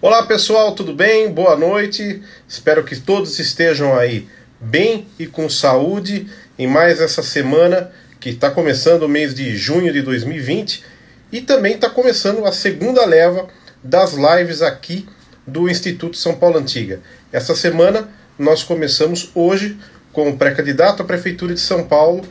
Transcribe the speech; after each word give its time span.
Olá 0.00 0.24
pessoal, 0.24 0.76
tudo 0.76 0.94
bem? 0.94 1.28
Boa 1.28 1.56
noite. 1.56 2.22
Espero 2.46 2.84
que 2.84 2.94
todos 3.00 3.40
estejam 3.40 3.98
aí 3.98 4.28
bem 4.60 5.08
e 5.18 5.26
com 5.26 5.50
saúde 5.50 6.28
em 6.56 6.68
mais 6.68 7.00
essa 7.00 7.20
semana 7.20 7.90
que 8.20 8.28
está 8.30 8.48
começando 8.48 9.02
o 9.02 9.08
mês 9.08 9.34
de 9.34 9.56
junho 9.56 9.92
de 9.92 10.00
2020 10.00 10.84
e 11.32 11.40
também 11.40 11.74
está 11.74 11.90
começando 11.90 12.46
a 12.46 12.52
segunda 12.52 13.04
leva 13.04 13.48
das 13.82 14.12
lives 14.12 14.62
aqui 14.62 15.04
do 15.44 15.68
Instituto 15.68 16.16
São 16.16 16.36
Paulo 16.36 16.58
Antiga. 16.58 17.00
Essa 17.32 17.56
semana 17.56 18.08
nós 18.38 18.62
começamos 18.62 19.32
hoje 19.34 19.76
com 20.12 20.30
o 20.30 20.36
pré-candidato 20.36 21.02
à 21.02 21.04
Prefeitura 21.04 21.54
de 21.54 21.60
São 21.60 21.82
Paulo, 21.82 22.22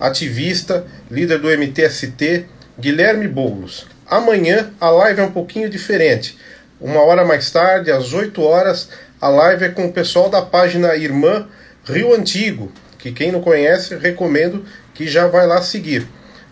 ativista, 0.00 0.84
líder 1.08 1.38
do 1.38 1.46
MTST, 1.46 2.46
Guilherme 2.80 3.28
Boulos. 3.28 3.86
Amanhã 4.08 4.72
a 4.80 4.90
live 4.90 5.20
é 5.20 5.24
um 5.24 5.30
pouquinho 5.30 5.70
diferente. 5.70 6.36
Uma 6.82 7.00
hora 7.00 7.24
mais 7.24 7.48
tarde, 7.48 7.92
às 7.92 8.12
8 8.12 8.42
horas, 8.42 8.88
a 9.20 9.28
live 9.28 9.66
é 9.66 9.68
com 9.68 9.86
o 9.86 9.92
pessoal 9.92 10.28
da 10.28 10.42
página 10.42 10.96
Irmã 10.96 11.46
Rio 11.84 12.12
Antigo, 12.12 12.72
que 12.98 13.12
quem 13.12 13.30
não 13.30 13.40
conhece, 13.40 13.94
recomendo 13.94 14.64
que 14.92 15.06
já 15.06 15.28
vai 15.28 15.46
lá 15.46 15.62
seguir. 15.62 16.08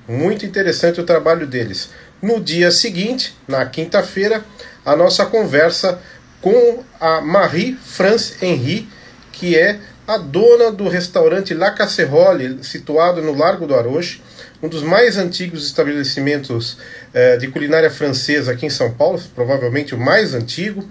Muito 0.07 0.47
interessante 0.47 1.01
o 1.01 1.05
trabalho 1.05 1.49
deles. 1.49 1.91
No 2.23 2.41
dia 2.41 2.71
seguinte, 2.71 3.37
na 3.49 3.67
quinta-feira, 3.67 4.45
a 4.87 4.95
nossa 4.95 5.27
conversa 5.27 6.01
com 6.41 6.85
a 7.01 7.21
Marie 7.21 7.77
France 7.83 8.37
Henry, 8.41 8.89
que 9.33 9.59
é 9.59 9.81
a 10.07 10.17
dona 10.17 10.71
do 10.71 10.89
restaurante 10.89 11.55
La 11.55 11.73
Casserole, 11.73 12.63
situado 12.63 13.21
no 13.21 13.37
Largo 13.37 13.67
do 13.67 13.75
Aroche, 13.75 14.23
um 14.63 14.69
dos 14.69 14.83
mais 14.83 15.17
antigos 15.17 15.65
estabelecimentos 15.67 16.79
eh, 17.15 17.37
de 17.37 17.49
culinária 17.49 17.91
francesa 17.91 18.53
aqui 18.53 18.67
em 18.67 18.71
São 18.71 18.93
Paulo, 18.93 19.21
provavelmente 19.35 19.95
o 19.95 19.99
mais 19.99 20.35
antigo, 20.35 20.89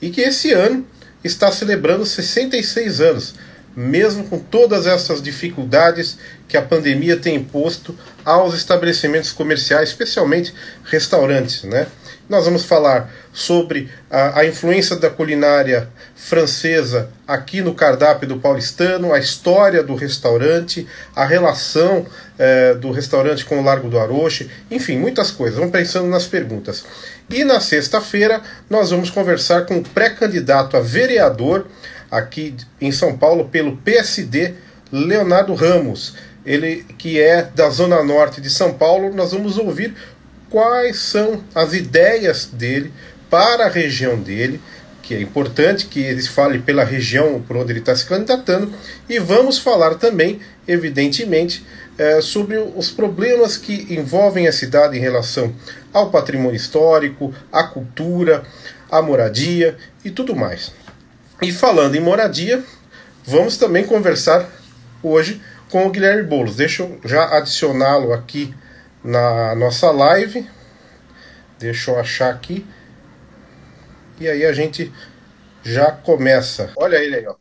e 0.00 0.10
que 0.10 0.20
esse 0.20 0.52
ano 0.52 0.86
está 1.24 1.50
celebrando 1.50 2.04
66 2.04 3.00
anos 3.00 3.34
mesmo 3.76 4.24
com 4.24 4.38
todas 4.38 4.86
essas 4.86 5.20
dificuldades 5.20 6.16
que 6.48 6.56
a 6.56 6.62
pandemia 6.62 7.18
tem 7.18 7.36
imposto 7.36 7.94
aos 8.24 8.54
estabelecimentos 8.54 9.32
comerciais, 9.32 9.90
especialmente 9.90 10.54
restaurantes. 10.84 11.62
Né? 11.64 11.86
Nós 12.26 12.46
vamos 12.46 12.64
falar 12.64 13.12
sobre 13.34 13.90
a, 14.10 14.40
a, 14.40 14.46
influência 14.46 14.96
da 14.96 15.10
culinária 15.10 15.90
francesa 16.14 17.10
aqui 17.28 17.60
no 17.60 17.74
cardápio 17.74 18.26
do 18.26 18.38
paulistano, 18.38 19.12
a 19.12 19.18
história 19.18 19.82
do 19.82 19.94
restaurante, 19.94 20.86
a 21.14 21.26
relação 21.26 22.06
eh, 22.38 22.74
do 22.74 22.90
restaurante 22.90 23.44
com 23.44 23.58
o 23.58 23.64
Largo 23.64 23.88
do 23.88 23.98
Aroche, 23.98 24.50
enfim, 24.70 24.98
muitas 24.98 25.30
coisas. 25.30 25.58
Vamos 25.58 25.72
pensando 25.72 26.08
nas 26.08 26.26
perguntas. 26.26 26.84
E 27.30 27.44
na 27.44 27.60
sexta-feira 27.60 28.42
nós 28.68 28.90
vamos 28.90 29.10
conversar 29.10 29.66
com 29.66 29.78
o 29.78 29.82
pré-candidato 29.82 30.76
a 30.76 30.80
vereador 30.80 31.66
aqui 32.10 32.54
em 32.80 32.92
São 32.92 33.16
Paulo 33.16 33.48
pelo 33.48 33.76
PSD, 33.78 34.54
Leonardo 34.92 35.54
Ramos. 35.54 36.14
Ele 36.44 36.84
que 36.96 37.20
é 37.20 37.42
da 37.42 37.68
zona 37.70 38.02
norte 38.04 38.40
de 38.40 38.50
São 38.50 38.74
Paulo, 38.74 39.12
nós 39.12 39.32
vamos 39.32 39.58
ouvir 39.58 39.94
quais 40.48 40.98
são 40.98 41.42
as 41.54 41.72
ideias 41.72 42.46
dele 42.46 42.92
para 43.28 43.66
a 43.66 43.68
região 43.68 44.16
dele, 44.16 44.60
que 45.02 45.14
é 45.14 45.20
importante 45.20 45.86
que 45.86 46.00
ele 46.00 46.22
fale 46.22 46.58
pela 46.60 46.84
região 46.84 47.42
por 47.46 47.56
onde 47.56 47.72
ele 47.72 47.80
está 47.80 47.94
se 47.94 48.06
candidatando, 48.06 48.72
e 49.08 49.18
vamos 49.18 49.58
falar 49.58 49.96
também, 49.96 50.40
evidentemente, 50.66 51.64
é, 51.98 52.20
sobre 52.20 52.58
os 52.58 52.90
problemas 52.90 53.56
que 53.56 53.94
envolvem 53.94 54.46
a 54.48 54.52
cidade 54.52 54.96
em 54.96 55.00
relação 55.00 55.54
ao 55.92 56.10
patrimônio 56.10 56.56
histórico, 56.56 57.34
à 57.50 57.64
cultura, 57.64 58.44
à 58.90 59.00
moradia 59.00 59.76
e 60.04 60.10
tudo 60.10 60.34
mais. 60.34 60.72
E 61.40 61.52
falando 61.52 61.94
em 61.94 62.00
moradia, 62.00 62.62
vamos 63.24 63.56
também 63.56 63.84
conversar 63.84 64.48
hoje 65.02 65.40
com 65.70 65.86
o 65.86 65.90
Guilherme 65.90 66.22
Boulos. 66.22 66.56
Deixa 66.56 66.82
eu 66.82 67.00
já 67.04 67.36
adicioná-lo 67.36 68.12
aqui 68.12 68.54
na 69.02 69.54
nossa 69.54 69.90
live. 69.90 70.48
Deixa 71.58 71.90
eu 71.90 71.98
achar 71.98 72.30
aqui. 72.30 72.66
E 74.20 74.28
aí 74.28 74.44
a 74.44 74.52
gente 74.52 74.92
já 75.62 75.90
começa. 75.92 76.72
Olha 76.76 76.96
ele 76.96 77.16
aí, 77.16 77.26
ó. 77.26 77.34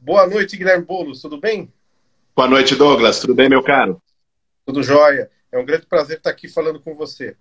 Boa 0.00 0.26
noite, 0.26 0.56
Guilherme 0.56 0.84
Boulos, 0.84 1.20
tudo 1.20 1.40
bem? 1.40 1.72
Boa 2.34 2.48
noite, 2.48 2.74
Douglas. 2.74 3.20
Tudo 3.20 3.34
bem, 3.34 3.46
meu 3.46 3.62
caro? 3.62 4.00
Tudo 4.64 4.82
jóia. 4.82 5.30
É 5.52 5.58
um 5.58 5.66
grande 5.66 5.84
prazer 5.84 6.16
estar 6.16 6.30
aqui 6.30 6.48
falando 6.48 6.80
com 6.80 6.94
você. 6.94 7.36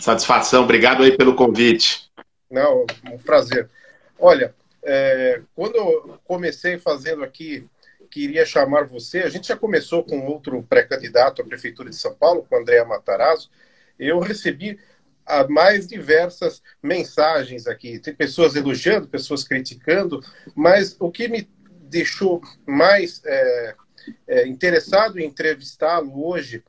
Satisfação. 0.00 0.64
Obrigado 0.64 1.04
aí 1.04 1.16
pelo 1.16 1.36
convite. 1.36 2.10
Não, 2.50 2.84
um 3.12 3.16
prazer. 3.16 3.70
Olha, 4.18 4.52
é, 4.82 5.40
quando 5.54 5.76
eu 5.76 6.18
comecei 6.24 6.78
fazendo 6.78 7.22
aqui, 7.22 7.64
queria 8.10 8.44
chamar 8.44 8.86
você, 8.86 9.20
a 9.20 9.28
gente 9.28 9.46
já 9.46 9.56
começou 9.56 10.02
com 10.02 10.26
outro 10.26 10.60
pré-candidato 10.64 11.40
à 11.40 11.44
Prefeitura 11.44 11.88
de 11.88 11.96
São 11.96 12.12
Paulo, 12.12 12.44
com 12.50 12.56
Andréa 12.56 12.84
Matarazzo, 12.84 13.50
eu 13.96 14.18
recebi 14.18 14.80
a 15.24 15.46
mais 15.46 15.86
diversas 15.86 16.60
mensagens 16.82 17.68
aqui. 17.68 18.00
Tem 18.00 18.12
pessoas 18.12 18.56
elogiando, 18.56 19.06
pessoas 19.06 19.44
criticando, 19.44 20.20
mas 20.56 20.96
o 20.98 21.08
que 21.08 21.28
me 21.28 21.48
deixou 21.88 22.42
mais 22.66 23.22
é, 23.24 23.76
é, 24.26 24.46
interessado 24.46 25.18
em 25.18 25.26
entrevistá-lo 25.26 26.26
hoje 26.26 26.62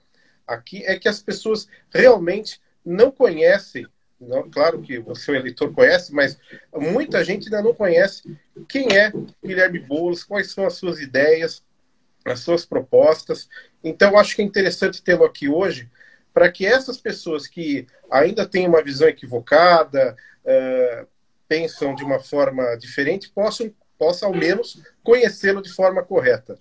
aqui 0.46 0.84
é 0.86 0.98
que 0.98 1.08
as 1.08 1.22
pessoas 1.22 1.68
realmente 1.90 2.62
não 2.86 3.12
conhecem 3.12 3.88
não, 4.28 4.50
claro 4.50 4.82
que 4.82 5.00
o 5.00 5.16
seu 5.16 5.36
eleitor 5.36 5.74
conhece, 5.74 6.14
mas 6.14 6.38
muita 6.74 7.24
gente 7.24 7.46
ainda 7.46 7.62
não 7.62 7.74
conhece 7.74 8.38
quem 8.68 8.88
é 8.98 9.12
Guilherme 9.44 9.80
Boulos, 9.80 10.24
quais 10.24 10.52
são 10.52 10.66
as 10.66 10.76
suas 10.76 11.00
ideias, 11.00 11.62
as 12.26 12.40
suas 12.40 12.66
propostas. 12.66 13.50
Então, 13.84 14.18
acho 14.18 14.36
que 14.36 14.42
é 14.42 14.46
interessante 14.46 15.04
tê-lo 15.04 15.26
aqui 15.26 15.50
hoje 15.50 15.90
para 16.34 16.52
que 16.52 16.66
essas 16.66 16.98
pessoas 16.98 17.48
que 17.48 17.86
ainda 18.10 18.46
têm 18.46 18.68
uma 18.68 18.82
visão 18.82 19.08
equivocada, 19.08 20.16
uh, 20.44 21.08
pensam 21.48 21.94
de 21.94 22.04
uma 22.04 22.20
forma 22.20 22.76
diferente, 22.78 23.30
possam, 23.30 23.72
possam 24.00 24.30
ao 24.30 24.36
menos 24.36 24.82
conhecê-lo 25.04 25.62
de 25.62 25.72
forma 25.72 26.02
correta. 26.02 26.58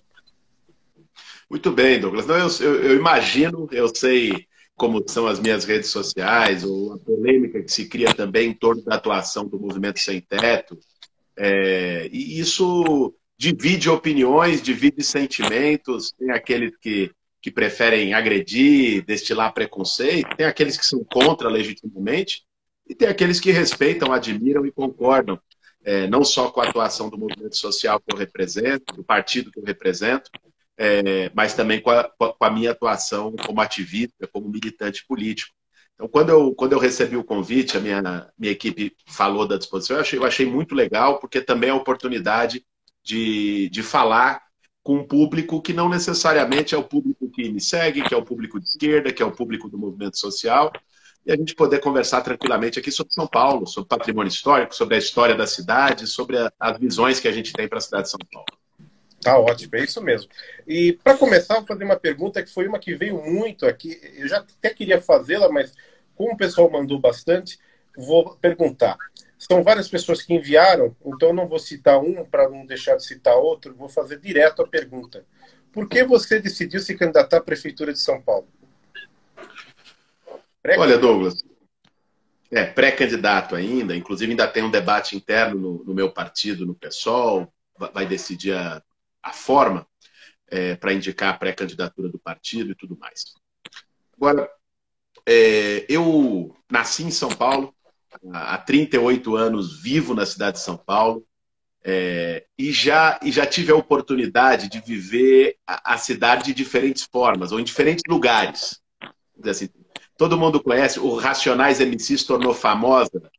Muito 1.53 1.71
bem, 1.71 1.99
Douglas. 1.99 2.25
Não, 2.25 2.35
eu, 2.35 2.49
eu, 2.61 2.83
eu 2.83 2.95
imagino, 2.95 3.69
eu 3.71 3.87
sei 3.95 4.47
como 4.75 5.07
são 5.07 5.27
as 5.27 5.39
minhas 5.39 5.65
redes 5.65 5.91
sociais, 5.91 6.63
ou 6.63 6.93
a 6.93 6.97
polêmica 6.97 7.61
que 7.61 7.71
se 7.71 7.87
cria 7.87 8.11
também 8.11 8.49
em 8.49 8.53
torno 8.55 8.83
da 8.83 8.95
atuação 8.95 9.47
do 9.47 9.59
movimento 9.59 9.99
sem 9.99 10.19
teto. 10.19 10.75
É, 11.37 12.09
e 12.11 12.39
isso 12.39 13.13
divide 13.37 13.87
opiniões, 13.87 14.63
divide 14.63 15.03
sentimentos. 15.03 16.11
Tem 16.17 16.31
aqueles 16.31 16.75
que, 16.81 17.11
que 17.39 17.51
preferem 17.51 18.15
agredir, 18.15 19.05
destilar 19.05 19.53
preconceito, 19.53 20.35
tem 20.35 20.47
aqueles 20.47 20.75
que 20.75 20.87
são 20.87 21.03
contra 21.03 21.49
legitimamente, 21.49 22.41
e 22.89 22.95
tem 22.95 23.07
aqueles 23.07 23.39
que 23.39 23.51
respeitam, 23.51 24.11
admiram 24.11 24.65
e 24.65 24.71
concordam, 24.71 25.39
é, 25.85 26.07
não 26.07 26.23
só 26.23 26.49
com 26.49 26.61
a 26.61 26.67
atuação 26.67 27.11
do 27.11 27.17
movimento 27.17 27.55
social 27.55 27.99
que 27.99 28.11
eu 28.11 28.17
represento, 28.17 28.95
do 28.95 29.03
partido 29.03 29.51
que 29.51 29.59
eu 29.59 29.63
represento, 29.63 30.31
é, 30.77 31.31
mas 31.35 31.53
também 31.53 31.81
com 31.81 31.91
a, 31.91 32.03
com 32.03 32.35
a, 32.39 32.49
minha 32.49 32.71
atuação 32.71 33.35
como 33.45 33.61
ativista, 33.61 34.27
como 34.27 34.49
militante 34.49 35.05
político. 35.07 35.53
Então, 35.95 36.07
quando 36.07 36.29
eu, 36.29 36.55
quando 36.55 36.73
eu 36.73 36.79
recebi 36.79 37.15
o 37.15 37.23
convite, 37.23 37.77
a 37.77 37.79
minha, 37.79 38.31
minha 38.37 38.51
equipe 38.51 38.95
falou 39.07 39.47
da 39.47 39.57
disposição, 39.57 39.97
eu 39.97 40.01
achei, 40.01 40.19
eu 40.19 40.25
achei 40.25 40.45
muito 40.45 40.73
legal, 40.73 41.19
porque 41.19 41.41
também 41.41 41.69
é 41.69 41.73
a 41.73 41.75
oportunidade 41.75 42.65
de, 43.03 43.69
de 43.69 43.83
falar 43.83 44.41
com 44.81 44.97
um 44.97 45.07
público 45.07 45.61
que 45.61 45.71
não 45.73 45.87
necessariamente 45.87 46.75
é 46.75 46.77
o 46.77 46.83
público 46.83 47.29
que 47.29 47.49
me 47.49 47.61
segue, 47.61 48.03
que 48.03 48.13
é 48.13 48.17
o 48.17 48.25
público 48.25 48.59
de 48.59 48.65
esquerda, 48.67 49.13
que 49.13 49.23
é 49.23 49.25
o 49.25 49.31
público 49.31 49.69
do 49.69 49.77
movimento 49.77 50.17
social, 50.17 50.71
e 51.25 51.31
a 51.31 51.37
gente 51.37 51.55
poder 51.55 51.79
conversar 51.79 52.21
tranquilamente 52.21 52.79
aqui 52.79 52.91
sobre 52.91 53.13
São 53.13 53.27
Paulo, 53.27 53.65
sobre 53.65 53.87
patrimônio 53.87 54.29
histórico, 54.29 54.75
sobre 54.75 54.95
a 54.95 54.97
história 54.97 55.35
da 55.35 55.47
cidade, 55.47 56.05
sobre 56.05 56.37
a, 56.37 56.51
as 56.59 56.77
visões 56.77 57.19
que 57.19 57.29
a 57.29 57.31
gente 57.31 57.53
tem 57.53 57.67
para 57.67 57.77
a 57.77 57.81
cidade 57.81 58.03
de 58.03 58.09
São 58.09 58.19
Paulo. 58.31 58.62
Tá 59.23 59.39
ótimo, 59.39 59.75
é 59.75 59.83
isso 59.83 60.01
mesmo. 60.01 60.29
E 60.67 60.93
para 61.01 61.17
começar, 61.17 61.55
vou 61.55 61.65
fazer 61.65 61.85
uma 61.85 61.95
pergunta 61.95 62.43
que 62.43 62.53
foi 62.53 62.67
uma 62.67 62.77
que 62.77 62.93
veio 62.93 63.23
muito 63.23 63.65
aqui. 63.65 63.99
Eu 64.17 64.27
já 64.27 64.39
até 64.39 64.69
queria 64.69 64.99
fazê-la, 64.99 65.49
mas 65.49 65.73
como 66.13 66.33
o 66.33 66.37
pessoal 66.37 66.69
mandou 66.69 66.99
bastante, 66.99 67.57
vou 67.97 68.35
perguntar. 68.35 68.97
São 69.37 69.63
várias 69.63 69.87
pessoas 69.87 70.21
que 70.21 70.33
enviaram, 70.33 70.95
então 71.05 71.33
não 71.33 71.47
vou 71.47 71.59
citar 71.59 71.99
um 71.99 72.25
para 72.25 72.49
não 72.49 72.65
deixar 72.65 72.95
de 72.95 73.05
citar 73.05 73.35
outro, 73.35 73.75
vou 73.75 73.89
fazer 73.89 74.19
direto 74.19 74.61
a 74.61 74.67
pergunta. 74.67 75.25
Por 75.71 75.87
que 75.87 76.03
você 76.03 76.39
decidiu 76.39 76.79
se 76.79 76.95
candidatar 76.95 77.37
à 77.37 77.41
Prefeitura 77.41 77.91
de 77.91 77.99
São 77.99 78.21
Paulo? 78.21 78.47
Olha, 80.77 80.97
Douglas, 80.97 81.43
é 82.51 82.63
pré-candidato 82.63 83.55
ainda, 83.55 83.95
inclusive 83.95 84.31
ainda 84.31 84.47
tem 84.47 84.63
um 84.63 84.71
debate 84.71 85.15
interno 85.15 85.59
no, 85.59 85.83
no 85.83 85.93
meu 85.93 86.11
partido, 86.11 86.65
no 86.65 86.75
PSOL, 86.75 87.51
vai 87.77 88.05
decidir 88.05 88.53
a, 88.53 88.81
a 89.23 89.31
forma 89.31 89.87
é, 90.47 90.75
para 90.75 90.93
indicar 90.93 91.33
a 91.33 91.37
pré-candidatura 91.37 92.09
do 92.09 92.19
partido 92.19 92.71
e 92.71 92.75
tudo 92.75 92.97
mais. 92.99 93.33
Agora, 94.15 94.49
é, 95.25 95.85
eu 95.89 96.55
nasci 96.69 97.03
em 97.03 97.11
São 97.11 97.29
Paulo, 97.29 97.73
há 98.31 98.57
38 98.57 99.35
anos 99.35 99.81
vivo 99.81 100.13
na 100.13 100.25
cidade 100.25 100.57
de 100.57 100.63
São 100.63 100.77
Paulo. 100.77 101.25
É, 101.85 102.45
e, 102.57 102.71
já, 102.71 103.19
e 103.21 103.31
já 103.31 103.45
tive 103.45 103.71
a 103.71 103.75
oportunidade 103.75 104.69
de 104.69 104.79
viver 104.79 105.57
a, 105.67 105.95
a, 105.95 105.97
cidade 105.97 106.45
de 106.45 106.53
diferentes 106.53 107.03
formas, 107.03 107.51
ou 107.51 107.59
em 107.59 107.63
diferentes 107.63 108.03
lugares. 108.07 108.81
Assim, 109.43 109.67
todo 110.17 110.37
mundo 110.37 110.63
conhece, 110.63 110.97
o 110.99 111.15
Racionais 111.15 111.81
MCs 111.81 112.23
tornou 112.23 112.53
famosa 112.53 113.29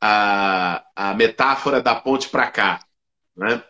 a, 0.00 0.84
a 0.96 1.14
metáfora 1.14 1.80
da 1.80 1.94
ponte 1.94 2.28
para 2.28 2.50
cá, 2.50 2.84
né? 3.36 3.62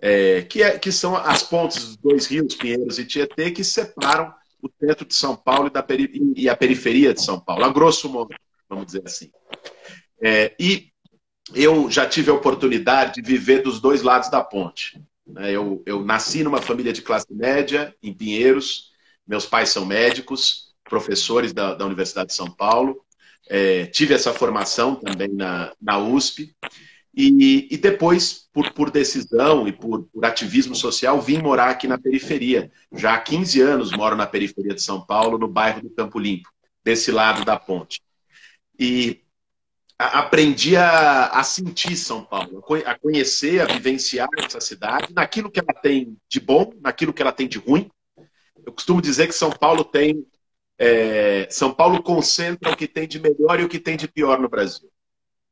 É, 0.00 0.42
que, 0.42 0.62
é, 0.62 0.78
que 0.78 0.92
são 0.92 1.16
as 1.16 1.42
pontes 1.42 1.84
dos 1.84 1.96
dois 1.96 2.26
rios, 2.26 2.54
Pinheiros 2.54 2.98
e 2.98 3.04
Tietê, 3.04 3.50
que 3.50 3.64
separam 3.64 4.32
o 4.62 4.68
centro 4.80 5.04
de 5.04 5.14
São 5.14 5.36
Paulo 5.36 5.66
e, 5.66 5.70
da 5.70 5.84
e 6.36 6.48
a 6.48 6.56
periferia 6.56 7.12
de 7.12 7.22
São 7.22 7.38
Paulo, 7.40 7.64
a 7.64 7.68
grosso 7.68 8.08
modo, 8.08 8.34
vamos 8.68 8.86
dizer 8.86 9.02
assim. 9.04 9.30
É, 10.20 10.54
e 10.58 10.92
eu 11.54 11.90
já 11.90 12.06
tive 12.06 12.30
a 12.30 12.34
oportunidade 12.34 13.20
de 13.20 13.22
viver 13.22 13.62
dos 13.62 13.80
dois 13.80 14.02
lados 14.02 14.28
da 14.28 14.42
ponte. 14.42 15.02
Né? 15.26 15.52
Eu, 15.52 15.82
eu 15.86 16.04
nasci 16.04 16.42
numa 16.42 16.60
família 16.60 16.92
de 16.92 17.02
classe 17.02 17.32
média, 17.32 17.94
em 18.02 18.12
Pinheiros, 18.12 18.92
meus 19.26 19.46
pais 19.46 19.70
são 19.70 19.84
médicos, 19.84 20.74
professores 20.84 21.52
da, 21.52 21.74
da 21.74 21.84
Universidade 21.84 22.28
de 22.28 22.34
São 22.34 22.50
Paulo, 22.50 23.04
é, 23.48 23.86
tive 23.86 24.14
essa 24.14 24.32
formação 24.32 24.94
também 24.94 25.28
na, 25.28 25.72
na 25.80 25.98
USP, 25.98 26.54
e, 27.20 27.66
e 27.74 27.76
depois, 27.76 28.48
por, 28.52 28.72
por 28.72 28.92
decisão 28.92 29.66
e 29.66 29.72
por, 29.72 30.04
por, 30.04 30.24
ativismo 30.24 30.76
social, 30.76 31.20
vim 31.20 31.38
morar 31.38 31.70
aqui 31.70 31.88
na 31.88 31.98
periferia. 31.98 32.70
Já 32.92 33.14
há 33.14 33.20
15 33.20 33.60
anos 33.60 33.90
moro 33.90 34.14
na 34.14 34.24
periferia 34.24 34.72
de 34.72 34.80
São 34.80 35.04
Paulo, 35.04 35.36
no 35.36 35.48
bairro 35.48 35.82
do 35.82 35.90
Campo 35.90 36.16
Limpo, 36.16 36.48
desse 36.84 37.10
lado 37.10 37.44
da 37.44 37.58
ponte. 37.58 38.00
E 38.78 39.24
aprendi 39.98 40.76
a, 40.76 41.26
a, 41.26 41.42
sentir 41.42 41.96
São 41.96 42.22
Paulo, 42.22 42.62
a 42.86 42.94
conhecer, 42.96 43.62
a 43.62 43.64
vivenciar 43.64 44.28
essa 44.38 44.60
cidade, 44.60 45.12
naquilo 45.12 45.50
que 45.50 45.58
ela 45.58 45.74
tem 45.74 46.16
de 46.28 46.38
bom, 46.38 46.72
naquilo 46.80 47.12
que 47.12 47.20
ela 47.20 47.32
tem 47.32 47.48
de 47.48 47.58
ruim. 47.58 47.90
Eu 48.64 48.72
costumo 48.72 49.02
dizer 49.02 49.26
que 49.26 49.34
São 49.34 49.50
Paulo 49.50 49.82
tem. 49.82 50.24
É, 50.78 51.48
São 51.50 51.74
Paulo 51.74 52.00
concentra 52.00 52.70
o 52.70 52.76
que 52.76 52.86
tem 52.86 53.08
de 53.08 53.18
melhor 53.18 53.58
e 53.58 53.64
o 53.64 53.68
que 53.68 53.80
tem 53.80 53.96
de 53.96 54.06
pior 54.06 54.38
no 54.38 54.48
Brasil. 54.48 54.88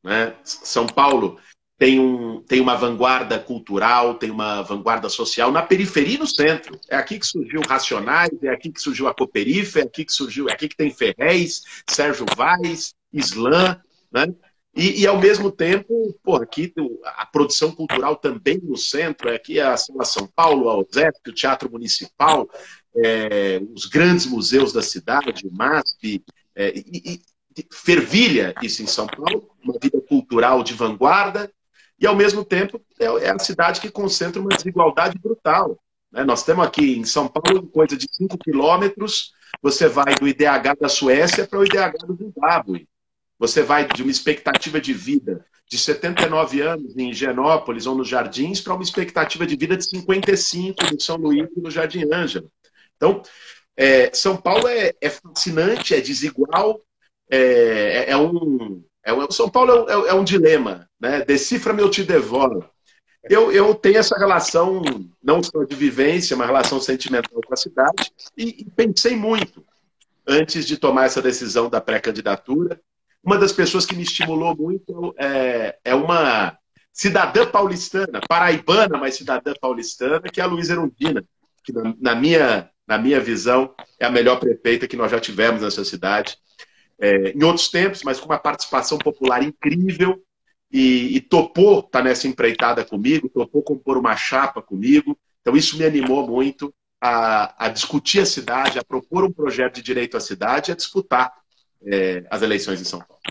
Né? 0.05 0.37
São 0.45 0.87
Paulo 0.87 1.41
tem, 1.79 2.01
um, 2.01 2.41
tem 2.43 2.61
uma 2.61 2.75
vanguarda 2.75 3.39
cultural, 3.39 4.15
tem 4.15 4.31
uma 4.31 4.63
vanguarda 4.63 5.09
social 5.09 5.53
na 5.53 5.63
periferia 5.63 6.15
e 6.15 6.19
no 6.19 6.27
centro. 6.27 6.79
É 6.89 6.97
aqui 6.97 7.19
que 7.19 7.27
surgiu 7.27 7.61
Racionais, 7.69 8.31
é 8.43 8.49
aqui 8.49 8.73
que 8.73 8.81
surgiu 8.81 9.09
a 9.09 9.15
Coperifa, 9.15 9.81
é 9.81 9.83
aqui 9.83 10.05
que 10.05 10.13
surgiu, 10.13 10.49
é 10.49 10.53
aqui 10.53 10.69
que 10.69 10.77
tem 10.77 10.91
Ferrez, 10.91 11.63
Sérgio 11.89 12.25
Vaz, 12.37 12.95
Islã, 13.13 13.81
né? 14.11 14.27
E, 14.75 15.01
e, 15.01 15.07
ao 15.07 15.19
mesmo 15.19 15.51
tempo, 15.51 16.15
pô, 16.23 16.37
aqui 16.37 16.71
a 17.03 17.25
produção 17.25 17.73
cultural 17.73 18.15
também 18.15 18.61
no 18.63 18.77
centro, 18.77 19.31
é 19.31 19.37
aqui 19.37 19.59
a 19.59 19.75
Sala 19.75 20.05
São 20.05 20.27
Paulo, 20.27 20.69
a 20.69 20.77
OSEP, 20.77 21.19
o 21.27 21.33
Teatro 21.33 21.73
Municipal, 21.73 22.47
é, 22.95 23.59
os 23.75 23.87
grandes 23.87 24.27
museus 24.27 24.75
da 24.75 24.83
cidade, 24.83 25.47
o 25.47 25.51
MASP, 25.51 26.23
é, 26.55 26.75
e, 26.77 27.23
e, 27.57 27.67
fervilha 27.73 28.55
isso 28.63 28.83
em 28.83 28.87
São 28.87 29.07
Paulo, 29.07 29.49
uma 29.65 29.79
vida 29.81 29.99
cultural 30.03 30.63
de 30.63 30.75
vanguarda, 30.75 31.51
e 31.99 32.07
ao 32.07 32.15
mesmo 32.15 32.45
tempo 32.45 32.81
é, 32.99 33.05
é 33.05 33.31
a 33.31 33.39
cidade 33.39 33.81
que 33.81 33.91
concentra 33.91 34.41
uma 34.41 34.51
desigualdade 34.51 35.19
brutal. 35.19 35.79
Né? 36.13 36.25
Nós 36.25 36.43
temos 36.43 36.67
aqui 36.67 36.97
em 36.97 37.05
São 37.05 37.29
Paulo 37.29 37.67
coisa 37.69 37.97
de 37.97 38.07
5 38.11 38.37
quilômetros, 38.39 39.33
você 39.63 39.89
vai 39.89 40.15
do 40.15 40.29
IDH 40.29 40.77
da 40.81 40.89
Suécia 40.89 41.47
para 41.47 41.59
o 41.59 41.65
IDH 41.65 42.07
do 42.07 42.17
Zimbábue. 42.17 42.89
Você 43.39 43.63
vai 43.63 43.87
de 43.87 44.03
uma 44.03 44.11
expectativa 44.11 44.81
de 44.81 44.93
vida 44.93 45.45
de 45.69 45.79
79 45.79 46.61
anos 46.61 46.97
em 46.97 47.11
Higienópolis 47.11 47.87
ou 47.87 47.95
nos 47.97 48.09
Jardins 48.09 48.61
para 48.61 48.75
uma 48.75 48.83
expectativa 48.83 49.47
de 49.47 49.57
vida 49.57 49.77
de 49.77 49.85
55 49.85 50.77
no 50.93 51.01
São 51.01 51.17
Luís 51.17 51.49
e 51.57 51.61
no 51.61 51.71
Jardim 51.71 52.05
Ângelo. 52.13 52.51
Então, 52.97 53.23
é, 53.77 54.13
São 54.15 54.37
Paulo 54.37 54.69
é, 54.69 54.95
é, 55.01 55.11
fascinante, 55.11 55.95
é 55.95 56.01
desigual, 56.01 56.81
é, 57.29 58.07
é, 58.07 58.11
é 58.11 58.17
um, 58.17 58.83
é 59.07 59.13
um, 59.13 59.31
São 59.31 59.49
Paulo 59.49 59.89
é, 59.89 60.11
é, 60.11 60.15
um 60.15 60.25
dilema, 60.25 60.91
né? 61.01 61.25
Decifra-me, 61.25 61.81
eu 61.81 61.89
te 61.89 62.03
devoro. 62.03 62.69
Eu, 63.31 63.53
eu 63.53 63.73
tenho 63.73 63.99
essa 63.99 64.19
relação, 64.19 64.83
não 65.23 65.41
só 65.43 65.63
de 65.63 65.77
vivência, 65.77 66.35
uma 66.35 66.45
relação 66.45 66.81
sentimental 66.81 67.41
com 67.41 67.55
a 67.55 67.57
cidade, 67.57 68.13
e, 68.37 68.63
e 68.63 68.71
pensei 68.71 69.15
muito 69.15 69.65
antes 70.27 70.67
de 70.67 70.77
tomar 70.77 71.05
essa 71.05 71.23
decisão 71.23 71.71
da 71.71 71.81
pré-candidatura. 71.81 72.81
Uma 73.23 73.39
das 73.39 73.53
pessoas 73.53 73.87
que 73.87 73.95
me 73.95 74.03
estimulou 74.03 74.57
muito 74.57 75.15
é, 75.17 75.79
é 75.85 75.95
uma 75.95 76.59
cidadã 76.93 77.47
paulistana, 77.47 78.21
paraibana, 78.29 78.99
mas 78.99 79.15
cidadã 79.15 79.55
paulistana, 79.61 80.21
que 80.21 80.41
é 80.41 80.45
a 80.45 80.49
Luísa 80.49 80.73
Erundina, 80.73 81.23
que 81.63 81.73
na 82.01 82.15
minha, 82.17 82.69
na 82.87 82.99
minha 82.99 83.21
visão 83.21 83.73
é 84.01 84.07
a 84.07 84.11
melhor 84.11 84.41
prefeita 84.41 84.89
que 84.89 84.97
nós 84.97 85.13
já 85.13 85.21
tivemos 85.21 85.63
nessa 85.63 85.85
cidade. 85.85 86.37
É, 86.99 87.31
em 87.31 87.45
outros 87.45 87.69
tempos, 87.69 88.03
mas 88.03 88.19
com 88.19 88.27
uma 88.27 88.39
participação 88.39 88.97
popular 88.97 89.43
incrível 89.43 90.23
e, 90.73 91.17
e 91.17 91.21
topou 91.21 91.81
estar 91.81 91.99
tá 91.99 92.03
nessa 92.03 92.27
empreitada 92.27 92.85
comigo, 92.85 93.29
topou 93.29 93.63
compor 93.63 93.99
uma 93.99 94.17
chapa 94.17 94.63
comigo. 94.63 95.19
Então 95.41 95.57
isso 95.57 95.77
me 95.77 95.85
animou 95.85 96.27
muito 96.27 96.75
a, 97.01 97.67
a 97.67 97.69
discutir 97.69 98.21
a 98.21 98.27
cidade, 98.27 98.79
a 98.79 98.85
propor 98.85 99.25
um 99.25 99.33
projeto 99.33 99.77
de 99.77 99.83
direito 99.83 100.17
à 100.17 100.21
cidade 100.21 100.73
a 100.73 100.77
disputar 100.77 101.33
é, 101.85 102.25
as 102.31 102.43
eleições 102.43 102.81
em 102.81 102.85
São 102.85 103.01
Paulo. 103.01 103.23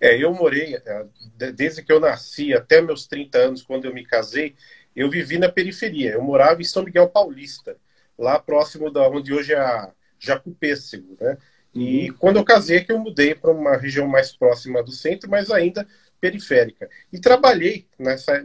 É, 0.00 0.16
eu 0.22 0.32
morei, 0.32 0.76
é, 0.76 1.06
desde 1.52 1.82
que 1.82 1.92
eu 1.92 2.00
nasci 2.00 2.54
até 2.54 2.80
meus 2.80 3.06
30 3.06 3.38
anos, 3.38 3.62
quando 3.62 3.86
eu 3.86 3.94
me 3.94 4.04
casei, 4.04 4.54
eu 4.94 5.10
vivi 5.10 5.38
na 5.38 5.48
periferia. 5.48 6.12
Eu 6.12 6.22
morava 6.22 6.60
em 6.60 6.64
São 6.64 6.82
Miguel 6.82 7.08
Paulista, 7.08 7.76
lá 8.18 8.38
próximo 8.38 8.90
da 8.90 9.08
onde 9.08 9.32
hoje 9.32 9.52
é 9.52 9.58
a 9.58 9.92
Jacupêssego, 10.18 11.16
né? 11.20 11.36
E 11.76 12.10
uhum. 12.10 12.16
quando 12.16 12.36
eu 12.36 12.44
casei, 12.44 12.82
que 12.82 12.90
eu 12.90 12.98
mudei 12.98 13.34
para 13.34 13.50
uma 13.50 13.76
região 13.76 14.08
mais 14.08 14.34
próxima 14.34 14.82
do 14.82 14.90
centro, 14.92 15.28
mas 15.30 15.50
ainda 15.50 15.86
periférica. 16.18 16.88
E 17.12 17.20
trabalhei 17.20 17.86
nessa, 17.98 18.42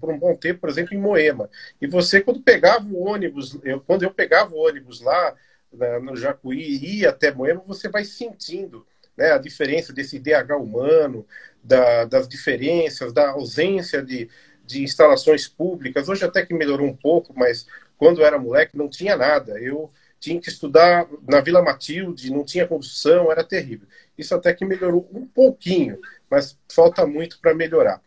por 0.00 0.10
um 0.10 0.18
bom 0.18 0.34
tempo, 0.34 0.60
por 0.60 0.70
exemplo, 0.70 0.94
em 0.94 0.98
Moema. 0.98 1.50
E 1.78 1.86
você, 1.86 2.22
quando 2.22 2.40
pegava 2.40 2.86
o 2.86 3.04
ônibus, 3.06 3.58
eu, 3.62 3.80
quando 3.80 4.02
eu 4.02 4.10
pegava 4.10 4.54
o 4.54 4.58
ônibus 4.58 5.02
lá 5.02 5.34
né, 5.70 5.98
no 5.98 6.16
Jacuí 6.16 6.58
e 6.58 7.00
ia 7.00 7.10
até 7.10 7.30
Moema, 7.30 7.62
você 7.66 7.86
vai 7.86 8.02
sentindo 8.02 8.86
né, 9.14 9.32
a 9.32 9.38
diferença 9.38 9.92
desse 9.92 10.18
DH 10.18 10.56
humano, 10.58 11.26
da, 11.62 12.06
das 12.06 12.26
diferenças, 12.26 13.12
da 13.12 13.28
ausência 13.28 14.02
de, 14.02 14.26
de 14.64 14.82
instalações 14.82 15.46
públicas. 15.46 16.08
Hoje 16.08 16.24
até 16.24 16.46
que 16.46 16.54
melhorou 16.54 16.86
um 16.86 16.96
pouco, 16.96 17.34
mas 17.36 17.66
quando 17.98 18.22
eu 18.22 18.26
era 18.26 18.38
moleque 18.38 18.74
não 18.74 18.88
tinha 18.88 19.18
nada. 19.18 19.60
Eu 19.60 19.90
tinha 20.20 20.40
que 20.40 20.50
estudar 20.50 21.08
na 21.26 21.40
Vila 21.40 21.62
Matilde, 21.62 22.30
não 22.30 22.44
tinha 22.44 22.68
condução, 22.68 23.32
era 23.32 23.42
terrível. 23.42 23.88
Isso 24.16 24.34
até 24.34 24.52
que 24.52 24.66
melhorou 24.66 25.08
um 25.12 25.26
pouquinho, 25.26 25.98
mas 26.30 26.56
falta 26.70 27.06
muito 27.06 27.40
para 27.40 27.54
melhorar. 27.54 28.02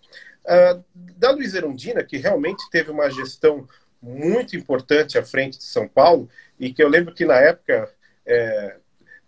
Uh, 0.45 0.83
da 1.17 1.31
Luiz 1.31 1.55
Erundina, 1.55 2.03
que 2.03 2.17
realmente 2.17 2.69
teve 2.69 2.91
uma 2.91 3.09
gestão 3.09 3.67
muito 4.01 4.55
importante 4.55 5.17
à 5.17 5.23
frente 5.23 5.57
de 5.57 5.63
São 5.63 5.87
Paulo, 5.87 6.29
e 6.59 6.71
que 6.71 6.83
eu 6.83 6.89
lembro 6.89 7.15
que 7.15 7.25
na 7.25 7.37
época, 7.37 7.89
é, 8.25 8.75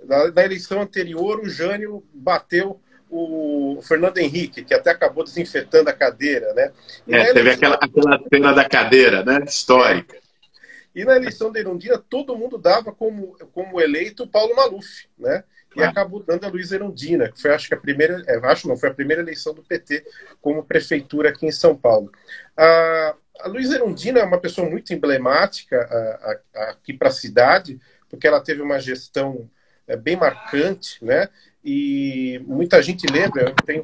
na, 0.04 0.32
na, 0.32 0.44
eleição 0.44 0.82
anterior, 0.82 1.40
o 1.40 1.50
Jânio 1.50 2.04
bateu 2.14 2.80
o 3.10 3.80
Fernando 3.82 4.18
Henrique, 4.18 4.64
que 4.64 4.74
até 4.74 4.92
acabou 4.92 5.24
desinfetando 5.24 5.90
a 5.90 5.94
cadeira, 5.94 6.54
né? 6.54 6.72
É, 7.08 7.34
teve 7.34 7.52
aquela, 7.52 7.76
aquela 7.76 8.20
cena 8.30 8.54
da 8.54 8.68
cadeira, 8.68 9.24
né? 9.24 9.46
Histórica. 9.48 10.18
E 10.96 11.04
na 11.04 11.18
eleição 11.18 11.52
da 11.52 11.60
Erundina, 11.60 11.98
todo 11.98 12.38
mundo 12.38 12.58
dava 12.58 12.94
como, 12.94 13.38
como 13.54 13.82
eleito 13.82 14.26
Paulo 14.26 14.56
Maluf, 14.56 15.08
né? 15.20 15.44
E 15.76 15.84
ah. 15.84 15.90
acabou 15.90 16.24
dando 16.24 16.46
a 16.46 16.48
Luiz 16.48 16.72
Erundina, 16.72 17.30
que 17.30 17.42
foi, 17.42 17.52
acho 17.52 17.68
que 17.68 17.74
a 17.74 17.80
primeira, 17.80 18.24
é, 18.28 18.38
acho 18.48 18.66
não, 18.66 18.78
foi 18.78 18.90
a 18.90 18.94
primeira 18.94 19.22
eleição 19.22 19.54
do 19.54 19.62
PT 19.62 20.06
como 20.42 20.64
prefeitura 20.64 21.30
aqui 21.30 21.46
em 21.46 21.52
São 21.52 21.76
Paulo. 21.76 22.10
A, 22.56 23.16
a 23.42 23.48
Luiz 23.50 23.70
Erundina 23.72 24.22
é 24.22 24.24
uma 24.24 24.40
pessoa 24.40 24.70
muito 24.70 24.94
emblemática 24.94 25.82
a, 25.82 26.60
a, 26.62 26.70
aqui 26.72 26.94
para 26.94 27.10
a 27.10 27.12
cidade, 27.12 27.78
porque 28.10 28.26
ela 28.26 28.40
teve 28.40 28.62
uma 28.62 28.80
gestão 28.80 29.50
é, 29.86 29.98
bem 29.98 30.16
marcante, 30.16 31.04
né? 31.04 31.28
E 31.68 32.40
muita 32.46 32.82
gente 32.82 33.08
lembra, 33.12 33.42
eu 33.50 33.56
tenho 33.66 33.84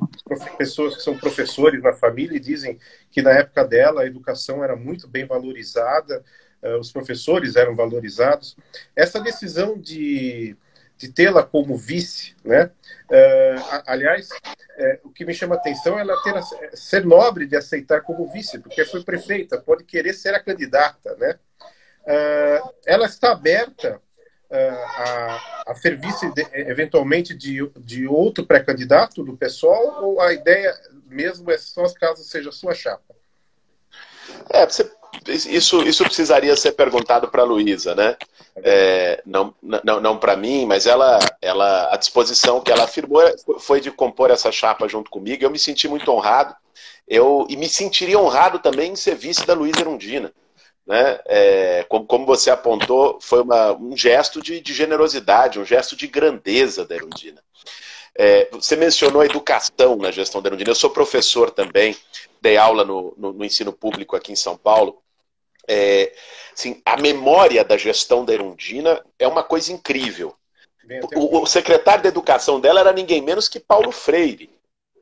pessoas 0.57 0.95
que 0.95 1.01
são 1.01 1.17
professores 1.17 1.81
na 1.81 1.91
família 1.91 2.37
e 2.37 2.39
dizem 2.39 2.79
que 3.09 3.23
na 3.23 3.31
época 3.31 3.65
dela 3.65 4.03
a 4.03 4.05
educação 4.05 4.63
era 4.63 4.75
muito 4.75 5.07
bem 5.07 5.25
valorizada, 5.25 6.23
os 6.79 6.91
professores 6.91 7.55
eram 7.55 7.75
valorizados. 7.75 8.55
Essa 8.95 9.19
decisão 9.19 9.77
de, 9.77 10.55
de 10.97 11.09
tê-la 11.09 11.43
como 11.43 11.75
vice, 11.75 12.35
né? 12.43 12.69
Uh, 13.09 13.83
aliás, 13.87 14.29
uh, 14.29 14.99
o 15.07 15.09
que 15.09 15.25
me 15.25 15.33
chama 15.33 15.55
a 15.55 15.57
atenção 15.57 15.97
é 15.97 16.01
ela 16.01 16.15
ter 16.21 16.77
ser 16.77 17.05
nobre 17.05 17.47
de 17.47 17.55
aceitar 17.55 18.01
como 18.01 18.31
vice, 18.31 18.59
porque 18.59 18.85
foi 18.85 19.03
prefeita, 19.03 19.57
pode 19.57 19.83
querer 19.83 20.13
ser 20.13 20.35
a 20.35 20.39
candidata, 20.39 21.15
né? 21.15 21.37
ela 22.87 23.05
está 23.05 23.31
aberta 23.31 24.01
a, 24.51 25.63
a 25.67 25.75
serviço 25.75 26.33
de, 26.33 26.43
eventualmente 26.53 27.31
de, 27.35 27.59
de 27.77 28.07
outro 28.07 28.43
pré-candidato 28.43 29.23
do 29.23 29.37
pessoal 29.37 30.03
ou 30.03 30.19
a 30.19 30.33
ideia 30.33 30.73
mesmo 31.05 31.51
é 31.51 31.59
só 31.59 31.83
caso 31.93 32.23
seja 32.23 32.51
sua 32.51 32.73
chapa? 32.73 33.13
É, 34.49 34.65
você 34.65 34.91
isso, 35.27 35.81
isso 35.83 36.03
precisaria 36.03 36.55
ser 36.55 36.71
perguntado 36.73 37.27
para 37.27 37.41
a 37.41 37.45
Luísa, 37.45 37.93
né? 37.95 38.15
É, 38.57 39.21
não 39.25 39.53
não, 39.61 39.99
não 39.99 40.17
para 40.17 40.35
mim, 40.35 40.65
mas 40.65 40.85
ela, 40.85 41.19
ela, 41.41 41.93
a 41.93 41.97
disposição 41.97 42.61
que 42.61 42.71
ela 42.71 42.83
afirmou 42.83 43.21
foi 43.59 43.79
de 43.79 43.91
compor 43.91 44.31
essa 44.31 44.51
chapa 44.51 44.87
junto 44.87 45.09
comigo. 45.09 45.43
Eu 45.43 45.51
me 45.51 45.59
senti 45.59 45.87
muito 45.87 46.11
honrado. 46.11 46.55
Eu, 47.07 47.45
e 47.49 47.57
me 47.57 47.67
sentiria 47.67 48.19
honrado 48.19 48.59
também 48.59 48.91
em 48.91 48.95
ser 48.95 49.15
vice 49.15 49.45
da 49.45 49.53
Luísa 49.53 49.81
Erundina. 49.81 50.31
Né? 50.85 51.19
É, 51.25 51.85
como, 51.87 52.05
como, 52.05 52.25
você 52.25 52.49
apontou, 52.49 53.19
foi 53.21 53.41
uma, 53.41 53.73
um 53.73 53.95
gesto 53.95 54.41
de, 54.41 54.59
de, 54.59 54.73
generosidade, 54.73 55.59
um 55.59 55.65
gesto 55.65 55.95
de 55.95 56.07
grandeza 56.07 56.85
da 56.85 56.95
Erundina. 56.95 57.41
É, 58.17 58.49
você 58.51 58.75
mencionou 58.75 59.21
a 59.21 59.25
educação 59.25 59.95
na 59.95 60.11
gestão 60.11 60.41
da 60.41 60.49
Erundina. 60.49 60.71
Eu 60.71 60.75
sou 60.75 60.89
professor 60.89 61.51
também, 61.51 61.95
dei 62.41 62.57
aula 62.57 62.83
no, 62.83 63.13
no, 63.15 63.33
no 63.33 63.45
ensino 63.45 63.71
público 63.71 64.15
aqui 64.15 64.31
em 64.31 64.35
São 64.35 64.57
Paulo. 64.57 65.01
É, 65.67 66.11
assim, 66.53 66.81
a 66.83 66.97
memória 66.97 67.63
da 67.63 67.77
gestão 67.77 68.25
da 68.25 68.33
Erundina 68.33 69.05
é 69.19 69.27
uma 69.27 69.43
coisa 69.43 69.71
incrível. 69.71 70.35
O, 71.15 71.41
o, 71.41 71.45
secretário 71.45 72.01
de 72.01 72.09
educação 72.09 72.59
dela 72.59 72.79
era 72.79 72.91
ninguém 72.91 73.21
menos 73.21 73.47
que 73.47 73.59
Paulo 73.59 73.91
Freire. 73.91 74.49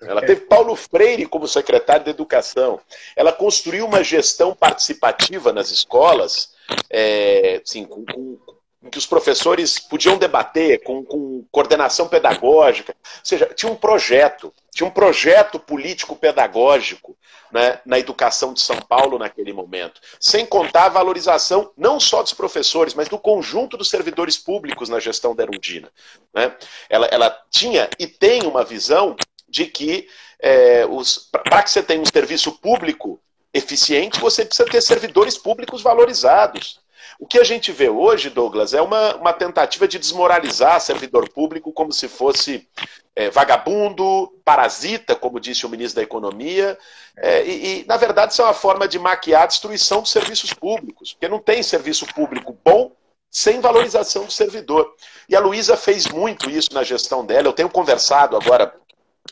Ela 0.01 0.21
teve 0.21 0.41
Paulo 0.41 0.75
Freire 0.75 1.25
como 1.25 1.47
secretário 1.47 2.03
de 2.03 2.11
educação. 2.11 2.79
Ela 3.15 3.33
construiu 3.33 3.85
uma 3.85 4.03
gestão 4.03 4.53
participativa 4.53 5.51
nas 5.51 5.71
escolas, 5.71 6.53
é, 6.89 7.61
assim, 7.63 7.85
com, 7.85 8.05
com, 8.05 8.37
em 8.81 8.89
que 8.89 8.97
os 8.97 9.05
professores 9.05 9.77
podiam 9.77 10.17
debater 10.17 10.81
com, 10.83 11.03
com 11.03 11.45
coordenação 11.51 12.07
pedagógica. 12.07 12.95
Ou 12.97 13.25
seja, 13.25 13.45
tinha 13.53 13.71
um 13.71 13.75
projeto, 13.75 14.53
tinha 14.73 14.87
um 14.87 14.91
projeto 14.91 15.59
político-pedagógico 15.59 17.17
né, 17.51 17.81
na 17.85 17.99
educação 17.99 18.53
de 18.53 18.61
São 18.61 18.77
Paulo 18.77 19.19
naquele 19.19 19.51
momento. 19.51 19.99
Sem 20.19 20.45
contar 20.45 20.85
a 20.85 20.89
valorização 20.89 21.71
não 21.75 21.99
só 21.99 22.23
dos 22.23 22.33
professores, 22.33 22.93
mas 22.93 23.09
do 23.09 23.19
conjunto 23.19 23.75
dos 23.75 23.89
servidores 23.89 24.37
públicos 24.37 24.87
na 24.87 24.99
gestão 24.99 25.35
da 25.35 25.43
Erundina. 25.43 25.91
Né? 26.33 26.55
Ela, 26.89 27.07
ela 27.07 27.45
tinha 27.49 27.89
e 27.99 28.07
tem 28.07 28.43
uma 28.43 28.63
visão 28.63 29.15
de 29.47 29.65
que 29.65 30.07
é, 30.39 30.85
para 31.31 31.63
que 31.63 31.69
você 31.69 31.83
tenha 31.83 32.01
um 32.01 32.05
serviço 32.05 32.53
público 32.53 33.19
eficiente, 33.53 34.19
você 34.19 34.45
precisa 34.45 34.69
ter 34.69 34.81
servidores 34.81 35.37
públicos 35.37 35.81
valorizados. 35.81 36.78
O 37.19 37.27
que 37.27 37.37
a 37.37 37.43
gente 37.43 37.73
vê 37.73 37.89
hoje, 37.89 38.29
Douglas, 38.29 38.73
é 38.73 38.81
uma, 38.81 39.17
uma 39.17 39.33
tentativa 39.33 39.85
de 39.85 39.99
desmoralizar 39.99 40.79
servidor 40.79 41.29
público 41.29 41.73
como 41.73 41.91
se 41.91 42.07
fosse 42.07 42.65
é, 43.13 43.29
vagabundo, 43.29 44.33
parasita, 44.45 45.17
como 45.17 45.37
disse 45.37 45.65
o 45.65 45.69
ministro 45.69 45.97
da 45.97 46.03
Economia. 46.03 46.79
É, 47.17 47.45
e, 47.45 47.81
e, 47.81 47.85
na 47.85 47.97
verdade, 47.97 48.31
isso 48.31 48.41
é 48.41 48.45
uma 48.45 48.53
forma 48.53 48.87
de 48.87 48.97
maquiar 48.97 49.43
a 49.43 49.47
destruição 49.47 50.01
dos 50.01 50.11
serviços 50.11 50.53
públicos, 50.53 51.11
porque 51.11 51.27
não 51.27 51.39
tem 51.39 51.61
serviço 51.61 52.05
público 52.13 52.57
bom 52.63 52.95
sem 53.29 53.59
valorização 53.59 54.23
do 54.23 54.31
servidor. 54.31 54.95
E 55.27 55.35
a 55.35 55.41
Luísa 55.41 55.75
fez 55.75 56.07
muito 56.07 56.49
isso 56.49 56.73
na 56.73 56.83
gestão 56.83 57.25
dela. 57.25 57.49
Eu 57.49 57.53
tenho 57.53 57.69
conversado 57.69 58.37
agora 58.37 58.73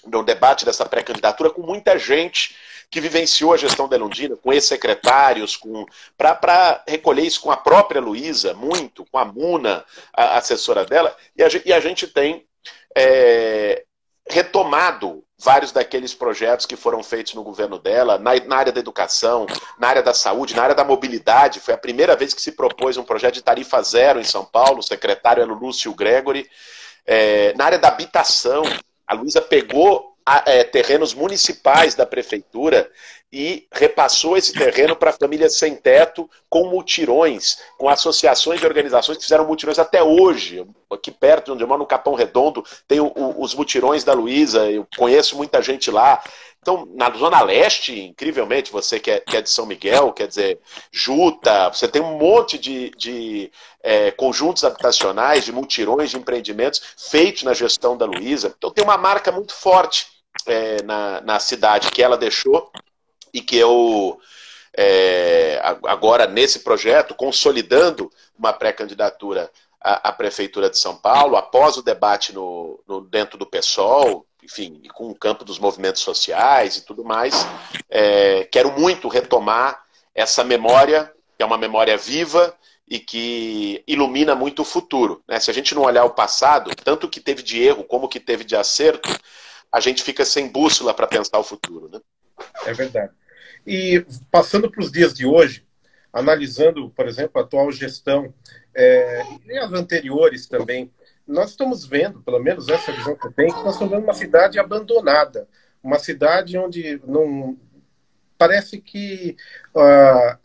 no 0.05 0.23
debate 0.23 0.65
dessa 0.65 0.85
pré-candidatura 0.85 1.49
com 1.49 1.61
muita 1.61 1.97
gente 1.97 2.53
que 2.89 3.01
vivenciou 3.01 3.53
a 3.53 3.57
gestão 3.57 3.87
da 3.87 3.95
Elondina, 3.95 4.35
com 4.37 4.53
ex-secretários, 4.53 5.57
com, 5.57 5.85
para 6.17 6.83
recolher 6.87 7.23
isso 7.23 7.41
com 7.41 7.51
a 7.51 7.57
própria 7.57 8.01
Luísa, 8.01 8.53
muito, 8.53 9.05
com 9.11 9.17
a 9.17 9.25
Muna, 9.25 9.83
a 10.13 10.37
assessora 10.37 10.85
dela, 10.85 11.15
e 11.35 11.43
a, 11.43 11.47
e 11.65 11.73
a 11.73 11.79
gente 11.79 12.07
tem 12.07 12.45
é, 12.95 13.83
retomado 14.29 15.23
vários 15.39 15.71
daqueles 15.71 16.13
projetos 16.13 16.65
que 16.65 16.75
foram 16.75 17.03
feitos 17.03 17.33
no 17.35 17.43
governo 17.43 17.77
dela, 17.77 18.17
na, 18.17 18.33
na, 18.39 18.55
área 18.55 18.71
da 18.71 18.79
educação, 18.79 19.45
na 19.77 19.89
área 19.89 20.01
da 20.01 20.13
saúde, 20.13 20.55
na 20.55 20.63
área 20.63 20.75
da 20.75 20.83
mobilidade. 20.83 21.59
Foi 21.59 21.73
a 21.73 21.77
primeira 21.77 22.15
vez 22.15 22.33
que 22.33 22.41
se 22.41 22.53
propôs 22.53 22.97
um 22.97 23.03
projeto 23.03 23.35
de 23.35 23.43
tarifa 23.43 23.81
zero 23.83 24.19
em 24.19 24.23
São 24.23 24.43
Paulo, 24.43 24.79
o 24.79 24.83
secretário 24.83 25.43
era 25.43 25.53
o 25.53 25.57
Lúcio 25.57 25.93
Gregory. 25.93 26.49
É, 27.05 27.53
na 27.55 27.65
área 27.65 27.77
da 27.77 27.89
habitação, 27.89 28.63
a 29.05 29.13
Luísa 29.13 29.41
pegou 29.41 30.16
é, 30.45 30.63
terrenos 30.63 31.13
municipais 31.13 31.95
da 31.95 32.05
prefeitura 32.05 32.89
e 33.31 33.67
repassou 33.73 34.37
esse 34.37 34.53
terreno 34.53 34.95
para 34.95 35.11
famílias 35.11 35.55
sem 35.55 35.75
teto 35.75 36.29
com 36.49 36.69
mutirões, 36.69 37.57
com 37.77 37.89
associações 37.89 38.61
e 38.61 38.65
organizações 38.65 39.17
que 39.17 39.23
fizeram 39.23 39.45
mutirões 39.45 39.79
até 39.79 40.01
hoje. 40.01 40.65
Aqui 40.91 41.11
perto, 41.11 41.53
onde 41.53 41.63
eu 41.63 41.67
moro, 41.67 41.79
no 41.79 41.85
Capão 41.85 42.13
Redondo, 42.13 42.63
tem 42.87 42.99
o, 42.99 43.11
o, 43.15 43.41
os 43.41 43.53
mutirões 43.53 44.03
da 44.03 44.13
Luísa, 44.13 44.71
eu 44.71 44.87
conheço 44.97 45.35
muita 45.35 45.61
gente 45.61 45.91
lá. 45.91 46.23
Então, 46.61 46.87
na 46.95 47.09
Zona 47.11 47.41
Leste, 47.41 47.97
incrivelmente, 47.97 48.71
você 48.71 48.99
que 48.99 49.11
é, 49.11 49.19
que 49.19 49.37
é 49.37 49.41
de 49.41 49.49
São 49.49 49.65
Miguel, 49.65 50.11
quer 50.11 50.27
dizer, 50.27 50.59
Juta, 50.91 51.69
você 51.69 51.87
tem 51.87 52.01
um 52.01 52.17
monte 52.17 52.57
de, 52.57 52.91
de 52.97 53.51
é, 53.81 54.11
conjuntos 54.11 54.63
habitacionais, 54.63 55.45
de 55.45 55.51
mutirões, 55.51 56.09
de 56.09 56.17
empreendimentos 56.17 56.81
feitos 57.09 57.43
na 57.43 57.53
gestão 57.53 57.95
da 57.95 58.05
Luísa. 58.05 58.53
Então, 58.57 58.71
tem 58.71 58.83
uma 58.83 58.97
marca 58.97 59.31
muito 59.31 59.53
forte 59.53 60.16
é, 60.45 60.81
na, 60.83 61.21
na 61.21 61.39
cidade 61.39 61.91
que 61.91 62.01
ela 62.01 62.17
deixou 62.17 62.71
e 63.33 63.41
que 63.41 63.57
eu, 63.57 64.19
é, 64.75 65.59
agora 65.83 66.27
nesse 66.27 66.59
projeto, 66.59 67.15
consolidando 67.15 68.11
uma 68.37 68.53
pré-candidatura 68.53 69.51
à, 69.81 70.09
à, 70.09 70.11
Prefeitura 70.11 70.69
de 70.69 70.77
São 70.77 70.95
Paulo, 70.95 71.35
após 71.35 71.77
o 71.77 71.83
debate 71.83 72.33
no, 72.33 72.79
no, 72.87 73.01
dentro 73.01 73.37
do 73.37 73.45
PSOL, 73.45 74.25
enfim, 74.43 74.81
com 74.93 75.09
o 75.09 75.15
campo 75.15 75.43
dos 75.43 75.59
movimentos 75.59 76.01
sociais 76.01 76.77
e 76.77 76.85
tudo 76.85 77.03
mais, 77.03 77.45
é, 77.89 78.45
quero 78.45 78.71
muito 78.79 79.07
retomar 79.07 79.83
essa 80.15 80.43
memória, 80.43 81.11
que 81.35 81.43
é 81.43 81.45
uma 81.45 81.57
memória 81.57 81.97
viva 81.97 82.55
e 82.87 82.99
que 82.99 83.83
ilumina 83.85 84.33
muito 84.33 84.61
o 84.61 84.65
futuro. 84.65 85.21
Né? 85.27 85.39
Se 85.39 85.51
a 85.51 85.53
gente 85.53 85.75
não 85.75 85.83
olhar 85.83 86.05
o 86.05 86.11
passado, 86.11 86.71
tanto 86.83 87.09
que 87.09 87.19
teve 87.19 87.43
de 87.43 87.61
erro 87.61 87.83
como 87.83 88.07
que 88.07 88.19
teve 88.19 88.43
de 88.43 88.55
acerto, 88.55 89.09
a 89.71 89.79
gente 89.79 90.03
fica 90.03 90.25
sem 90.25 90.47
bússola 90.47 90.93
para 90.93 91.07
pensar 91.07 91.39
o 91.39 91.43
futuro. 91.43 91.89
Né? 91.91 91.99
É 92.65 92.73
verdade. 92.73 93.11
E 93.65 94.05
passando 94.31 94.69
para 94.69 94.81
os 94.81 94.91
dias 94.91 95.13
de 95.13 95.25
hoje, 95.25 95.65
analisando, 96.11 96.89
por 96.89 97.07
exemplo, 97.07 97.41
a 97.41 97.43
atual 97.43 97.71
gestão 97.71 98.33
é, 98.73 99.23
e 99.45 99.57
as 99.57 99.71
anteriores 99.73 100.47
também, 100.47 100.91
nós 101.27 101.51
estamos 101.51 101.85
vendo, 101.85 102.21
pelo 102.21 102.39
menos 102.39 102.69
essa 102.69 102.91
visão 102.91 103.15
que 103.15 103.27
eu 103.27 103.33
tenho, 103.33 103.53
que 103.53 103.63
nós 103.63 103.73
estamos 103.73 103.93
vendo 103.93 104.03
uma 104.03 104.13
cidade 104.13 104.57
abandonada, 104.57 105.47
uma 105.83 105.99
cidade 105.99 106.57
onde 106.57 107.01
não 107.05 107.57
parece 108.37 108.79
que 108.79 109.35
uh, 109.75 110.37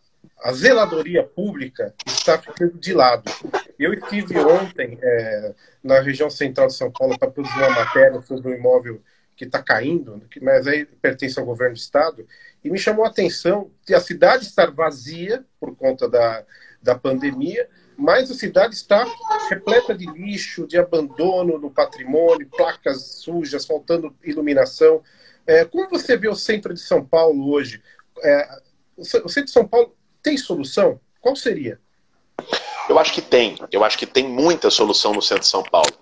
a 0.42 0.52
zeladoria 0.52 1.22
pública 1.22 1.94
está 2.04 2.38
ficando 2.38 2.78
de 2.78 2.92
lado. 2.92 3.30
Eu 3.78 3.94
estive 3.94 4.38
ontem 4.38 4.98
é, 5.00 5.54
na 5.82 6.00
região 6.00 6.28
central 6.28 6.66
de 6.66 6.74
São 6.74 6.90
Paulo 6.90 7.18
para 7.18 7.30
produzir 7.30 7.56
uma 7.58 7.70
matéria 7.70 8.20
sobre 8.22 8.50
um 8.50 8.54
imóvel 8.54 9.00
que 9.42 9.48
está 9.48 9.60
caindo, 9.60 10.22
mas 10.40 10.68
aí 10.68 10.84
pertence 10.84 11.36
ao 11.36 11.44
governo 11.44 11.74
do 11.74 11.78
estado, 11.78 12.24
e 12.62 12.70
me 12.70 12.78
chamou 12.78 13.04
a 13.04 13.08
atenção 13.08 13.72
que 13.84 13.92
a 13.92 14.00
cidade 14.00 14.44
estar 14.44 14.70
vazia 14.70 15.44
por 15.58 15.74
conta 15.74 16.08
da, 16.08 16.44
da 16.80 16.94
pandemia, 16.94 17.68
mas 17.96 18.30
a 18.30 18.34
cidade 18.34 18.76
está 18.76 19.04
repleta 19.50 19.96
de 19.96 20.06
lixo, 20.06 20.64
de 20.66 20.78
abandono 20.78 21.58
no 21.58 21.72
patrimônio, 21.72 22.48
placas 22.56 23.16
sujas, 23.16 23.66
faltando 23.66 24.14
iluminação. 24.22 25.02
É, 25.44 25.64
como 25.64 25.88
você 25.90 26.16
vê 26.16 26.28
o 26.28 26.36
centro 26.36 26.72
de 26.72 26.80
São 26.80 27.04
Paulo 27.04 27.50
hoje? 27.50 27.82
É, 28.22 28.48
o 28.96 29.04
centro 29.04 29.44
de 29.46 29.50
São 29.50 29.66
Paulo 29.66 29.92
tem 30.22 30.36
solução? 30.36 31.00
Qual 31.20 31.34
seria? 31.34 31.80
Eu 32.88 32.96
acho 32.96 33.12
que 33.12 33.20
tem. 33.20 33.58
Eu 33.72 33.82
acho 33.82 33.98
que 33.98 34.06
tem 34.06 34.28
muita 34.28 34.70
solução 34.70 35.12
no 35.12 35.20
centro 35.22 35.42
de 35.42 35.48
São 35.48 35.64
Paulo. 35.64 36.01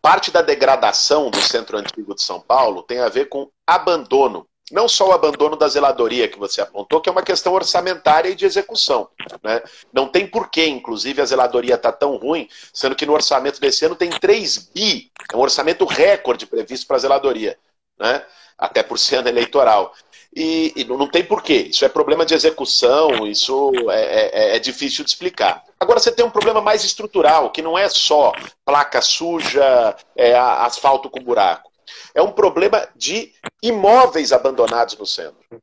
Parte 0.00 0.30
da 0.30 0.42
degradação 0.42 1.30
do 1.30 1.40
centro 1.40 1.78
antigo 1.78 2.14
de 2.14 2.22
São 2.22 2.40
Paulo 2.40 2.82
tem 2.82 3.00
a 3.00 3.08
ver 3.08 3.28
com 3.28 3.50
abandono. 3.66 4.46
Não 4.70 4.86
só 4.86 5.08
o 5.08 5.12
abandono 5.12 5.56
da 5.56 5.66
zeladoria 5.66 6.28
que 6.28 6.38
você 6.38 6.60
apontou, 6.60 7.00
que 7.00 7.08
é 7.08 7.12
uma 7.12 7.22
questão 7.22 7.54
orçamentária 7.54 8.28
e 8.28 8.34
de 8.34 8.44
execução. 8.44 9.08
Né? 9.42 9.62
Não 9.92 10.06
tem 10.06 10.26
porquê, 10.26 10.66
inclusive, 10.66 11.22
a 11.22 11.24
zeladoria 11.24 11.74
está 11.74 11.90
tão 11.90 12.16
ruim, 12.16 12.48
sendo 12.72 12.94
que 12.94 13.06
no 13.06 13.14
orçamento 13.14 13.60
desse 13.60 13.86
ano 13.86 13.96
tem 13.96 14.10
3 14.10 14.70
bi, 14.74 15.10
é 15.32 15.36
um 15.36 15.40
orçamento 15.40 15.86
recorde 15.86 16.46
previsto 16.46 16.86
para 16.86 16.96
a 16.96 17.00
zeladoria, 17.00 17.58
né? 17.98 18.24
até 18.58 18.82
por 18.82 18.98
ser 18.98 19.16
ano 19.16 19.28
eleitoral. 19.28 19.94
E, 20.34 20.72
e, 20.76 20.84
não 20.84 21.08
tem 21.08 21.24
porquê. 21.24 21.68
Isso 21.70 21.84
é 21.84 21.88
problema 21.88 22.24
de 22.24 22.34
execução, 22.34 23.26
isso 23.26 23.72
é, 23.90 24.52
é, 24.52 24.56
é, 24.56 24.58
difícil 24.58 25.04
de 25.04 25.10
explicar. 25.10 25.64
Agora 25.80 25.98
você 25.98 26.12
tem 26.12 26.24
um 26.24 26.30
problema 26.30 26.60
mais 26.60 26.84
estrutural, 26.84 27.50
que 27.50 27.62
não 27.62 27.78
é 27.78 27.88
só 27.88 28.32
placa 28.64 29.00
suja, 29.00 29.96
é, 30.14 30.36
asfalto 30.36 31.08
com 31.08 31.22
buraco. 31.22 31.70
É 32.14 32.22
um 32.22 32.30
problema 32.30 32.86
de 32.94 33.32
imóveis 33.62 34.32
abandonados 34.32 34.96
no 34.98 35.06
centro. 35.06 35.62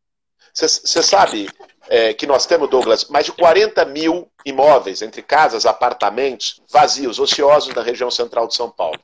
Você 0.54 1.04
sabe 1.04 1.50
é, 1.90 2.14
que 2.14 2.26
nós 2.26 2.46
temos, 2.46 2.70
Douglas, 2.70 3.06
mais 3.06 3.26
de 3.26 3.34
40 3.34 3.84
mil 3.86 4.32
imóveis, 4.46 5.02
entre 5.02 5.22
casas, 5.22 5.66
apartamentos, 5.66 6.62
vazios, 6.70 7.20
ociosos 7.20 7.76
na 7.76 7.82
região 7.82 8.10
central 8.10 8.48
de 8.48 8.56
São 8.56 8.70
Paulo. 8.70 9.00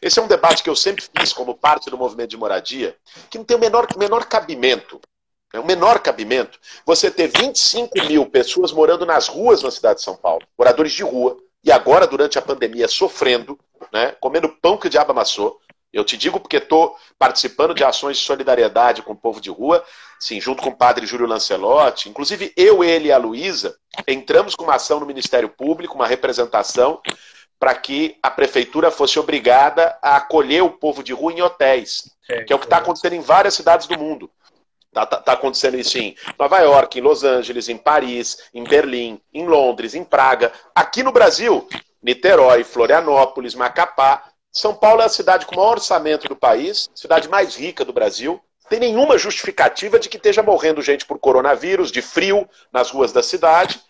Esse 0.00 0.18
é 0.18 0.22
um 0.22 0.28
debate 0.28 0.62
que 0.62 0.70
eu 0.70 0.76
sempre 0.76 1.04
fiz 1.18 1.32
como 1.32 1.54
parte 1.54 1.90
do 1.90 1.98
movimento 1.98 2.30
de 2.30 2.36
moradia, 2.36 2.96
que 3.30 3.38
não 3.38 3.44
tem 3.44 3.56
o 3.56 3.60
menor, 3.60 3.86
menor 3.96 4.24
cabimento. 4.26 5.00
É 5.52 5.58
o 5.58 5.64
menor 5.64 5.98
cabimento 6.00 6.58
você 6.84 7.10
ter 7.10 7.28
25 7.28 8.04
mil 8.06 8.26
pessoas 8.26 8.70
morando 8.70 9.06
nas 9.06 9.28
ruas 9.28 9.62
na 9.62 9.70
cidade 9.70 9.98
de 9.98 10.04
São 10.04 10.14
Paulo, 10.14 10.46
moradores 10.58 10.92
de 10.92 11.02
rua, 11.02 11.38
e 11.64 11.72
agora, 11.72 12.06
durante 12.06 12.38
a 12.38 12.42
pandemia, 12.42 12.86
sofrendo, 12.86 13.58
né, 13.92 14.14
comendo 14.20 14.48
pão 14.48 14.76
que 14.76 14.86
o 14.86 14.90
diabo 14.90 15.12
amassou. 15.12 15.58
Eu 15.92 16.04
te 16.04 16.16
digo 16.16 16.38
porque 16.38 16.58
estou 16.58 16.96
participando 17.18 17.74
de 17.74 17.82
ações 17.82 18.18
de 18.18 18.24
solidariedade 18.24 19.02
com 19.02 19.12
o 19.12 19.16
povo 19.16 19.40
de 19.40 19.50
rua, 19.50 19.82
sim, 20.20 20.40
junto 20.40 20.62
com 20.62 20.68
o 20.68 20.76
padre 20.76 21.06
Júlio 21.06 21.26
Lancelotti. 21.26 22.08
Inclusive, 22.08 22.52
eu, 22.56 22.84
ele 22.84 23.08
e 23.08 23.12
a 23.12 23.16
Luísa 23.16 23.76
entramos 24.06 24.54
com 24.54 24.64
uma 24.64 24.74
ação 24.74 25.00
no 25.00 25.06
Ministério 25.06 25.48
Público, 25.48 25.94
uma 25.94 26.06
representação, 26.06 27.00
para 27.58 27.74
que 27.74 28.16
a 28.22 28.30
prefeitura 28.30 28.90
fosse 28.90 29.18
obrigada 29.18 29.98
a 30.00 30.16
acolher 30.16 30.62
o 30.62 30.70
povo 30.70 31.02
de 31.02 31.12
rua 31.12 31.32
em 31.32 31.42
hotéis, 31.42 32.10
é, 32.28 32.44
que 32.44 32.52
é 32.52 32.56
o 32.56 32.58
que 32.58 32.66
está 32.66 32.78
acontecendo 32.78 33.14
em 33.14 33.20
várias 33.20 33.54
cidades 33.54 33.86
do 33.86 33.98
mundo. 33.98 34.30
Está 34.88 35.04
tá, 35.04 35.16
tá 35.18 35.32
acontecendo 35.32 35.76
isso 35.76 35.98
em 35.98 36.16
Nova 36.38 36.58
York, 36.60 36.98
em 36.98 37.02
Los 37.02 37.24
Angeles, 37.24 37.68
em 37.68 37.76
Paris, 37.76 38.38
em 38.54 38.64
Berlim, 38.64 39.20
em 39.34 39.46
Londres, 39.46 39.94
em 39.94 40.04
Praga. 40.04 40.52
Aqui 40.74 41.02
no 41.02 41.12
Brasil, 41.12 41.68
Niterói, 42.02 42.64
Florianópolis, 42.64 43.54
Macapá. 43.54 44.24
São 44.50 44.74
Paulo 44.74 45.02
é 45.02 45.04
a 45.04 45.10
cidade 45.10 45.44
com 45.44 45.54
o 45.54 45.56
maior 45.58 45.72
orçamento 45.72 46.26
do 46.26 46.34
país, 46.34 46.88
cidade 46.94 47.28
mais 47.28 47.54
rica 47.54 47.84
do 47.84 47.92
Brasil. 47.92 48.40
Tem 48.68 48.80
nenhuma 48.80 49.18
justificativa 49.18 49.98
de 49.98 50.08
que 50.08 50.16
esteja 50.16 50.42
morrendo 50.42 50.82
gente 50.82 51.04
por 51.04 51.18
coronavírus, 51.18 51.90
de 51.90 52.02
frio 52.02 52.48
nas 52.72 52.90
ruas 52.90 53.12
da 53.12 53.22
cidade 53.22 53.80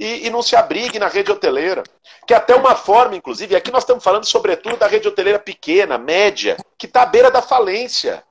e, 0.00 0.26
e, 0.26 0.30
não 0.30 0.40
se 0.40 0.56
abrigue 0.56 0.98
na 0.98 1.08
rede 1.08 1.30
hoteleira. 1.30 1.82
Que 2.26 2.32
é 2.32 2.36
até 2.38 2.56
uma 2.56 2.74
forma, 2.74 3.14
inclusive, 3.14 3.54
aqui 3.54 3.70
nós 3.70 3.82
estamos 3.82 4.02
falando 4.02 4.24
sobretudo 4.24 4.78
da 4.78 4.86
rede 4.86 5.06
hoteleira 5.06 5.38
pequena, 5.38 5.98
média, 5.98 6.56
que 6.78 6.86
está 6.86 7.02
à 7.02 7.06
beira 7.06 7.30
da 7.30 7.42
falência. 7.42 8.24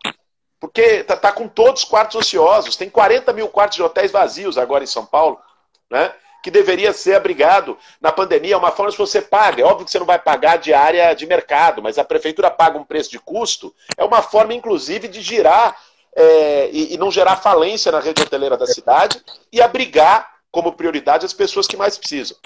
Porque 0.59 0.81
está 0.81 1.15
tá 1.15 1.31
com 1.31 1.47
todos 1.47 1.83
os 1.83 1.87
quartos 1.87 2.15
ociosos. 2.15 2.75
Tem 2.75 2.89
40 2.89 3.31
mil 3.33 3.47
quartos 3.49 3.75
de 3.75 3.83
hotéis 3.83 4.11
vazios 4.11 4.57
agora 4.57 4.83
em 4.83 4.87
São 4.87 5.05
Paulo, 5.05 5.39
né? 5.91 6.11
que 6.41 6.49
deveria 6.49 6.91
ser 6.91 7.15
abrigado 7.15 7.77
na 8.01 8.11
pandemia. 8.11 8.55
É 8.55 8.57
uma 8.57 8.71
forma 8.71 8.91
se 8.91 8.97
você 8.97 9.21
paga. 9.21 9.61
É 9.61 9.65
óbvio 9.65 9.85
que 9.85 9.91
você 9.91 9.99
não 9.99 10.07
vai 10.07 10.17
pagar 10.17 10.57
diária 10.57 11.13
de 11.13 11.27
mercado, 11.27 11.83
mas 11.83 11.99
a 11.99 12.03
prefeitura 12.03 12.49
paga 12.49 12.79
um 12.79 12.83
preço 12.83 13.11
de 13.11 13.19
custo. 13.19 13.75
É 13.95 14.03
uma 14.03 14.23
forma, 14.23 14.55
inclusive, 14.55 15.07
de 15.07 15.21
girar 15.21 15.77
é, 16.15 16.69
e, 16.71 16.95
e 16.95 16.97
não 16.97 17.11
gerar 17.11 17.35
falência 17.35 17.91
na 17.91 17.99
rede 17.99 18.23
hoteleira 18.23 18.57
da 18.57 18.65
cidade 18.65 19.23
e 19.53 19.61
abrigar 19.61 20.38
como 20.51 20.73
prioridade 20.73 21.25
as 21.25 21.33
pessoas 21.33 21.67
que 21.67 21.77
mais 21.77 21.97
precisam. 21.97 22.37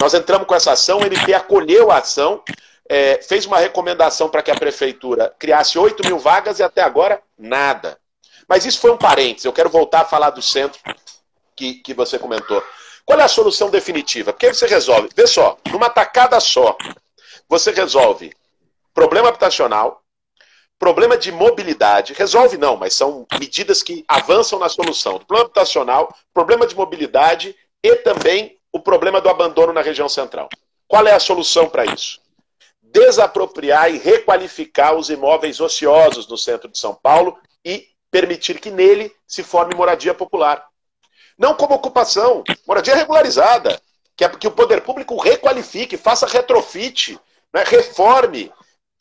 Nós 0.00 0.14
entramos 0.14 0.46
com 0.46 0.54
essa 0.54 0.72
ação, 0.72 0.98
o 0.98 1.06
MP 1.06 1.32
acolheu 1.34 1.90
a 1.90 1.98
ação, 1.98 2.42
é, 2.88 3.20
fez 3.22 3.46
uma 3.46 3.58
recomendação 3.58 4.28
para 4.28 4.42
que 4.42 4.50
a 4.50 4.58
prefeitura 4.58 5.34
criasse 5.38 5.78
8 5.78 6.04
mil 6.06 6.18
vagas 6.18 6.58
e 6.58 6.62
até 6.62 6.82
agora 6.82 7.22
nada. 7.38 7.98
Mas 8.48 8.66
isso 8.66 8.80
foi 8.80 8.90
um 8.90 8.98
parênteses, 8.98 9.44
eu 9.44 9.52
quero 9.52 9.70
voltar 9.70 10.00
a 10.00 10.04
falar 10.04 10.30
do 10.30 10.42
centro 10.42 10.80
que, 11.56 11.74
que 11.74 11.94
você 11.94 12.18
comentou. 12.18 12.62
Qual 13.04 13.18
é 13.18 13.22
a 13.22 13.28
solução 13.28 13.70
definitiva? 13.70 14.32
Porque 14.32 14.52
você 14.52 14.66
resolve, 14.66 15.08
vê 15.14 15.26
só, 15.26 15.58
numa 15.70 15.90
tacada 15.90 16.38
só, 16.40 16.76
você 17.48 17.70
resolve 17.70 18.34
problema 18.92 19.28
habitacional, 19.28 20.03
Problema 20.78 21.16
de 21.16 21.30
mobilidade, 21.30 22.12
resolve 22.12 22.58
não, 22.58 22.76
mas 22.76 22.94
são 22.94 23.26
medidas 23.38 23.82
que 23.82 24.04
avançam 24.08 24.58
na 24.58 24.68
solução 24.68 25.18
do 25.18 25.24
problema 25.24 25.46
habitacional, 25.46 26.14
problema 26.32 26.66
de 26.66 26.74
mobilidade 26.74 27.56
e 27.82 27.96
também 27.96 28.58
o 28.72 28.80
problema 28.80 29.20
do 29.20 29.28
abandono 29.28 29.72
na 29.72 29.80
região 29.80 30.08
central. 30.08 30.48
Qual 30.88 31.06
é 31.06 31.12
a 31.12 31.20
solução 31.20 31.68
para 31.68 31.86
isso? 31.86 32.20
Desapropriar 32.82 33.92
e 33.92 33.98
requalificar 33.98 34.94
os 34.94 35.10
imóveis 35.10 35.60
ociosos 35.60 36.26
no 36.26 36.36
centro 36.36 36.68
de 36.68 36.78
São 36.78 36.94
Paulo 36.94 37.38
e 37.64 37.88
permitir 38.10 38.60
que 38.60 38.70
nele 38.70 39.12
se 39.26 39.42
forme 39.42 39.74
moradia 39.74 40.14
popular. 40.14 40.66
Não 41.38 41.54
como 41.54 41.74
ocupação, 41.74 42.44
moradia 42.66 42.94
regularizada. 42.94 43.80
Que, 44.16 44.24
é, 44.24 44.28
que 44.28 44.46
o 44.46 44.52
poder 44.52 44.82
público 44.82 45.16
requalifique, 45.18 45.96
faça 45.96 46.24
retrofit, 46.26 47.18
né, 47.52 47.64
reforme, 47.64 48.52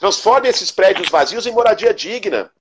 Transforme 0.04 0.50
esses 0.50 0.70
prédios 0.70 1.08
vazios 1.08 1.48
em 1.48 1.54
moradia 1.54 1.94
digna. 1.94 2.52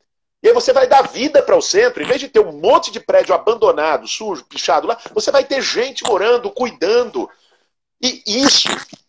E 0.40 0.46
aí 0.46 0.54
você 0.54 0.72
vai 0.72 0.86
dar 0.86 1.02
vida 1.08 1.42
para 1.42 1.56
o 1.56 1.60
centro, 1.60 2.00
em 2.00 2.06
vez 2.06 2.20
de 2.20 2.28
ter 2.28 2.38
um 2.38 2.52
monte 2.52 2.92
de 2.92 3.00
prédio 3.00 3.34
abandonado, 3.34 4.06
sujo, 4.06 4.44
pichado 4.44 4.86
lá, 4.86 4.96
você 5.12 5.32
vai 5.32 5.42
ter 5.42 5.60
gente 5.60 6.04
morando, 6.04 6.52
cuidando. 6.52 7.28
E 8.00 8.22
isso, 8.24 8.68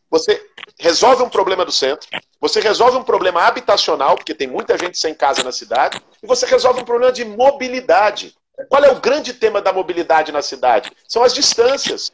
você 0.10 0.44
resolve 0.80 1.22
um 1.22 1.30
problema 1.30 1.64
do 1.64 1.72
centro, 1.72 2.10
você 2.42 2.60
resolve 2.60 2.98
um 2.98 3.04
problema 3.04 3.44
habitacional, 3.44 4.16
porque 4.16 4.34
tem 4.34 4.48
muita 4.48 4.80
gente 4.80 4.98
sem 4.98 5.14
casa 5.14 5.44
na 5.44 5.52
cidade, 5.52 6.02
e 6.24 6.26
você 6.26 6.48
resolve 6.48 6.82
um 6.82 6.86
problema 6.86 7.12
de 7.12 7.24
mobilidade. 7.24 8.34
Qual 8.68 8.84
é 8.84 8.90
o 8.90 9.00
grande 9.00 9.36
tema 9.36 9.62
da 9.62 9.72
mobilidade 9.72 10.32
na 10.32 10.42
cidade? 10.42 10.92
São 11.08 11.22
as 11.22 11.36
distâncias. 11.36 12.12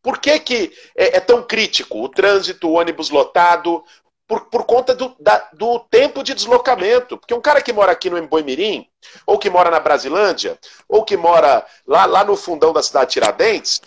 Por 0.00 0.20
que, 0.20 0.38
que 0.38 0.72
é, 0.96 1.16
é, 1.16 1.20
tão 1.20 1.42
crítico 1.42 2.04
o 2.04 2.08
trânsito, 2.08 2.68
o 2.68 2.74
ônibus 2.74 3.10
lotado, 3.10 3.82
por, 4.26 4.46
por 4.46 4.64
conta 4.64 4.94
do, 4.94 5.14
da, 5.20 5.48
do 5.52 5.78
tempo 5.90 6.22
de 6.22 6.34
deslocamento. 6.34 7.16
Porque 7.16 7.34
um 7.34 7.40
cara 7.40 7.60
que 7.60 7.72
mora 7.72 7.92
aqui 7.92 8.10
no 8.10 8.18
Emboimirim, 8.18 8.86
ou 9.26 9.38
que 9.38 9.48
mora 9.48 9.70
na 9.70 9.80
Brasilândia, 9.80 10.58
ou 10.88 11.04
que 11.04 11.16
mora 11.16 11.64
lá, 11.86 12.06
lá 12.06 12.24
no 12.24 12.36
fundão 12.36 12.72
da 12.72 12.82
cidade 12.82 13.06
de 13.06 13.12
Tiradentes, 13.14 13.80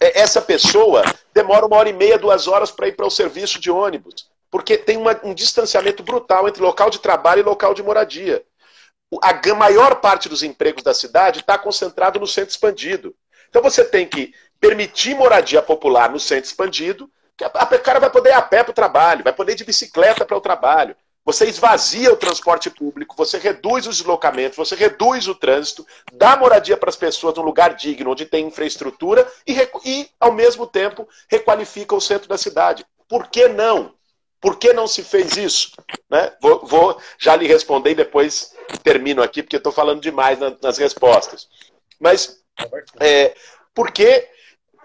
é, 0.00 0.20
essa 0.20 0.40
pessoa 0.40 1.02
demora 1.32 1.66
uma 1.66 1.76
hora 1.76 1.88
e 1.88 1.92
meia, 1.92 2.18
duas 2.18 2.46
horas 2.48 2.70
para 2.70 2.88
ir 2.88 2.92
para 2.92 3.06
o 3.06 3.10
serviço 3.10 3.60
de 3.60 3.70
ônibus. 3.70 4.28
Porque 4.50 4.76
tem 4.76 4.96
uma, 4.96 5.18
um 5.22 5.34
distanciamento 5.34 6.02
brutal 6.02 6.48
entre 6.48 6.62
local 6.62 6.90
de 6.90 6.98
trabalho 6.98 7.40
e 7.40 7.44
local 7.44 7.74
de 7.74 7.82
moradia. 7.82 8.42
A 9.22 9.54
maior 9.54 9.96
parte 9.96 10.28
dos 10.28 10.42
empregos 10.42 10.82
da 10.82 10.92
cidade 10.92 11.40
está 11.40 11.56
concentrado 11.58 12.18
no 12.18 12.26
centro 12.26 12.50
expandido. 12.50 13.14
Então 13.48 13.62
você 13.62 13.84
tem 13.84 14.06
que 14.06 14.34
permitir 14.60 15.14
moradia 15.14 15.62
popular 15.62 16.10
no 16.10 16.20
centro 16.20 16.44
expandido, 16.44 17.10
que 17.38 17.44
a 17.44 17.78
cara 17.78 18.00
vai 18.00 18.10
poder 18.10 18.30
ir 18.30 18.32
a 18.32 18.42
pé 18.42 18.64
para 18.64 18.72
o 18.72 18.74
trabalho, 18.74 19.22
vai 19.22 19.32
poder 19.32 19.52
ir 19.52 19.54
de 19.54 19.64
bicicleta 19.64 20.26
para 20.26 20.36
o 20.36 20.40
trabalho. 20.40 20.96
Você 21.24 21.44
esvazia 21.44 22.12
o 22.12 22.16
transporte 22.16 22.68
público, 22.68 23.14
você 23.16 23.38
reduz 23.38 23.86
os 23.86 23.98
deslocamentos, 23.98 24.56
você 24.56 24.74
reduz 24.74 25.28
o 25.28 25.34
trânsito, 25.34 25.86
dá 26.12 26.36
moradia 26.36 26.76
para 26.76 26.88
as 26.88 26.96
pessoas 26.96 27.34
num 27.36 27.42
lugar 27.42 27.74
digno, 27.74 28.10
onde 28.10 28.26
tem 28.26 28.46
infraestrutura 28.46 29.30
e, 29.46 29.54
e, 29.84 30.08
ao 30.18 30.32
mesmo 30.32 30.66
tempo, 30.66 31.06
requalifica 31.28 31.94
o 31.94 32.00
centro 32.00 32.28
da 32.28 32.38
cidade. 32.38 32.84
Por 33.06 33.28
que 33.28 33.46
não? 33.46 33.94
Por 34.40 34.56
que 34.56 34.72
não 34.72 34.86
se 34.86 35.02
fez 35.02 35.36
isso? 35.36 35.72
Né? 36.10 36.32
Vou, 36.40 36.64
vou, 36.66 37.00
já 37.18 37.36
lhe 37.36 37.46
responder 37.46 37.90
e 37.90 37.96
depois 37.96 38.54
termino 38.82 39.22
aqui, 39.22 39.42
porque 39.42 39.56
estou 39.56 39.72
falando 39.72 40.00
demais 40.00 40.38
na, 40.38 40.56
nas 40.62 40.78
respostas. 40.78 41.46
Mas 42.00 42.40
é, 42.98 43.34
por 43.74 43.92
que 43.92 44.26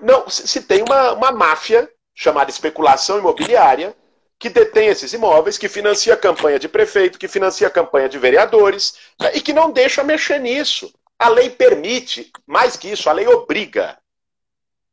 não 0.02 0.30
se 0.30 0.62
tem 0.64 0.84
uma, 0.84 1.14
uma 1.14 1.32
máfia 1.32 1.90
chamada 2.14 2.50
especulação 2.50 3.18
imobiliária, 3.18 3.96
que 4.38 4.50
detém 4.50 4.88
esses 4.88 5.14
imóveis, 5.14 5.58
que 5.58 5.70
financia 5.70 6.14
a 6.14 6.18
campanha 6.18 6.60
de 6.60 6.68
prefeito, 6.68 7.18
que 7.18 7.28
financia 7.28 7.68
a 7.68 7.72
campanha 7.72 8.10
de 8.10 8.18
vereadores, 8.18 8.96
né, 9.20 9.32
e 9.34 9.42
que 9.42 9.54
não 9.54 9.72
deixa 9.72 10.04
mexer 10.04 10.40
nisso. 10.40 10.94
A 11.18 11.30
lei 11.30 11.50
permite, 11.50 12.32
mais 12.46 12.76
que 12.76 12.92
isso, 12.92 13.10
a 13.10 13.14
lei 13.14 13.26
obriga. 13.28 13.98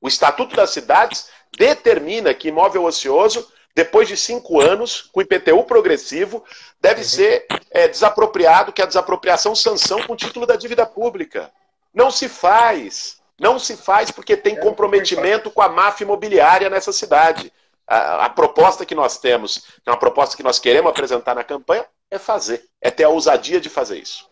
O 0.01 0.09
Estatuto 0.09 0.55
das 0.55 0.71
Cidades 0.71 1.29
determina 1.59 2.33
que 2.33 2.49
imóvel 2.49 2.85
ocioso, 2.85 3.51
depois 3.75 4.09
de 4.09 4.17
cinco 4.17 4.61
anos, 4.61 5.03
com 5.13 5.21
IPTU 5.21 5.65
progressivo, 5.65 6.45
deve 6.81 7.05
ser 7.05 7.47
é, 7.71 7.89
desapropriado, 7.89 8.73
que 8.73 8.81
é 8.81 8.85
a 8.85 8.89
desapropriação 8.89 9.55
sanção 9.55 10.03
com 10.03 10.17
título 10.17 10.47
da 10.47 10.57
dívida 10.57 10.87
pública. 10.87 11.53
Não 11.93 12.11
se 12.11 12.29
faz. 12.29 13.20
Não 13.41 13.59
se 13.59 13.75
faz 13.75 14.11
porque 14.11 14.37
tem 14.37 14.55
comprometimento 14.55 15.51
com 15.51 15.63
a 15.63 15.69
máfia 15.69 16.05
imobiliária 16.05 16.69
nessa 16.69 16.93
cidade. 16.93 17.51
A, 17.87 18.27
a, 18.27 18.29
proposta 18.29 18.85
que 18.85 18.95
nós 18.95 19.19
temos, 19.19 19.65
é 19.85 19.91
uma 19.91 19.97
proposta 19.97 20.37
que 20.37 20.43
nós 20.43 20.59
queremos 20.59 20.91
apresentar 20.91 21.35
na 21.35 21.43
campanha, 21.43 21.87
é 22.11 22.19
fazer, 22.19 22.63
é 22.83 22.91
ter 22.91 23.05
a 23.05 23.09
ousadia 23.09 23.59
de 23.59 23.71
fazer 23.71 23.99
isso. 23.99 24.29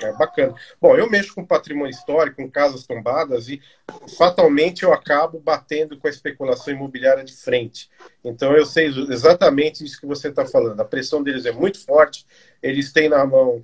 É 0.00 0.12
bacana. 0.12 0.54
Bom, 0.80 0.96
eu 0.96 1.08
mexo 1.08 1.34
com 1.34 1.44
patrimônio 1.44 1.90
histórico, 1.90 2.36
com 2.36 2.50
casas 2.50 2.86
tombadas 2.86 3.48
e 3.48 3.60
fatalmente 4.16 4.82
eu 4.82 4.92
acabo 4.92 5.38
batendo 5.38 5.98
com 5.98 6.06
a 6.06 6.10
especulação 6.10 6.72
imobiliária 6.72 7.24
de 7.24 7.34
frente. 7.34 7.90
Então 8.24 8.54
eu 8.54 8.66
sei 8.66 8.86
exatamente 8.86 9.84
isso 9.84 10.00
que 10.00 10.06
você 10.06 10.28
está 10.28 10.46
falando. 10.46 10.80
A 10.80 10.84
pressão 10.84 11.22
deles 11.22 11.46
é 11.46 11.52
muito 11.52 11.84
forte, 11.84 12.26
eles 12.62 12.92
têm 12.92 13.08
na 13.08 13.24
mão 13.24 13.62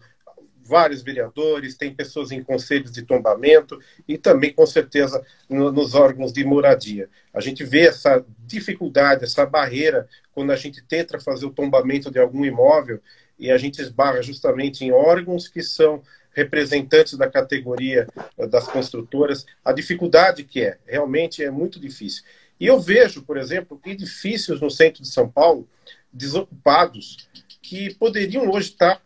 vários 0.65 1.03
vereadores, 1.03 1.77
tem 1.77 1.95
pessoas 1.95 2.31
em 2.31 2.43
conselhos 2.43 2.93
de 2.93 3.03
tombamento 3.03 3.79
e 4.07 4.17
também, 4.17 4.53
com 4.53 4.67
certeza, 4.67 5.25
no, 5.49 5.73
nos 5.73 5.95
órgãos 5.95 6.33
de 6.33 6.45
moradia. 6.45 7.09
A 7.33 7.41
gente 7.41 7.65
vê 7.65 7.87
essa 7.87 8.25
dificuldade, 8.47 9.25
essa 9.25 9.45
barreira, 9.45 10.09
quando 10.33 10.53
a 10.53 10.57
gente 10.57 10.83
tenta 10.83 11.21
fazer 11.21 11.47
o 11.47 11.53
tombamento 11.53 12.11
de 12.11 12.19
algum 12.19 12.45
imóvel 12.45 13.01
e 13.39 13.51
a 13.51 13.59
gente 13.59 13.81
esbarra 13.81 14.23
justamente 14.23 14.85
em 14.85 14.93
órgãos 14.93 15.49
que 15.49 15.63
são 15.63 16.03
representantes 16.33 17.17
da 17.17 17.29
categoria 17.29 18.07
das 18.49 18.67
construtoras, 18.67 19.45
a 19.65 19.73
dificuldade 19.73 20.45
que 20.45 20.63
é. 20.63 20.79
Realmente 20.87 21.45
é 21.45 21.51
muito 21.51 21.79
difícil. 21.79 22.23
E 22.59 22.67
eu 22.67 22.81
vejo, 22.81 23.23
por 23.23 23.37
exemplo, 23.37 23.81
edifícios 23.85 24.61
no 24.61 24.71
centro 24.71 25.03
de 25.03 25.09
São 25.09 25.29
Paulo 25.29 25.69
desocupados 26.13 27.29
que 27.63 27.95
poderiam 27.95 28.51
hoje 28.51 28.71
estar 28.71 29.01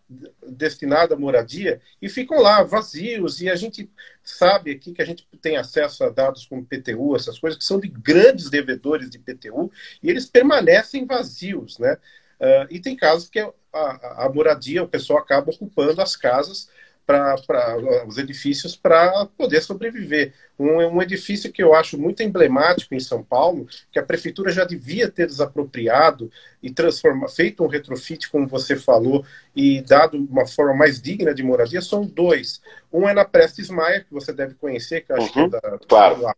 destinados 0.49 1.15
à 1.15 1.21
moradia 1.21 1.81
e 2.01 2.09
ficam 2.09 2.41
lá 2.41 2.63
vazios. 2.63 3.41
E 3.41 3.51
a 3.51 3.55
gente 3.55 3.89
sabe 4.25 4.73
aqui 4.73 4.93
que 4.93 5.03
a 5.03 5.05
gente 5.05 5.29
tem 5.41 5.57
acesso 5.57 6.03
a 6.03 6.09
dados 6.09 6.47
como 6.47 6.65
PTU, 6.65 7.15
essas 7.15 7.39
coisas 7.39 7.59
que 7.59 7.65
são 7.65 7.79
de 7.79 7.89
grandes 7.89 8.51
devedores 8.51 9.11
de 9.11 9.19
PTU, 9.19 9.71
e 10.03 10.11
eles 10.11 10.27
permanecem 10.27 11.05
vazios, 11.05 11.79
né? 11.79 11.99
Uh, 12.39 12.67
e 12.69 12.81
tem 12.81 12.97
casos 12.97 13.31
que 13.31 13.39
a, 13.39 13.51
a, 13.73 14.27
a, 14.27 14.33
moradia, 14.33 14.83
o 14.83 14.89
pessoal 14.89 15.21
acaba 15.21 15.51
ocupando 15.51 16.03
as 16.03 16.17
casas 16.17 16.69
para 17.07 18.07
os 18.07 18.19
edifícios 18.19 18.75
para 18.75 19.27
poder 19.39 19.63
sobreviver. 19.63 20.33
Um, 20.59 20.79
um 20.87 21.03
edifício 21.03 21.53
que 21.53 21.63
eu 21.63 21.75
acho 21.75 21.97
muito 21.97 22.23
emblemático 22.23 22.95
em 22.95 23.01
São 23.01 23.23
Paulo, 23.23 23.69
que 23.93 23.99
a 23.99 24.03
prefeitura 24.03 24.51
já 24.51 24.65
devia 24.65 25.09
ter 25.09 25.27
desapropriado 25.27 26.31
e 26.63 26.71
transforma, 26.71 27.29
feito 27.29 27.63
um 27.63 27.69
retrofit, 27.69 28.29
como 28.29 28.49
você 28.49 28.75
falou, 28.75 29.25
e 29.55 29.81
dado 29.83 30.17
uma 30.17 30.47
forma 30.47 30.75
mais 30.75 31.01
digna 31.01 31.33
de 31.33 31.43
moradia, 31.43 31.81
são 31.81 32.05
dois. 32.05 32.61
Um 32.93 33.09
é 33.09 33.15
na 33.15 33.25
Prestes 33.25 33.71
Maia, 33.71 34.01
que 34.01 34.13
você 34.13 34.33
deve 34.33 34.55
conhecer, 34.55 35.03
que 35.03 35.13
eu 35.13 35.17
acho 35.17 35.39
uhum, 35.39 35.49
que 35.49 35.57
é 35.57 35.61
da, 35.61 35.79
claro. 35.87 36.21
da 36.23 36.35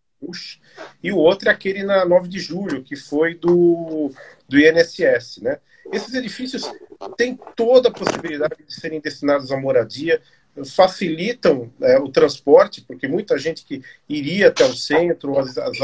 e 1.03 1.13
o 1.13 1.17
outro 1.17 1.49
é 1.49 1.53
aquele 1.53 1.85
na 1.85 2.05
9 2.05 2.29
de 2.29 2.41
julho, 2.41 2.83
que 2.83 2.97
foi 2.97 3.37
do, 3.37 4.11
do 4.49 4.59
INSS, 4.59 5.41
né? 5.41 5.59
Esses 5.93 6.13
edifícios 6.13 6.71
têm 7.17 7.39
toda 7.57 7.89
a 7.89 7.93
possibilidade 7.93 8.57
de 8.67 8.75
serem 8.75 9.01
destinados 9.01 9.51
à 9.51 9.57
moradia, 9.57 10.21
facilitam 10.65 11.73
é, 11.81 11.99
o 11.99 12.09
transporte, 12.09 12.81
porque 12.83 13.09
muita 13.09 13.39
gente 13.39 13.65
que 13.65 13.83
iria 14.09 14.49
até 14.49 14.65
o 14.65 14.75
centro, 14.75 15.39
as, 15.39 15.57
as, 15.59 15.77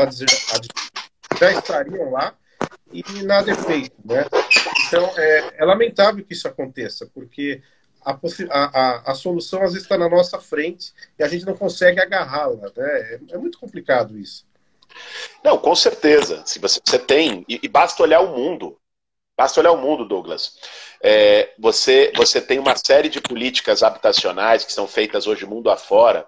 já 1.39 1.53
estariam 1.53 2.11
lá 2.11 2.35
e 2.93 3.03
nada 3.25 3.51
é 3.51 3.55
feito. 3.55 3.95
Né? 4.05 4.25
Então, 4.87 5.13
é, 5.17 5.55
é 5.59 5.65
lamentável 5.65 6.25
que 6.25 6.33
isso 6.33 6.47
aconteça, 6.47 7.09
porque 7.13 7.61
a, 8.05 8.19
a, 8.51 9.13
a, 9.13 9.15
solução 9.15 9.63
às 9.63 9.73
vezes 9.73 9.83
está 9.83 9.97
na 9.97 10.09
nossa 10.09 10.39
frente 10.39 10.93
e 11.19 11.25
a 11.25 11.29
gente 11.29 11.47
não 11.47 11.57
consegue 11.57 12.01
agarrá-la. 12.01 12.71
Né? 12.77 12.85
É, 12.87 13.21
é, 13.31 13.39
muito 13.39 13.59
complicado 13.59 14.19
isso. 14.19 14.47
Não, 15.43 15.59
com 15.59 15.75
certeza. 15.75 16.43
Se 16.47 16.59
você, 16.59 16.81
você 16.85 16.99
tem, 16.99 17.45
e, 17.49 17.59
e, 17.63 17.69
basta 17.69 18.03
olhar 18.03 18.21
o 18.21 18.37
mundo. 18.37 18.77
Basta 19.37 19.61
olhar 19.61 19.73
o 19.73 19.79
mundo, 19.79 20.05
Douglas. 20.05 20.59
É, 21.03 21.53
você, 21.59 22.13
você 22.17 22.41
tem 22.41 22.59
uma 22.59 22.77
série 22.77 23.09
de 23.09 23.21
políticas 23.21 23.83
habitacionais 23.83 24.65
que 24.65 24.73
são 24.73 24.87
feitas 24.87 25.27
hoje 25.27 25.45
mundo 25.45 25.71
afora, 25.71 26.27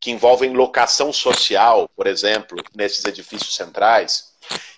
que 0.00 0.10
envolvem 0.10 0.52
locação 0.52 1.12
social, 1.12 1.88
por 1.94 2.06
exemplo, 2.06 2.56
nesses 2.74 3.04
edifícios 3.04 3.54
centrais, 3.54 4.32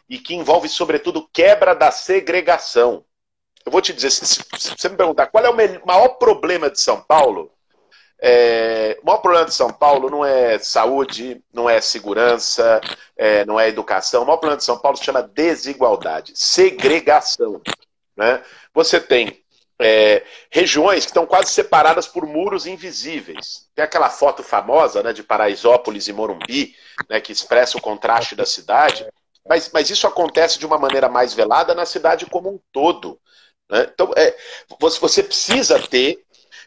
e 0.08 0.18
que 0.18 0.34
envolve, 0.34 0.68
sobretudo, 0.68 1.28
quebra 1.32 1.74
da 1.74 1.90
segregação. 1.90 3.04
Eu 3.64 3.70
vou 3.70 3.80
te 3.80 3.92
dizer, 3.92 4.10
se, 4.10 4.26
se 4.26 4.42
você 4.76 4.88
me 4.88 4.96
perguntar 4.96 5.28
qual 5.28 5.44
é 5.44 5.48
o 5.48 5.86
maior 5.86 6.08
problema 6.18 6.68
de 6.68 6.80
São 6.80 7.00
Paulo, 7.00 7.51
é, 8.24 8.96
o 9.02 9.06
maior 9.06 9.18
problema 9.18 9.44
de 9.46 9.52
São 9.52 9.72
Paulo 9.72 10.08
não 10.08 10.24
é 10.24 10.56
saúde, 10.56 11.42
não 11.52 11.68
é 11.68 11.80
segurança, 11.80 12.80
é, 13.16 13.44
não 13.44 13.58
é 13.58 13.68
educação. 13.68 14.22
O 14.22 14.26
maior 14.26 14.36
problema 14.36 14.58
de 14.58 14.64
São 14.64 14.78
Paulo 14.78 14.96
se 14.96 15.02
chama 15.02 15.22
desigualdade, 15.22 16.32
segregação. 16.36 17.60
Né? 18.16 18.40
Você 18.72 19.00
tem 19.00 19.42
é, 19.80 20.22
regiões 20.52 21.04
que 21.04 21.10
estão 21.10 21.26
quase 21.26 21.50
separadas 21.50 22.06
por 22.06 22.24
muros 22.24 22.64
invisíveis. 22.64 23.66
Tem 23.74 23.84
aquela 23.84 24.08
foto 24.08 24.44
famosa 24.44 25.02
né, 25.02 25.12
de 25.12 25.24
Paraisópolis 25.24 26.06
e 26.06 26.12
Morumbi, 26.12 26.76
né, 27.10 27.20
que 27.20 27.32
expressa 27.32 27.76
o 27.76 27.82
contraste 27.82 28.36
da 28.36 28.46
cidade. 28.46 29.04
Mas, 29.48 29.68
mas 29.72 29.90
isso 29.90 30.06
acontece 30.06 30.60
de 30.60 30.66
uma 30.66 30.78
maneira 30.78 31.08
mais 31.08 31.34
velada 31.34 31.74
na 31.74 31.84
cidade 31.84 32.26
como 32.26 32.50
um 32.50 32.60
todo. 32.70 33.18
Né? 33.68 33.88
Então, 33.92 34.12
é, 34.16 34.36
você 34.78 35.24
precisa 35.24 35.80
ter 35.80 36.22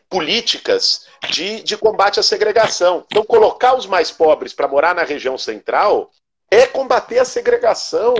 políticas 0.09 1.07
de, 1.29 1.61
de 1.61 1.77
combate 1.77 2.19
à 2.19 2.23
segregação. 2.23 3.05
Então, 3.11 3.23
colocar 3.23 3.75
os 3.75 3.85
mais 3.85 4.11
pobres 4.11 4.53
para 4.53 4.67
morar 4.67 4.95
na 4.95 5.03
região 5.03 5.37
central 5.37 6.11
é 6.49 6.67
combater 6.67 7.19
a 7.19 7.25
segregação, 7.25 8.13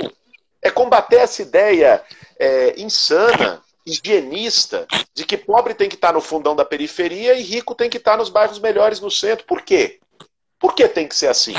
é 0.62 0.72
combater 0.72 1.18
essa 1.18 1.42
ideia 1.42 2.04
é, 2.40 2.80
insana, 2.80 3.62
higienista, 3.86 4.88
de 5.14 5.26
que 5.26 5.38
pobre 5.38 5.76
tem 5.76 5.88
que 5.88 5.96
estar 5.96 6.12
no 6.12 6.22
fundão 6.22 6.56
da 6.56 6.66
periferia 6.66 7.36
e 7.36 7.44
rico 7.44 7.76
tem 7.76 7.90
que 7.90 7.98
estar 7.98 8.18
nos 8.18 8.30
bairros 8.30 8.60
melhores 8.60 9.00
no 9.00 9.12
centro. 9.12 9.46
Por 9.46 9.62
quê? 9.62 10.00
Por 10.60 10.74
que 10.74 10.88
tem 10.88 11.08
que 11.08 11.16
ser 11.16 11.28
assim? 11.28 11.54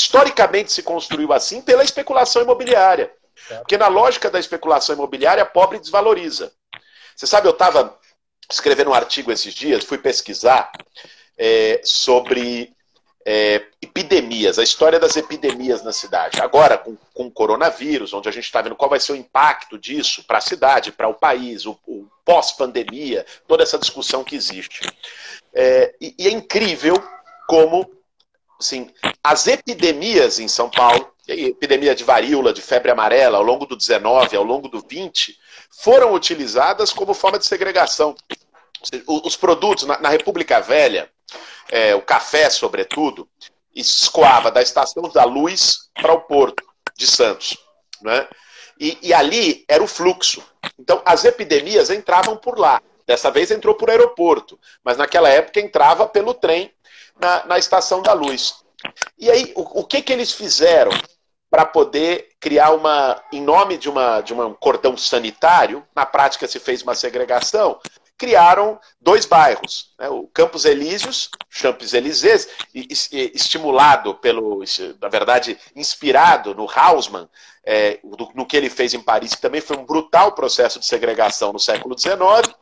Historicamente 0.00 0.72
se 0.72 0.82
construiu 0.82 1.32
assim 1.32 1.60
pela 1.60 1.84
especulação 1.84 2.42
imobiliária. 2.42 3.12
Porque 3.58 3.76
na 3.76 3.88
lógica 3.88 4.30
da 4.30 4.40
especulação 4.40 4.94
imobiliária, 4.94 5.44
pobre 5.44 5.78
desvaloriza. 5.78 6.52
Você 7.14 7.26
sabe, 7.26 7.46
eu 7.46 7.52
estava 7.52 7.98
escrevendo 8.50 8.90
um 8.90 8.94
artigo 8.94 9.32
esses 9.32 9.54
dias, 9.54 9.84
fui 9.84 9.98
pesquisar 9.98 10.70
é, 11.36 11.80
sobre 11.84 12.74
é, 13.24 13.66
epidemias, 13.82 14.56
a 14.58 14.62
história 14.62 15.00
das 15.00 15.16
epidemias 15.16 15.82
na 15.82 15.92
cidade. 15.92 16.40
Agora, 16.40 16.78
com, 16.78 16.96
com 17.12 17.26
o 17.26 17.30
coronavírus, 17.30 18.12
onde 18.12 18.28
a 18.28 18.32
gente 18.32 18.44
está 18.44 18.62
vendo 18.62 18.76
qual 18.76 18.88
vai 18.88 19.00
ser 19.00 19.12
o 19.12 19.16
impacto 19.16 19.76
disso 19.76 20.22
para 20.24 20.38
a 20.38 20.40
cidade, 20.40 20.92
para 20.92 21.08
o 21.08 21.14
país, 21.14 21.66
o, 21.66 21.76
o 21.86 22.06
pós-pandemia, 22.24 23.26
toda 23.48 23.64
essa 23.64 23.78
discussão 23.78 24.22
que 24.22 24.36
existe. 24.36 24.88
É, 25.52 25.94
e, 26.00 26.14
e, 26.16 26.28
é 26.28 26.30
incrível 26.30 26.94
como 27.48 27.90
assim, 28.60 28.90
as 29.22 29.48
epidemias 29.48 30.38
em 30.38 30.46
São 30.46 30.70
Paulo, 30.70 31.10
epidemia 31.26 31.94
de 31.94 32.04
varíola, 32.04 32.52
de 32.52 32.62
febre 32.62 32.92
amarela, 32.92 33.38
ao 33.38 33.44
longo 33.44 33.66
do 33.66 33.76
19, 33.76 34.36
ao 34.36 34.44
longo 34.44 34.68
do 34.68 34.80
20, 34.80 35.36
foram 35.78 36.12
utilizadas 36.12 36.92
como 36.92 37.14
forma 37.14 37.38
de 37.38 37.46
segregação. 37.46 38.14
Os 39.06 39.36
produtos, 39.36 39.84
na, 39.84 40.08
República 40.08 40.60
Velha, 40.60 41.10
é, 41.68 41.94
o 41.94 42.02
café, 42.02 42.48
sobretudo, 42.50 43.28
escoava 43.74 44.50
da 44.50 44.62
Estação 44.62 45.02
da 45.10 45.24
Luz 45.24 45.90
para 45.94 46.12
o 46.12 46.20
Porto 46.20 46.64
de 46.96 47.06
Santos. 47.06 47.56
Né? 48.00 48.28
E, 48.78 48.98
e, 49.02 49.14
ali 49.14 49.64
era 49.68 49.82
o 49.82 49.88
fluxo. 49.88 50.42
Então, 50.78 51.02
as 51.04 51.24
epidemias 51.24 51.90
entravam 51.90 52.36
por 52.36 52.58
lá. 52.58 52.80
Dessa 53.06 53.30
vez 53.30 53.50
entrou 53.50 53.74
por 53.74 53.88
aeroporto, 53.88 54.58
mas 54.82 54.96
naquela 54.96 55.28
época 55.28 55.60
entrava 55.60 56.08
pelo 56.08 56.34
trem 56.34 56.72
na, 57.18 57.46
na 57.46 57.58
Estação 57.58 58.02
da 58.02 58.12
Luz. 58.12 58.56
E 59.18 59.30
aí, 59.30 59.52
o, 59.54 59.80
o 59.80 59.84
que, 59.84 60.02
que 60.02 60.12
eles 60.12 60.32
fizeram 60.32 60.90
para 61.50 61.64
poder 61.64 62.28
criar 62.40 62.70
uma, 62.72 63.22
em 63.32 63.40
nome 63.40 63.76
de, 63.76 63.88
uma, 63.88 64.20
de 64.20 64.34
um 64.34 64.54
cordão 64.54 64.96
sanitário, 64.96 65.86
na 65.94 66.04
prática 66.04 66.46
se 66.46 66.58
fez 66.58 66.82
uma 66.82 66.94
segregação, 66.94 67.78
criaram 68.18 68.80
dois 69.00 69.26
bairros, 69.26 69.94
né, 69.98 70.08
o 70.08 70.26
Campos 70.28 70.64
Elíseos, 70.64 71.30
Campos 71.60 71.92
Elíseos, 71.92 72.48
estimulado 72.72 74.14
pelo, 74.14 74.62
na 75.00 75.08
verdade, 75.08 75.58
inspirado 75.74 76.54
no 76.54 76.66
Hausmann, 76.70 77.28
é, 77.64 77.98
no 78.34 78.46
que 78.46 78.56
ele 78.56 78.70
fez 78.70 78.94
em 78.94 79.00
Paris, 79.00 79.34
que 79.34 79.42
também 79.42 79.60
foi 79.60 79.76
um 79.76 79.84
brutal 79.84 80.32
processo 80.32 80.78
de 80.78 80.86
segregação 80.86 81.52
no 81.52 81.58
século 81.58 81.98
XIX, 81.98 82.54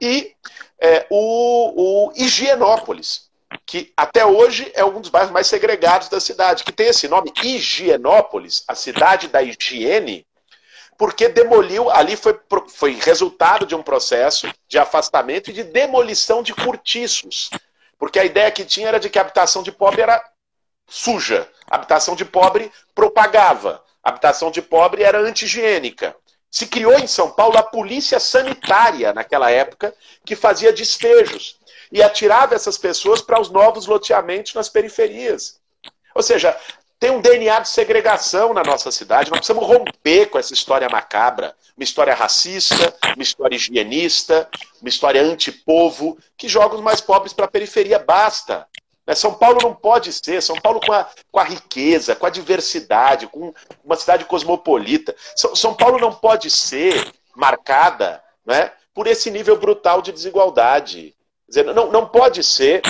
e 0.00 0.34
é, 0.78 1.06
o, 1.10 2.08
o 2.08 2.12
Higienópolis, 2.14 3.29
que 3.66 3.92
até 3.96 4.24
hoje 4.24 4.70
é 4.74 4.84
um 4.84 5.00
dos 5.00 5.10
bairros 5.10 5.32
mais 5.32 5.46
segregados 5.46 6.08
da 6.08 6.20
cidade, 6.20 6.64
que 6.64 6.72
tem 6.72 6.88
esse 6.88 7.08
nome, 7.08 7.32
Higienópolis, 7.42 8.64
a 8.68 8.74
cidade 8.74 9.28
da 9.28 9.42
higiene, 9.42 10.26
porque 10.96 11.28
demoliu, 11.28 11.90
ali 11.90 12.14
foi, 12.14 12.38
foi 12.68 12.92
resultado 12.92 13.64
de 13.64 13.74
um 13.74 13.82
processo 13.82 14.52
de 14.68 14.78
afastamento 14.78 15.50
e 15.50 15.52
de 15.54 15.64
demolição 15.64 16.42
de 16.42 16.54
cortiços. 16.54 17.48
Porque 17.98 18.18
a 18.18 18.24
ideia 18.24 18.50
que 18.50 18.64
tinha 18.64 18.88
era 18.88 19.00
de 19.00 19.08
que 19.08 19.18
a 19.18 19.22
habitação 19.22 19.62
de 19.62 19.72
pobre 19.72 20.02
era 20.02 20.22
suja, 20.86 21.48
a 21.70 21.76
habitação 21.76 22.14
de 22.14 22.24
pobre 22.24 22.70
propagava, 22.94 23.82
a 24.02 24.10
habitação 24.10 24.50
de 24.50 24.60
pobre 24.60 25.02
era 25.02 25.18
anti-higiênica. 25.20 26.14
Se 26.50 26.66
criou 26.66 26.98
em 26.98 27.06
São 27.06 27.30
Paulo 27.30 27.56
a 27.56 27.62
polícia 27.62 28.18
sanitária 28.18 29.12
naquela 29.12 29.50
época, 29.50 29.94
que 30.24 30.34
fazia 30.34 30.72
despejos 30.72 31.56
e 31.92 32.02
atirava 32.02 32.54
essas 32.54 32.76
pessoas 32.76 33.20
para 33.22 33.40
os 33.40 33.50
novos 33.50 33.86
loteamentos 33.86 34.54
nas 34.54 34.68
periferias. 34.68 35.60
Ou 36.14 36.22
seja, 36.22 36.56
tem 37.00 37.10
um 37.10 37.20
DNA 37.20 37.60
de 37.60 37.68
segregação 37.68 38.52
na 38.52 38.62
nossa 38.62 38.92
cidade. 38.92 39.30
Nós 39.30 39.40
precisamos 39.40 39.66
romper 39.66 40.26
com 40.26 40.38
essa 40.38 40.52
história 40.52 40.88
macabra, 40.88 41.54
uma 41.74 41.84
história 41.84 42.14
racista, 42.14 42.94
uma 43.16 43.22
história 43.22 43.56
higienista, 43.56 44.46
uma 44.82 44.88
história 44.88 45.22
antipovo, 45.22 46.18
que 46.36 46.46
joga 46.46 46.74
os 46.74 46.82
mais 46.82 47.00
pobres 47.00 47.32
para 47.32 47.46
a 47.46 47.50
periferia. 47.50 47.98
Basta. 47.98 48.66
Né? 49.10 49.16
São 49.16 49.34
Paulo 49.34 49.58
não 49.60 49.74
pode 49.74 50.12
ser. 50.12 50.40
São 50.40 50.54
Paulo 50.54 50.80
com 50.80 50.92
a, 50.92 51.08
com 51.32 51.40
a 51.40 51.44
riqueza, 51.44 52.14
com 52.14 52.26
a 52.26 52.30
diversidade, 52.30 53.26
com 53.26 53.52
uma 53.84 53.96
cidade 53.96 54.24
cosmopolita. 54.24 55.16
São, 55.34 55.56
São 55.56 55.74
Paulo 55.74 55.98
não 55.98 56.14
pode 56.14 56.48
ser 56.48 57.12
marcada 57.34 58.22
né, 58.46 58.70
por 58.94 59.08
esse 59.08 59.28
nível 59.28 59.58
brutal 59.58 60.00
de 60.00 60.12
desigualdade. 60.12 61.12
dizer, 61.48 61.64
não, 61.64 61.90
não 61.90 62.06
pode 62.06 62.44
ser 62.44 62.82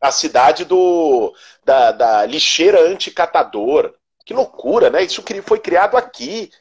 a 0.00 0.12
cidade 0.12 0.64
do, 0.64 1.34
da, 1.64 1.90
da 1.90 2.24
lixeira 2.24 2.80
anticatador. 2.80 3.92
Que 4.24 4.32
loucura, 4.32 4.90
né? 4.90 5.02
Isso 5.02 5.24
foi 5.44 5.58
criado 5.58 5.96
aqui. 5.96 6.52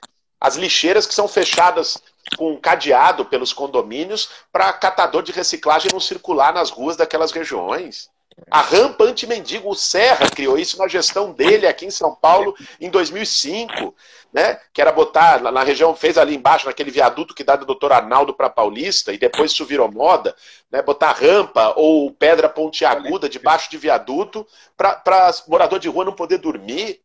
As 0.41 0.55
lixeiras 0.55 1.05
que 1.05 1.13
são 1.13 1.27
fechadas 1.27 2.01
com 2.35 2.57
cadeado 2.57 3.25
pelos 3.25 3.53
condomínios 3.53 4.29
para 4.51 4.73
catador 4.73 5.21
de 5.21 5.31
reciclagem 5.31 5.91
não 5.93 5.99
circular 5.99 6.51
nas 6.51 6.71
ruas 6.71 6.97
daquelas 6.97 7.31
regiões. 7.31 8.09
A 8.51 8.61
rampa 8.61 9.03
anti-mendigo, 9.03 9.69
o 9.69 9.75
Serra 9.75 10.29
criou 10.29 10.59
isso 10.59 10.77
na 10.77 10.87
gestão 10.87 11.31
dele 11.31 11.65
aqui 11.65 11.85
em 11.85 11.91
São 11.91 12.13
Paulo 12.13 12.55
em 12.79 12.89
2005, 12.89 13.95
né? 14.31 14.59
Que 14.71 14.79
era 14.79 14.91
botar 14.91 15.41
na 15.41 15.63
região, 15.63 15.95
fez 15.95 16.17
ali 16.19 16.35
embaixo, 16.35 16.67
naquele 16.67 16.91
viaduto 16.91 17.33
que 17.33 17.43
dá 17.43 17.55
do 17.55 17.65
doutor 17.65 17.91
Arnaldo 17.91 18.35
para 18.35 18.49
Paulista, 18.49 19.11
e 19.11 19.17
depois 19.17 19.51
isso 19.51 19.65
virou 19.65 19.91
moda, 19.91 20.35
né? 20.71 20.83
Botar 20.83 21.13
rampa 21.13 21.73
ou 21.75 22.11
pedra 22.11 22.47
pontiaguda 22.47 23.27
debaixo 23.27 23.71
de 23.71 23.77
viaduto 23.77 24.45
para 24.77 25.31
morador 25.47 25.79
de 25.79 25.89
rua 25.89 26.05
não 26.05 26.13
poder 26.13 26.37
dormir. 26.37 27.01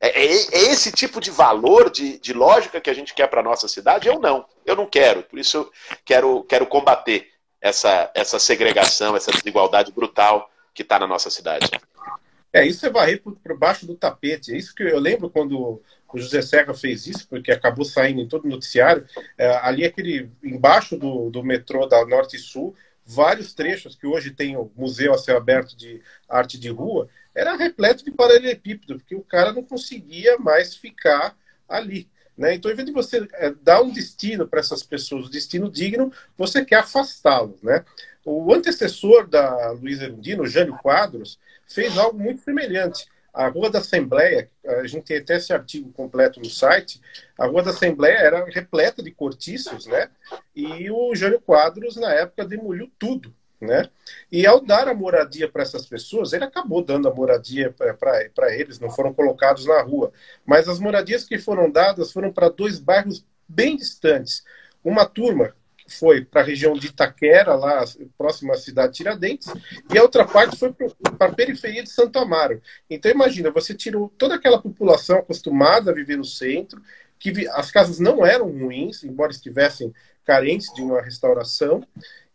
É, 0.00 0.08
é, 0.08 0.26
é, 0.26 0.58
esse 0.72 0.90
tipo 0.90 1.20
de 1.20 1.30
valor, 1.30 1.90
de, 1.90 2.18
de 2.18 2.32
lógica 2.32 2.80
que 2.80 2.90
a 2.90 2.94
gente 2.94 3.14
quer 3.14 3.28
para 3.28 3.40
nossa 3.42 3.68
cidade? 3.68 4.08
Eu 4.08 4.18
não. 4.18 4.44
Eu 4.66 4.74
não 4.74 4.84
quero. 4.84 5.22
Por 5.22 5.38
isso 5.38 5.58
eu 5.58 5.70
quero, 6.04 6.42
quero 6.42 6.66
combater 6.66 7.28
essa, 7.60 8.10
essa 8.12 8.40
segregação, 8.40 9.14
essa 9.14 9.30
desigualdade 9.30 9.92
brutal 9.92 10.50
que 10.74 10.82
está 10.82 10.98
na 10.98 11.06
nossa 11.06 11.30
cidade. 11.30 11.70
É, 12.52 12.66
isso 12.66 12.84
é 12.84 12.90
varrer 12.90 13.22
por, 13.22 13.36
baixo 13.56 13.86
do 13.86 13.94
tapete. 13.94 14.52
É 14.52 14.56
isso 14.56 14.74
que 14.74 14.82
eu 14.82 14.98
lembro 14.98 15.30
quando 15.30 15.82
o 16.12 16.18
José 16.18 16.42
Serra 16.42 16.74
fez 16.74 17.06
isso, 17.06 17.26
porque 17.26 17.50
acabou 17.50 17.84
saindo 17.84 18.20
em 18.20 18.28
todo 18.28 18.44
o 18.44 18.48
noticiário. 18.48 19.06
É, 19.38 19.48
ali, 19.56 19.84
aquele 19.84 20.30
embaixo 20.42 20.96
do, 20.98 21.30
do 21.30 21.42
metrô 21.42 21.86
da 21.86 22.04
Norte 22.04 22.36
e 22.36 22.38
Sul, 22.38 22.74
vários 23.04 23.54
trechos 23.54 23.96
que 23.96 24.06
hoje 24.06 24.30
tem 24.30 24.56
o 24.56 24.70
Museu 24.76 25.14
a 25.14 25.18
Céu 25.18 25.38
Aberto 25.38 25.74
de 25.76 26.02
Arte 26.28 26.58
de 26.58 26.68
Rua, 26.68 27.08
era 27.34 27.56
repleto 27.56 28.04
de 28.04 28.10
paralelepípedo, 28.10 28.98
porque 28.98 29.14
o 29.14 29.22
cara 29.22 29.52
não 29.52 29.64
conseguia 29.64 30.38
mais 30.38 30.74
ficar 30.74 31.34
ali. 31.66 32.08
Né? 32.36 32.54
Então, 32.54 32.70
ao 32.70 32.72
invés 32.72 32.86
de 32.86 32.92
você 32.92 33.26
é, 33.34 33.50
dar 33.62 33.82
um 33.82 33.90
destino 33.90 34.46
para 34.46 34.60
essas 34.60 34.82
pessoas, 34.82 35.26
um 35.26 35.30
destino 35.30 35.70
digno, 35.70 36.12
você 36.36 36.64
quer 36.64 36.76
afastá-los. 36.76 37.62
Né? 37.62 37.84
O 38.24 38.52
antecessor 38.52 39.26
da 39.26 39.70
Luiz 39.72 40.00
Erundino, 40.00 40.46
Jânio 40.46 40.78
Quadros, 40.82 41.38
fez 41.66 41.96
algo 41.98 42.18
muito 42.18 42.42
semelhante. 42.42 43.06
A 43.32 43.48
Rua 43.48 43.70
da 43.70 43.78
Assembleia, 43.78 44.50
a 44.66 44.86
gente 44.86 45.04
tem 45.04 45.16
até 45.16 45.36
esse 45.36 45.52
artigo 45.52 45.90
completo 45.92 46.38
no 46.38 46.50
site, 46.50 47.00
a 47.38 47.46
Rua 47.46 47.62
da 47.62 47.70
Assembleia 47.70 48.18
era 48.18 48.44
repleta 48.44 49.02
de 49.02 49.10
cortiços, 49.10 49.86
né? 49.86 50.10
E 50.54 50.90
o 50.90 51.14
Jânio 51.14 51.40
Quadros, 51.40 51.96
na 51.96 52.12
época, 52.12 52.44
demoliu 52.44 52.90
tudo 52.98 53.34
né? 53.62 53.88
E 54.30 54.44
ao 54.46 54.60
dar 54.60 54.88
a 54.88 54.94
moradia 54.94 55.48
para 55.48 55.62
essas 55.62 55.86
pessoas, 55.86 56.32
ele 56.32 56.44
acabou 56.44 56.84
dando 56.84 57.08
a 57.08 57.14
moradia 57.14 57.72
para 57.72 58.54
eles, 58.54 58.80
não 58.80 58.90
foram 58.90 59.14
colocados 59.14 59.64
na 59.64 59.80
rua. 59.80 60.12
Mas 60.44 60.68
as 60.68 60.80
moradias 60.80 61.24
que 61.24 61.38
foram 61.38 61.70
dadas 61.70 62.12
foram 62.12 62.32
para 62.32 62.48
dois 62.48 62.78
bairros 62.78 63.24
bem 63.48 63.76
distantes. 63.76 64.44
Uma 64.84 65.06
turma 65.06 65.54
foi 65.98 66.24
para 66.24 66.42
a 66.42 66.44
região 66.44 66.74
de 66.74 66.88
Itaquera, 66.88 67.54
lá 67.54 67.84
próxima 68.16 68.54
à 68.54 68.56
cidade 68.56 68.92
de 68.92 68.98
Tiradentes, 68.98 69.48
e 69.92 69.98
a 69.98 70.02
outra 70.02 70.24
parte 70.24 70.56
foi 70.56 70.72
para 70.72 71.28
a 71.28 71.32
periferia 71.32 71.82
de 71.82 71.90
Santo 71.90 72.18
Amaro. 72.18 72.60
Então 72.88 73.10
imagina, 73.10 73.50
você 73.50 73.74
tirou 73.74 74.12
toda 74.16 74.34
aquela 74.34 74.60
população 74.60 75.18
acostumada 75.18 75.90
a 75.90 75.94
viver 75.94 76.16
no 76.16 76.24
centro, 76.24 76.80
que 77.18 77.48
as 77.48 77.70
casas 77.70 77.98
não 77.98 78.26
eram 78.26 78.50
ruins, 78.50 79.04
embora 79.04 79.30
estivessem 79.30 79.94
carentes 80.24 80.72
de 80.74 80.82
uma 80.82 81.00
restauração, 81.00 81.86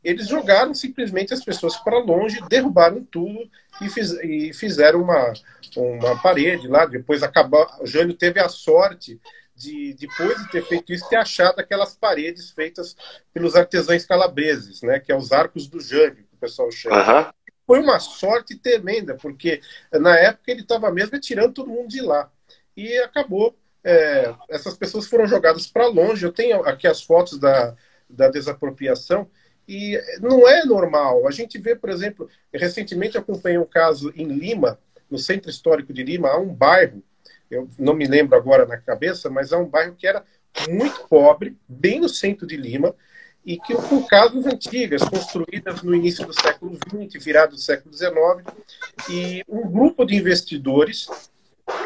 eles 0.04 0.28
jogaram 0.28 0.74
simplesmente 0.74 1.34
as 1.34 1.44
pessoas 1.44 1.76
para 1.78 2.00
longe, 2.00 2.40
derrubaram 2.48 3.04
tudo 3.04 3.50
e, 3.82 3.90
fiz, 3.90 4.12
e 4.24 4.54
fizeram 4.54 5.02
uma, 5.02 5.34
uma 5.76 6.22
parede 6.22 6.68
lá. 6.68 6.86
Depois 6.86 7.24
acabou. 7.24 7.68
O 7.82 7.86
Jânio 7.86 8.14
teve 8.14 8.40
a 8.40 8.48
sorte 8.48 9.20
de, 9.58 9.96
depois 9.96 10.38
de 10.38 10.52
ter 10.52 10.64
feito 10.64 10.94
isso, 10.94 11.10
ter 11.10 11.16
achado 11.16 11.60
aquelas 11.60 11.96
paredes 11.96 12.52
feitas 12.52 12.96
pelos 13.34 13.56
artesãos 13.56 14.06
calabreses, 14.06 14.84
né? 14.84 15.00
Que 15.00 15.12
é 15.12 15.18
os 15.18 15.32
arcos 15.32 15.68
do 15.68 15.80
Jânio, 15.80 16.24
que 16.24 16.36
o 16.36 16.40
pessoal 16.40 16.72
chama. 16.72 16.98
Uhum. 16.98 17.34
Foi 17.66 17.80
uma 17.80 18.00
sorte 18.00 18.56
tremenda, 18.56 19.16
porque 19.16 19.60
na 19.92 20.16
época 20.18 20.52
ele 20.52 20.62
estava 20.62 20.92
mesmo 20.92 21.20
tirando 21.20 21.54
todo 21.54 21.70
mundo 21.70 21.88
de 21.90 22.02
lá. 22.02 22.32
E 22.76 22.98
acabou. 23.00 23.58
É, 23.84 24.34
essas 24.50 24.78
pessoas 24.78 25.08
foram 25.08 25.26
jogadas 25.26 25.66
para 25.68 25.88
longe. 25.88 26.26
Eu 26.26 26.32
tenho 26.32 26.62
aqui 26.62 26.88
as 26.88 27.02
fotos 27.02 27.40
da, 27.40 27.76
da 28.10 28.30
desapropriação. 28.30 29.30
E 29.68 30.00
não 30.22 30.48
é 30.48 30.64
normal. 30.64 31.28
A 31.28 31.32
gente 31.32 31.58
vê, 31.58 31.76
por 31.76 31.90
exemplo, 31.90 32.30
recentemente 32.54 33.18
acompanhei 33.18 33.58
um 33.58 33.66
caso 33.66 34.14
em 34.16 34.28
Lima, 34.28 34.80
no 35.10 35.18
centro 35.18 35.50
histórico 35.50 35.92
de 35.92 36.04
Lima, 36.04 36.30
há 36.30 36.38
um 36.38 36.54
bairro, 36.54 37.04
eu 37.50 37.70
não 37.78 37.94
me 37.94 38.06
lembro 38.06 38.38
agora 38.38 38.66
na 38.66 38.78
cabeça, 38.78 39.30
mas 39.30 39.54
há 39.54 39.58
um 39.58 39.66
bairro 39.66 39.96
que 39.96 40.08
era 40.08 40.24
muito 40.70 41.08
pobre, 41.08 41.58
bem 41.68 42.00
no 42.00 42.10
centro 42.10 42.48
de 42.48 42.58
Lima, 42.58 42.96
e 43.46 43.58
que 43.58 43.74
com 43.74 44.04
casas 44.04 44.46
antigas, 44.46 45.02
construídas 45.04 45.82
no 45.82 45.96
início 45.96 46.26
do 46.26 46.34
século 46.34 46.76
XX, 46.76 47.24
virado 47.24 47.52
do 47.52 47.62
século 47.62 47.96
XIX, 47.96 48.12
e 49.10 49.44
um 49.48 49.70
grupo 49.70 50.06
de 50.06 50.16
investidores 50.16 51.08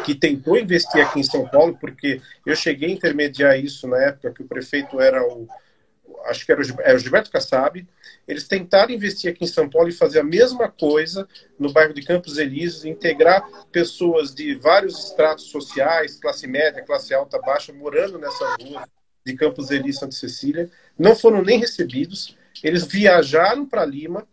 que 0.04 0.16
tentou 0.16 0.58
investir 0.58 1.06
aqui 1.06 1.20
em 1.20 1.24
São 1.24 1.48
Paulo, 1.48 1.78
porque 1.80 2.20
eu 2.46 2.56
cheguei 2.56 2.90
a 2.90 2.94
intermediar 2.94 3.60
isso 3.60 3.88
na 3.88 3.98
época 3.98 4.34
que 4.34 4.42
o 4.42 4.48
prefeito 4.48 5.00
era 5.00 5.24
o 5.24 5.48
acho 6.26 6.46
que 6.46 6.52
era 6.52 6.62
o, 6.62 6.66
era 6.82 6.96
o 6.96 7.00
Gilberto 7.00 7.32
Kassab, 7.32 7.88
eles 8.28 8.48
tentaram 8.48 8.92
investir 8.92 9.32
aqui 9.32 9.44
em 9.44 9.48
São 9.48 9.70
Paulo 9.70 9.90
e 9.90 9.94
fazer 9.94 10.20
a 10.20 10.24
mesma 10.24 10.70
coisa 10.70 11.28
no 11.60 11.72
bairro 11.72 11.94
de 11.94 12.04
Campos 12.04 12.38
Elíseos, 12.38 12.86
integrar 12.86 13.48
pessoas 13.72 14.34
de 14.34 14.56
vários 14.56 15.06
estratos 15.06 15.46
sociais, 15.46 16.20
classe 16.20 16.48
média, 16.48 16.84
classe 16.84 17.14
alta, 17.14 17.40
baixa, 17.40 17.74
morando 17.74 18.18
nessa 18.18 18.56
rua 18.62 18.88
de 19.26 19.36
Campos 19.36 19.70
Elíseos, 19.72 20.00
Santa 20.00 20.16
Cecília, 20.16 20.70
não 20.98 21.16
foram 21.16 21.42
nem 21.42 21.60
recebidos, 21.60 22.38
eles 22.64 22.86
viajaram 22.86 23.66
para 23.66 23.86
Lima, 23.86 24.28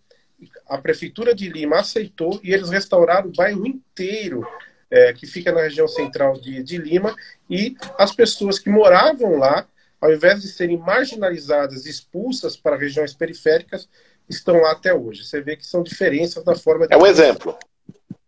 a 0.69 0.79
prefeitura 0.79 1.35
de 1.35 1.49
Lima 1.49 1.81
aceitou 1.81 2.39
e 2.43 2.53
eles 2.53 2.71
restauraram 2.71 3.29
o 3.29 3.33
bairro 3.33 3.67
inteiro 3.67 4.47
é, 4.91 5.13
que 5.13 5.27
fica 5.27 5.53
na 5.53 5.63
região 5.63 5.89
central 5.89 6.39
de, 6.41 6.63
de 6.63 6.79
Lima. 6.79 7.15
E 7.49 7.77
as 7.99 8.13
pessoas 8.13 8.59
que 8.59 8.71
moravam 8.71 9.37
lá 9.37 9.67
ao 10.01 10.13
invés 10.13 10.43
de 10.43 10.49
serem 10.49 10.79
marginalizadas 10.79 11.87
e 11.87 11.91
expulsas 11.91 12.57
para 12.57 12.77
regiões 12.77 13.13
periféricas, 13.13 13.89
estão 14.29 14.61
lá 14.61 14.73
até 14.73 14.95
hoje. 14.95 15.25
Você 15.25 15.41
vê 15.41 15.57
que 15.57 15.67
são 15.67 15.83
diferenças 15.83 16.45
da 16.45 16.55
forma 16.55 16.87
de. 16.87 16.95
É 16.95 16.97
um 16.97 17.07
exemplo. 17.07 17.57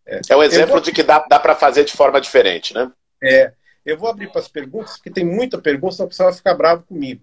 É, 0.06 0.20
é 0.28 0.36
um 0.36 0.42
exemplo 0.42 0.72
vou... 0.72 0.80
de 0.80 0.92
que 0.92 1.02
dá, 1.02 1.24
dá 1.28 1.38
para 1.38 1.54
fazer 1.54 1.84
de 1.84 1.92
forma 1.92 2.20
diferente, 2.20 2.74
né? 2.74 2.90
É. 3.22 3.52
Eu 3.84 3.96
vou 3.96 4.10
abrir 4.10 4.30
para 4.30 4.40
as 4.40 4.48
perguntas, 4.48 4.96
porque 4.96 5.10
tem 5.10 5.24
muita 5.24 5.58
pergunta, 5.58 5.94
senão 5.94 6.10
você 6.10 6.22
vai 6.22 6.32
ficar 6.32 6.54
bravo 6.54 6.82
comigo. 6.82 7.22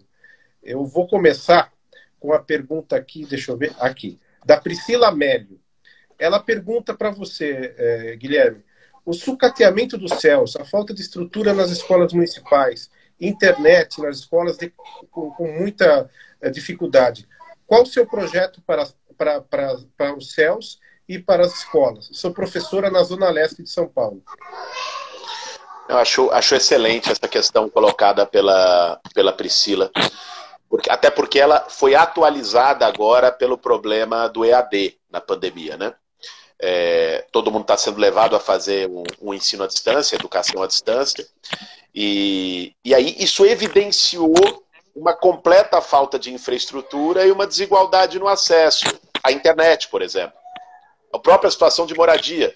Eu 0.64 0.86
vou 0.86 1.08
começar 1.08 1.72
com 2.20 2.34
a 2.34 2.40
pergunta 2.40 2.96
aqui, 2.96 3.26
deixa 3.26 3.52
eu 3.52 3.58
ver, 3.58 3.76
aqui, 3.80 4.20
da 4.44 4.58
Priscila 4.58 5.12
Mélio. 5.12 5.60
Ela 6.18 6.40
pergunta 6.40 6.96
para 6.96 7.12
você, 7.12 7.76
é, 7.78 8.16
Guilherme, 8.16 8.64
o 9.06 9.14
sucateamento 9.14 9.98
dos 9.98 10.20
céus, 10.20 10.56
a 10.56 10.66
falta 10.66 10.94
de 10.94 11.02
estrutura 11.02 11.54
nas 11.54 11.70
escolas 11.70 12.12
municipais, 12.12 12.90
internet 13.20 14.02
nas 14.02 14.20
escolas 14.20 14.58
de, 14.58 14.72
com, 15.12 15.32
com, 15.32 15.48
muita 15.52 16.10
eh, 16.42 16.50
dificuldade. 16.50 17.28
Qual 17.66 17.84
o 17.84 17.86
seu 17.86 18.06
projeto 18.06 18.62
para, 18.66 18.88
para, 19.18 19.42
para, 19.42 19.76
para 19.98 20.16
os 20.16 20.34
céus 20.34 20.80
e 21.08 21.20
para 21.20 21.46
as 21.46 21.60
escolas? 21.60 22.10
Sou 22.14 22.32
professora 22.32 22.90
na 22.90 23.04
Zona 23.04 23.30
Leste 23.30 23.64
de 23.64 23.70
São 23.70 23.88
Paulo. 23.88 24.24
Eu 25.90 25.98
acho, 25.98 26.30
acho 26.32 26.56
excelente 26.56 27.12
essa 27.12 27.28
questão 27.28 27.70
colocada 27.70 28.26
pela, 28.26 29.00
pela 29.14 29.32
Priscila. 29.32 29.90
Porque, 30.70 30.92
até 30.92 31.10
porque 31.10 31.40
ela 31.40 31.66
foi 31.70 31.96
atualizada 31.96 32.86
agora 32.86 33.32
pelo 33.32 33.58
problema 33.58 34.28
do 34.28 34.44
EAD 34.44 34.98
na 35.10 35.22
pandemia, 35.22 35.78
né? 35.78 35.94
É, 36.60 37.26
todo 37.32 37.52
mundo 37.52 37.62
está 37.62 37.78
sendo 37.78 38.00
levado 38.00 38.36
a 38.36 38.40
fazer 38.40 38.90
um, 38.90 39.04
um, 39.22 39.34
ensino 39.34 39.64
à 39.64 39.68
distância, 39.68 40.16
educação 40.16 40.64
à 40.64 40.68
distância, 40.68 41.28
e, 41.94 42.74
e 42.84 42.96
aí 42.96 43.16
isso 43.20 43.46
evidenciou 43.46 44.34
uma 44.96 45.14
completa 45.14 45.80
falta 45.80 46.18
de 46.18 46.34
infraestrutura 46.34 47.26
e 47.26 47.32
uma 47.32 47.46
desigualdade 47.46 48.18
no 48.18 48.28
acesso 48.28 48.86
à 49.24 49.32
internet, 49.32 49.88
por 49.90 50.02
exemplo. 50.02 50.38
A 51.14 51.20
própria 51.20 51.52
situação 51.52 51.86
de 51.86 51.94
moradia. 51.94 52.56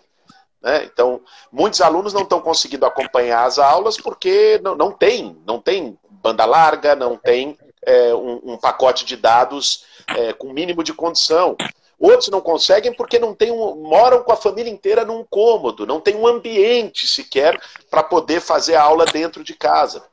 Né? 0.61 0.83
Então, 0.85 1.21
muitos 1.51 1.81
alunos 1.81 2.13
não 2.13 2.21
estão 2.21 2.41
conseguindo 2.41 2.85
acompanhar 2.85 3.45
as 3.45 3.57
aulas 3.57 3.97
porque 3.97 4.59
não, 4.63 4.75
não 4.75 4.91
tem, 4.91 5.37
não 5.45 5.59
tem 5.59 5.97
banda 6.09 6.45
larga, 6.45 6.95
não 6.95 7.17
tem 7.17 7.57
é, 7.83 8.13
um, 8.13 8.53
um, 8.53 8.57
pacote 8.57 9.05
de 9.05 9.15
dados 9.15 9.85
é, 10.09 10.33
com 10.33 10.53
mínimo 10.53 10.83
de 10.83 10.93
condição. 10.93 11.55
Outros 12.01 12.29
não 12.29 12.41
conseguem 12.41 12.91
porque 12.91 13.19
não 13.19 13.35
tem 13.35 13.51
um, 13.51 13.75
moram 13.75 14.23
com 14.23 14.31
a 14.31 14.35
família 14.35 14.71
inteira 14.71 15.05
num 15.05 15.23
cômodo, 15.23 15.85
não 15.85 16.01
tem 16.01 16.15
um 16.15 16.25
ambiente 16.25 17.05
sequer 17.05 17.61
para 17.91 18.01
poder 18.01 18.41
fazer 18.41 18.73
a 18.73 18.81
aula 18.81 19.05
dentro 19.05 19.43
de 19.43 19.53
casa. 19.53 20.03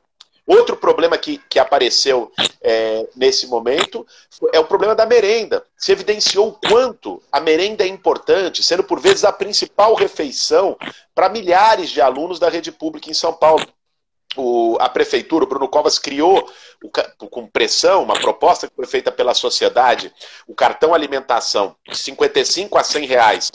Outro 0.45 0.77
problema 0.77 1.17
que, 1.17 1.39
que 1.49 1.57
apareceu 1.57 2.31
é, 2.61 3.07
nesse 3.15 3.47
momento 3.47 4.05
é 4.53 4.59
o 4.59 4.65
problema 4.65 4.93
da 4.93 5.05
merenda. 5.05 5.63
Se 5.75 5.91
evidenciou 5.91 6.49
o 6.49 6.69
quanto 6.69 7.21
a 7.31 7.39
merenda 7.39 7.83
é 7.83 7.87
importante, 7.87 8.63
sendo 8.63 8.83
por 8.83 8.99
vezes 8.99 9.23
a 9.23 9.31
principal 9.31 9.95
refeição 9.95 10.77
para 11.15 11.29
milhares 11.29 11.89
de 11.89 12.01
alunos 12.01 12.37
da 12.37 12.49
rede 12.49 12.71
pública 12.71 13.09
em 13.09 13.15
São 13.15 13.33
Paulo. 13.33 13.65
O, 14.39 14.77
a 14.79 14.87
prefeitura, 14.87 15.43
o 15.43 15.47
Bruno 15.47 15.67
Covas, 15.67 15.99
criou 15.99 16.49
o, 16.83 16.89
com 17.27 17.47
pressão, 17.47 18.03
uma 18.03 18.19
proposta 18.19 18.67
que 18.67 18.75
foi 18.75 18.85
feita 18.85 19.11
pela 19.11 19.33
sociedade, 19.33 20.13
o 20.47 20.55
cartão 20.55 20.93
alimentação 20.93 21.75
de 21.87 21.97
55 21.97 22.77
a 22.77 22.83
100 22.83 23.05
reais 23.05 23.51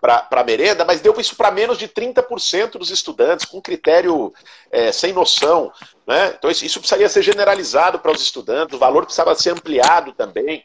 para 0.00 0.44
merenda, 0.44 0.84
mas 0.84 1.00
deu 1.00 1.14
isso 1.20 1.36
para 1.36 1.50
menos 1.50 1.76
de 1.76 1.86
30% 1.86 2.78
dos 2.78 2.90
estudantes, 2.90 3.44
com 3.44 3.60
critério 3.60 4.32
é, 4.70 4.90
sem 4.90 5.12
noção. 5.12 5.70
Né? 6.06 6.34
Então, 6.38 6.50
isso 6.50 6.80
precisaria 6.80 7.08
ser 7.08 7.22
generalizado 7.22 7.98
para 7.98 8.10
os 8.10 8.22
estudantes, 8.22 8.74
o 8.74 8.78
valor 8.78 9.04
precisava 9.04 9.34
ser 9.34 9.50
ampliado 9.50 10.12
também. 10.12 10.64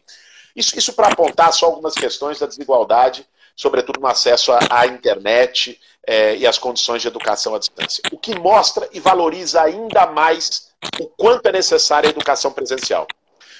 Isso, 0.56 0.78
isso 0.78 0.94
para 0.94 1.10
apontar 1.10 1.52
só 1.52 1.66
algumas 1.66 1.94
questões 1.94 2.40
da 2.40 2.46
desigualdade, 2.46 3.28
sobretudo 3.56 4.00
no 4.00 4.08
acesso 4.08 4.52
à, 4.52 4.60
à 4.70 4.88
internet 4.88 5.80
é, 6.06 6.36
e 6.36 6.46
às 6.46 6.58
condições 6.58 7.02
de 7.02 7.08
educação 7.08 7.56
à 7.56 7.60
distância. 7.60 8.04
O 8.12 8.18
que 8.18 8.38
mostra 8.38 8.88
e 8.92 9.00
valoriza 9.00 9.62
ainda 9.62 10.06
mais 10.08 10.70
o 11.00 11.08
quanto 11.08 11.48
é 11.48 11.52
necessária 11.52 12.08
a 12.08 12.12
educação 12.12 12.52
presencial. 12.52 13.08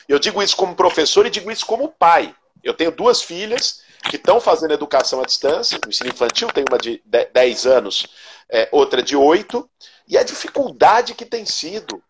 Eu 0.08 0.20
digo 0.20 0.42
isso 0.44 0.56
como 0.56 0.76
professor 0.76 1.26
e 1.26 1.30
digo 1.30 1.52
isso 1.52 1.66
como 1.66 1.90
pai. 1.90 2.36
Eu 2.64 2.74
tenho 2.74 2.92
duas 2.92 3.22
filhas 3.22 3.82
que 4.10 4.18
estão 4.18 4.40
fazendo 4.40 4.74
educação 4.74 5.22
à 5.22 5.26
distância, 5.26 5.80
no 5.84 5.90
ensino 5.90 6.10
infantil, 6.10 6.48
tem 6.50 6.64
uma 6.70 6.78
de 6.78 7.02
10 7.06 7.66
anos, 7.66 8.08
é, 8.50 8.70
outra 8.72 9.02
de 9.02 9.16
8, 9.16 9.68
e 10.08 10.18
a 10.18 10.24
dificuldade 10.24 11.16
que 11.16 11.26
tem 11.26 11.46
sido, 11.46 12.02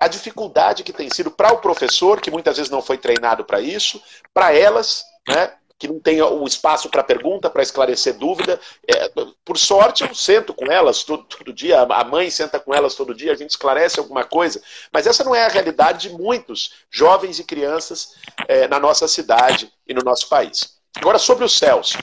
a 0.00 0.08
dificuldade 0.08 0.82
que 0.82 0.92
tem 0.92 1.08
sido 1.10 1.30
para 1.30 1.52
o 1.52 1.58
professor, 1.58 2.20
que 2.20 2.30
muitas 2.30 2.56
vezes 2.56 2.70
não 2.70 2.82
foi 2.82 2.98
treinado 2.98 3.44
para 3.44 3.60
isso, 3.60 4.02
para 4.32 4.52
elas, 4.52 5.04
né, 5.28 5.52
que 5.78 5.88
não 5.88 5.98
tem 5.98 6.22
o 6.22 6.44
espaço 6.44 6.88
para 6.88 7.02
pergunta, 7.02 7.50
para 7.50 7.62
esclarecer 7.62 8.14
dúvida. 8.14 8.60
É, 8.88 9.10
por 9.44 9.58
sorte, 9.58 10.04
eu 10.04 10.14
sento 10.14 10.54
com 10.54 10.70
elas 10.70 11.02
todo, 11.02 11.24
todo, 11.24 11.52
dia, 11.52 11.82
a 11.82 12.04
mãe 12.04 12.30
senta 12.30 12.58
com 12.60 12.72
elas 12.72 12.94
todo 12.94 13.14
dia, 13.14 13.32
a 13.32 13.36
gente 13.36 13.50
esclarece 13.50 13.98
alguma 13.98 14.24
coisa, 14.24 14.62
mas 14.92 15.06
essa 15.06 15.24
não 15.24 15.34
é 15.34 15.44
a 15.44 15.48
realidade 15.48 16.08
de 16.08 16.14
muitos 16.14 16.72
jovens 16.90 17.38
e 17.38 17.44
crianças 17.44 18.14
é, 18.48 18.68
na 18.68 18.78
nossa 18.78 19.08
cidade 19.08 19.72
e 19.86 19.92
no 19.92 20.02
nosso 20.02 20.28
país. 20.28 20.78
Agora, 20.96 21.18
sobre 21.18 21.44
os 21.44 21.56
céus. 21.56 21.96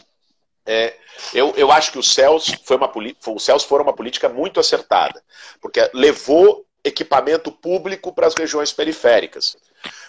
É, 0.64 0.96
eu, 1.34 1.54
eu 1.58 1.72
acho 1.72 1.92
que 1.92 1.98
o 1.98 2.04
céus 2.04 2.54
foi 2.64 2.78
uma 2.78 2.92
céus 3.40 3.64
foram 3.64 3.84
uma 3.84 3.96
política 3.96 4.30
muito 4.30 4.60
acertada, 4.60 5.24
porque 5.60 5.90
levou 5.92 6.66
equipamento 6.84 7.52
público 7.52 8.14
para 8.14 8.28
as 8.28 8.36
regiões 8.36 8.72
periféricas. 8.72 9.56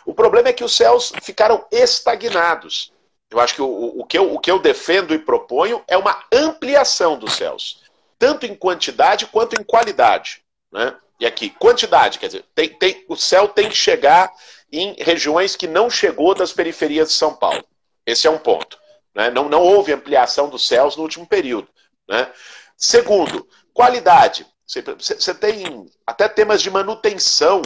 O 0.05 0.15
problema 0.15 0.49
é 0.49 0.53
que 0.53 0.65
os 0.65 0.75
céus 0.75 1.13
ficaram 1.23 1.65
estagnados. 1.71 2.92
Eu 3.33 3.41
acho 3.41 3.55
que 3.55 3.63
o, 3.63 4.01
o, 4.01 4.05
que 4.05 4.19
eu, 4.19 4.35
o 4.35 4.39
que 4.39 4.51
eu 4.51 4.59
defendo 4.59 5.15
e 5.15 5.19
proponho 5.19 5.83
é 5.89 5.97
uma 5.97 6.23
ampliação 6.31 7.19
dos 7.19 7.33
céus, 7.33 7.83
tanto 8.19 8.45
em 8.45 8.55
quantidade 8.55 9.27
quanto 9.27 9.59
em 9.59 9.65
qualidade. 9.65 10.43
Né? 10.71 10.95
E 11.19 11.27
aqui, 11.27 11.49
quantidade, 11.51 12.19
quer 12.19 12.27
dizer, 12.27 12.45
tem, 12.55 12.69
tem, 12.69 13.05
o 13.09 13.17
céu 13.17 13.49
tem 13.49 13.69
que 13.69 13.77
chegar 13.77 14.33
em 14.71 14.95
regiões 14.99 15.57
que 15.57 15.67
não 15.67 15.89
chegou 15.89 16.35
das 16.35 16.53
periferias 16.53 17.09
de 17.09 17.15
São 17.15 17.35
Paulo. 17.35 17.65
Esse 18.05 18.27
é 18.27 18.31
um 18.31 18.39
ponto. 18.39 18.79
Né? 19.15 19.31
Não, 19.31 19.49
não 19.49 19.63
houve 19.63 19.93
ampliação 19.93 20.49
dos 20.49 20.67
céus 20.67 20.97
no 20.97 21.03
último 21.03 21.27
período. 21.27 21.69
Né? 22.09 22.31
Segundo, 22.77 23.47
qualidade. 23.73 24.47
Você 24.67 25.35
tem 25.35 25.87
até 26.07 26.29
temas 26.29 26.63
de 26.63 26.71
manutenção. 26.71 27.63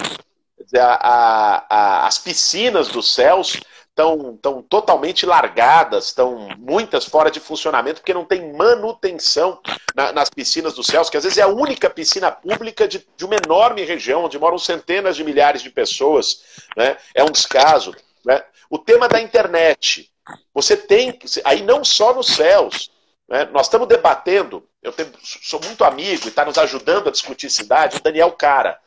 A, 0.74 0.80
a, 0.80 1.66
a, 1.68 2.06
as 2.06 2.18
piscinas 2.18 2.88
dos 2.88 3.14
céus 3.14 3.60
estão 3.96 4.36
tão 4.42 4.60
totalmente 4.60 5.24
largadas, 5.24 6.06
estão 6.06 6.48
muitas 6.58 7.06
fora 7.06 7.30
de 7.30 7.40
funcionamento, 7.40 8.00
porque 8.00 8.12
não 8.12 8.26
tem 8.26 8.52
manutenção 8.52 9.58
na, 9.94 10.12
nas 10.12 10.28
piscinas 10.28 10.74
dos 10.74 10.86
céus, 10.86 11.08
que 11.08 11.16
às 11.16 11.24
vezes 11.24 11.38
é 11.38 11.42
a 11.42 11.48
única 11.48 11.88
piscina 11.88 12.30
pública 12.30 12.86
de, 12.86 13.06
de 13.16 13.24
uma 13.24 13.36
enorme 13.36 13.82
região, 13.84 14.24
onde 14.24 14.38
moram 14.38 14.58
centenas 14.58 15.16
de 15.16 15.24
milhares 15.24 15.62
de 15.62 15.70
pessoas. 15.70 16.42
Né? 16.76 16.98
É 17.14 17.24
um 17.24 17.30
descaso. 17.30 17.94
Né? 18.22 18.44
O 18.68 18.78
tema 18.78 19.08
da 19.08 19.18
internet. 19.18 20.12
Você 20.52 20.76
tem, 20.76 21.18
aí 21.44 21.62
não 21.62 21.82
só 21.82 22.12
nos 22.12 22.26
céus, 22.26 22.90
né? 23.26 23.48
nós 23.50 23.66
estamos 23.66 23.88
debatendo, 23.88 24.68
eu 24.82 24.92
tenho, 24.92 25.10
sou 25.22 25.60
muito 25.64 25.84
amigo 25.84 26.26
e 26.26 26.28
está 26.28 26.44
nos 26.44 26.58
ajudando 26.58 27.08
a 27.08 27.12
discutir 27.12 27.48
cidade, 27.48 27.96
o 27.96 28.02
Daniel 28.02 28.32
Cara. 28.32 28.78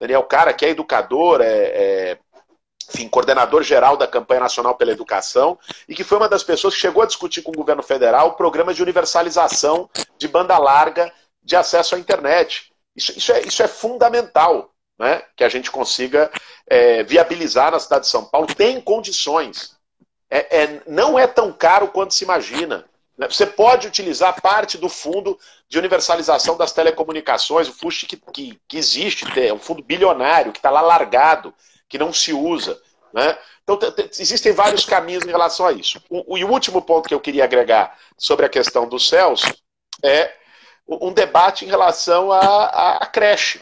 Daniel 0.00 0.24
Cara, 0.24 0.52
que 0.52 0.64
é 0.64 0.70
educador, 0.70 1.40
é, 1.40 1.46
é 1.46 2.18
enfim, 2.88 3.08
coordenador 3.08 3.62
geral 3.62 3.96
da 3.96 4.06
campanha 4.06 4.40
nacional 4.40 4.74
pela 4.74 4.92
educação, 4.92 5.58
e 5.88 5.94
que 5.94 6.04
foi 6.04 6.18
uma 6.18 6.28
das 6.28 6.42
pessoas 6.42 6.74
que 6.74 6.80
chegou 6.80 7.02
a 7.02 7.06
discutir 7.06 7.42
com 7.42 7.50
o 7.50 7.56
governo 7.56 7.82
federal 7.82 8.28
o 8.28 8.34
programa 8.34 8.72
de 8.72 8.82
universalização 8.82 9.88
de 10.18 10.28
banda 10.28 10.56
larga 10.58 11.12
de 11.42 11.56
acesso 11.56 11.94
à 11.94 11.98
internet. 11.98 12.72
Isso, 12.94 13.12
isso, 13.16 13.32
é, 13.32 13.40
isso 13.42 13.62
é 13.62 13.68
fundamental, 13.68 14.72
né? 14.98 15.22
que 15.36 15.44
a 15.44 15.48
gente 15.48 15.70
consiga 15.70 16.30
é, 16.66 17.02
viabilizar 17.02 17.70
na 17.70 17.78
cidade 17.78 18.02
de 18.02 18.10
São 18.10 18.24
Paulo. 18.24 18.46
Tem 18.46 18.80
condições 18.80 19.76
é, 20.30 20.62
é, 20.62 20.82
não 20.86 21.18
é 21.18 21.26
tão 21.26 21.52
caro 21.52 21.88
quanto 21.88 22.14
se 22.14 22.24
imagina. 22.24 22.84
Né? 23.16 23.28
Você 23.28 23.46
pode 23.46 23.86
utilizar 23.86 24.40
parte 24.40 24.76
do 24.76 24.88
fundo 24.88 25.38
de 25.68 25.78
universalização 25.78 26.56
das 26.56 26.72
telecomunicações, 26.72 27.68
o 27.68 27.72
FUST 27.72 28.06
que, 28.06 28.16
que, 28.32 28.60
que 28.68 28.76
existe, 28.76 29.24
é 29.38 29.52
um 29.52 29.58
fundo 29.58 29.82
bilionário, 29.82 30.52
que 30.52 30.58
está 30.58 30.70
lá 30.70 30.80
largado, 30.80 31.54
que 31.88 31.98
não 31.98 32.12
se 32.12 32.32
usa. 32.32 32.80
Né? 33.12 33.38
Então, 33.62 33.78
existem 34.18 34.52
vários 34.52 34.84
caminhos 34.84 35.24
em 35.24 35.30
relação 35.30 35.66
a 35.66 35.72
isso. 35.72 36.00
O, 36.08 36.36
o, 36.36 36.46
último 36.46 36.82
ponto 36.82 37.08
que 37.08 37.14
eu 37.14 37.20
queria 37.20 37.44
agregar 37.44 37.98
sobre 38.18 38.46
a 38.46 38.48
questão 38.48 38.88
dos 38.88 39.08
céus 39.08 39.42
é 40.04 40.32
um 40.86 41.12
debate 41.12 41.64
em 41.64 41.68
relação 41.68 42.30
à 42.30 43.08
creche. 43.12 43.60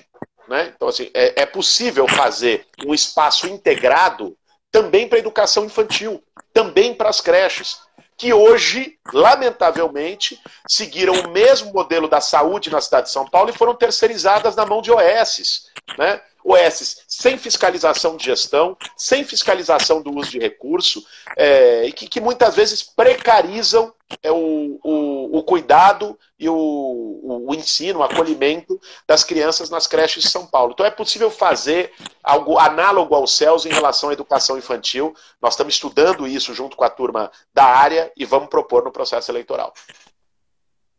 Né? 0.48 0.72
Então, 0.74 0.88
assim, 0.88 1.10
é, 1.14 1.42
é 1.42 1.46
possível 1.46 2.06
fazer 2.06 2.66
um 2.84 2.92
espaço 2.92 3.46
integrado 3.46 4.36
também 4.70 5.08
para 5.08 5.18
a 5.18 5.20
educação 5.20 5.64
infantil, 5.64 6.22
também 6.52 6.94
para 6.94 7.08
as 7.08 7.20
creches, 7.20 7.78
que 8.16 8.32
hoje, 8.32 8.98
lamentavelmente, 9.12 10.40
seguiram 10.68 11.14
o 11.14 11.30
mesmo 11.30 11.72
modelo 11.72 12.08
da 12.08 12.20
saúde 12.20 12.70
na 12.70 12.80
cidade 12.80 13.06
de 13.06 13.12
São 13.12 13.28
Paulo 13.28 13.50
e 13.50 13.56
foram 13.56 13.74
terceirizadas 13.74 14.54
na 14.54 14.66
mão 14.66 14.82
de 14.82 14.90
OS. 14.90 15.70
Né? 15.98 16.20
OS 16.44 17.04
sem 17.08 17.38
fiscalização 17.38 18.16
de 18.16 18.26
gestão, 18.26 18.76
sem 18.96 19.24
fiscalização 19.24 20.02
do 20.02 20.14
uso 20.14 20.30
de 20.30 20.38
recurso, 20.38 21.02
é, 21.36 21.86
e 21.86 21.92
que, 21.92 22.06
que, 22.06 22.20
muitas 22.20 22.54
vezes 22.54 22.82
precarizam 22.82 23.94
é, 24.22 24.30
o, 24.30 24.78
o, 24.84 25.38
o, 25.38 25.42
cuidado 25.42 26.18
e 26.38 26.46
o, 26.48 27.44
o, 27.48 27.54
ensino, 27.54 28.00
o 28.00 28.02
acolhimento 28.02 28.78
das 29.08 29.24
crianças 29.24 29.70
nas 29.70 29.86
creches 29.86 30.24
de 30.24 30.28
São 30.28 30.46
Paulo. 30.46 30.72
Então 30.72 30.84
é 30.84 30.90
possível 30.90 31.30
fazer 31.30 31.92
algo 32.22 32.58
análogo 32.58 33.14
aos 33.14 33.34
céus 33.34 33.64
em 33.64 33.72
relação 33.72 34.10
à 34.10 34.12
educação 34.12 34.58
infantil. 34.58 35.14
Nós 35.40 35.54
estamos 35.54 35.74
estudando 35.74 36.26
isso 36.26 36.52
junto 36.52 36.76
com 36.76 36.84
a 36.84 36.90
turma 36.90 37.32
da 37.54 37.64
área 37.64 38.12
e 38.14 38.26
vamos 38.26 38.50
propor 38.50 38.84
no 38.84 38.92
processo 38.92 39.30
eleitoral. 39.30 39.72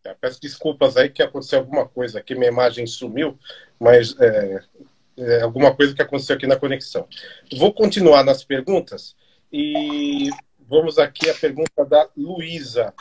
É, 0.04 0.14
peço 0.14 0.40
desculpas 0.40 0.98
aí 0.98 1.10
que 1.10 1.24
aconteceu 1.24 1.60
alguma 1.60 1.88
coisa 1.88 2.20
aqui, 2.20 2.36
minha 2.36 2.52
imagem 2.52 2.86
sumiu, 2.86 3.38
mas 3.80 4.16
é, 4.20 4.64
é, 5.18 5.42
alguma 5.42 5.76
coisa 5.76 5.94
que 5.94 6.02
aconteceu 6.02 6.36
aqui 6.36 6.48
na 6.48 6.58
conexão. 6.58 7.08
Vou 7.58 7.74
continuar 7.74 8.24
nas 8.24 8.44
perguntas 8.44 9.16
e 9.52 10.30
vamos 10.60 10.98
aqui 10.98 11.30
a 11.30 11.34
pergunta 11.34 11.86
da 11.86 12.10
Luísa. 12.16 12.94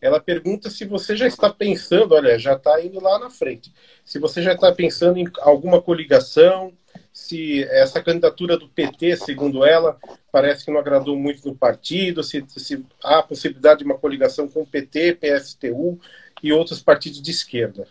Ela 0.00 0.20
pergunta 0.20 0.68
se 0.68 0.84
você 0.84 1.14
já 1.14 1.26
está 1.26 1.48
pensando, 1.48 2.14
olha, 2.14 2.38
já 2.38 2.54
está 2.54 2.80
indo 2.84 3.00
lá 3.00 3.20
na 3.20 3.30
frente, 3.30 3.72
se 4.04 4.18
você 4.18 4.42
já 4.42 4.52
está 4.52 4.72
pensando 4.72 5.16
em 5.16 5.30
alguma 5.38 5.80
coligação, 5.80 6.72
se 7.12 7.62
essa 7.64 8.02
candidatura 8.02 8.56
do 8.56 8.68
PT, 8.68 9.16
segundo 9.18 9.64
ela, 9.64 9.96
parece 10.32 10.64
que 10.64 10.72
não 10.72 10.80
agradou 10.80 11.16
muito 11.16 11.46
no 11.46 11.54
partido, 11.54 12.24
se, 12.24 12.44
se 12.48 12.84
há 13.02 13.18
a 13.18 13.22
possibilidade 13.22 13.78
de 13.78 13.84
uma 13.84 13.98
coligação 13.98 14.48
com 14.48 14.62
o 14.62 14.66
PT, 14.66 15.18
PSTU 15.20 16.00
e 16.42 16.52
outros 16.52 16.82
partidos 16.82 17.22
de 17.22 17.30
esquerda. 17.30 17.86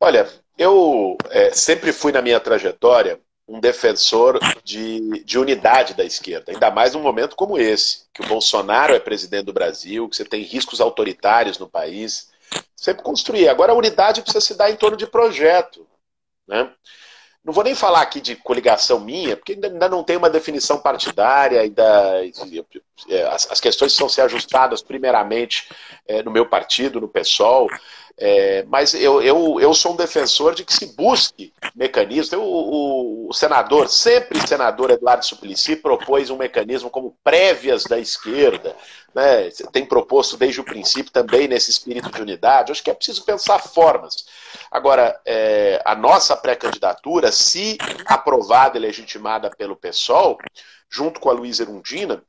Olha, 0.00 0.26
eu 0.56 1.16
é, 1.30 1.50
sempre 1.52 1.92
fui 1.92 2.12
na 2.12 2.22
minha 2.22 2.40
trajetória 2.40 3.20
um 3.46 3.60
defensor 3.60 4.38
de, 4.62 5.24
de, 5.24 5.38
unidade 5.38 5.94
da 5.94 6.04
esquerda, 6.04 6.52
ainda 6.52 6.70
mais 6.70 6.94
num 6.94 7.02
momento 7.02 7.36
como 7.36 7.58
esse, 7.58 8.04
que 8.14 8.22
o 8.22 8.26
Bolsonaro 8.26 8.94
é 8.94 9.00
presidente 9.00 9.46
do 9.46 9.52
Brasil, 9.52 10.08
que 10.08 10.16
você 10.16 10.24
tem 10.24 10.42
riscos 10.42 10.80
autoritários 10.80 11.58
no 11.58 11.68
país. 11.68 12.30
Sempre 12.76 13.02
construir. 13.02 13.48
Agora 13.48 13.72
a 13.72 13.76
unidade 13.76 14.22
precisa 14.22 14.40
se 14.40 14.54
dar 14.54 14.70
em 14.70 14.76
torno 14.76 14.96
de 14.96 15.06
projeto. 15.06 15.86
Né? 16.46 16.70
Não 17.44 17.52
vou 17.52 17.64
nem 17.64 17.74
falar 17.74 18.02
aqui 18.02 18.20
de 18.20 18.36
coligação 18.36 19.00
minha, 19.00 19.36
porque 19.36 19.52
ainda 19.52 19.88
não 19.88 20.04
tem 20.04 20.16
uma 20.16 20.30
definição 20.30 20.78
partidária, 20.78 21.60
ainda 21.60 22.24
é, 23.08 23.22
as, 23.24 23.60
questões 23.60 23.92
precisam 23.92 24.08
ser 24.08 24.20
ajustadas 24.22 24.80
primeiramente 24.80 25.68
é, 26.06 26.22
no 26.22 26.30
meu 26.30 26.46
partido, 26.46 27.00
no 27.00 27.08
PSOL. 27.08 27.68
É, 28.18 28.64
mas 28.68 28.94
eu, 28.94 29.22
eu, 29.22 29.58
eu 29.60 29.74
sou 29.74 29.92
um 29.92 29.96
defensor 29.96 30.54
de 30.54 30.64
que 30.64 30.72
se 30.72 30.94
busque 30.94 31.52
mecanismos. 31.74 32.32
O, 32.40 33.28
o, 33.28 33.32
senador, 33.32 33.88
sempre 33.88 34.46
senador 34.46 34.90
Eduardo 34.90 35.24
Suplicy, 35.24 35.76
propôs 35.76 36.30
um 36.30 36.36
mecanismo 36.36 36.90
como 36.90 37.16
prévias 37.24 37.84
da 37.84 37.98
esquerda. 37.98 38.76
Né? 39.14 39.50
Tem 39.72 39.84
proposto 39.84 40.36
desde 40.36 40.60
o 40.60 40.64
princípio 40.64 41.12
também 41.12 41.48
nesse 41.48 41.70
espírito 41.70 42.10
de 42.10 42.22
unidade. 42.22 42.72
Acho 42.72 42.82
que 42.82 42.90
é 42.90 42.94
preciso 42.94 43.24
pensar 43.24 43.58
formas. 43.58 44.24
Agora, 44.70 45.18
é, 45.26 45.80
a 45.84 45.94
nossa 45.94 46.36
pré-candidatura, 46.36 47.32
se 47.32 47.78
aprovada 48.06 48.76
e 48.76 48.80
legitimada 48.80 49.50
pelo 49.50 49.76
PSOL, 49.76 50.38
junto 50.88 51.20
com 51.20 51.30
a 51.30 51.32
Luísa 51.32 51.62
Erundina, 51.62 52.22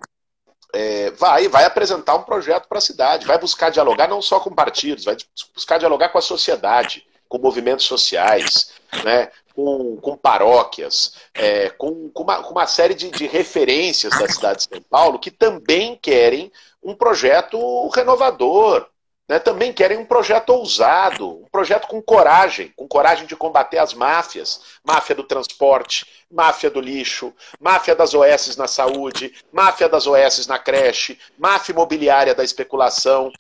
é, 0.74 1.12
vai, 1.12 1.48
vai 1.48 1.66
apresentar 1.66 2.16
um 2.16 2.24
projeto 2.24 2.68
para 2.68 2.80
a 2.80 2.82
cidade, 2.82 3.28
vai 3.28 3.38
buscar 3.38 3.70
dialogar 3.70 4.08
não 4.08 4.22
só 4.22 4.40
com 4.40 4.50
partidos, 4.50 5.06
vai 5.06 5.16
buscar 5.54 5.78
dialogar 5.78 6.10
com 6.10 6.18
a 6.18 6.22
sociedade, 6.22 7.06
com 7.30 7.38
movimentos 7.38 7.86
sociais, 7.86 8.72
né, 9.04 9.30
com, 9.56 9.98
com 9.98 10.18
paróquias, 10.18 11.16
é, 11.34 11.70
com, 11.70 12.10
com, 12.10 12.24
uma, 12.24 12.42
com, 12.42 12.52
uma, 12.52 12.66
série 12.66 12.96
de, 12.96 13.12
de 13.12 13.28
referências 13.28 14.18
da 14.18 14.28
cidade 14.28 14.60
de 14.60 14.76
São 14.76 14.82
Paulo 14.90 15.20
que 15.20 15.30
também 15.30 15.96
querem 15.96 16.52
um 16.84 16.96
projeto 16.96 17.88
renovador, 17.90 18.88
né, 19.34 19.40
também 19.40 19.74
querem 19.74 19.98
um 19.98 20.06
projeto 20.06 20.52
ousado, 20.52 21.40
um 21.40 21.48
projeto 21.52 21.88
com 21.88 22.00
coragem, 22.00 22.72
com 22.76 22.88
coragem 22.88 23.26
de 23.26 23.36
combater 23.36 23.80
as 23.80 23.92
máfias, 23.92 24.62
máfia 24.86 25.16
do 25.16 25.24
transporte, 25.24 26.06
máfia 26.30 26.70
do 26.70 26.80
lixo, 26.80 27.34
máfia 27.60 27.96
das 27.96 28.14
OS 28.14 28.56
na 28.58 28.68
saúde, 28.68 29.34
máfia 29.52 29.90
das 29.90 30.06
OS 30.06 30.46
na 30.46 30.60
creche, 30.60 31.18
máfia 31.36 31.74
imobiliária 31.74 32.36
da 32.36 32.44
especulação. 32.44 33.32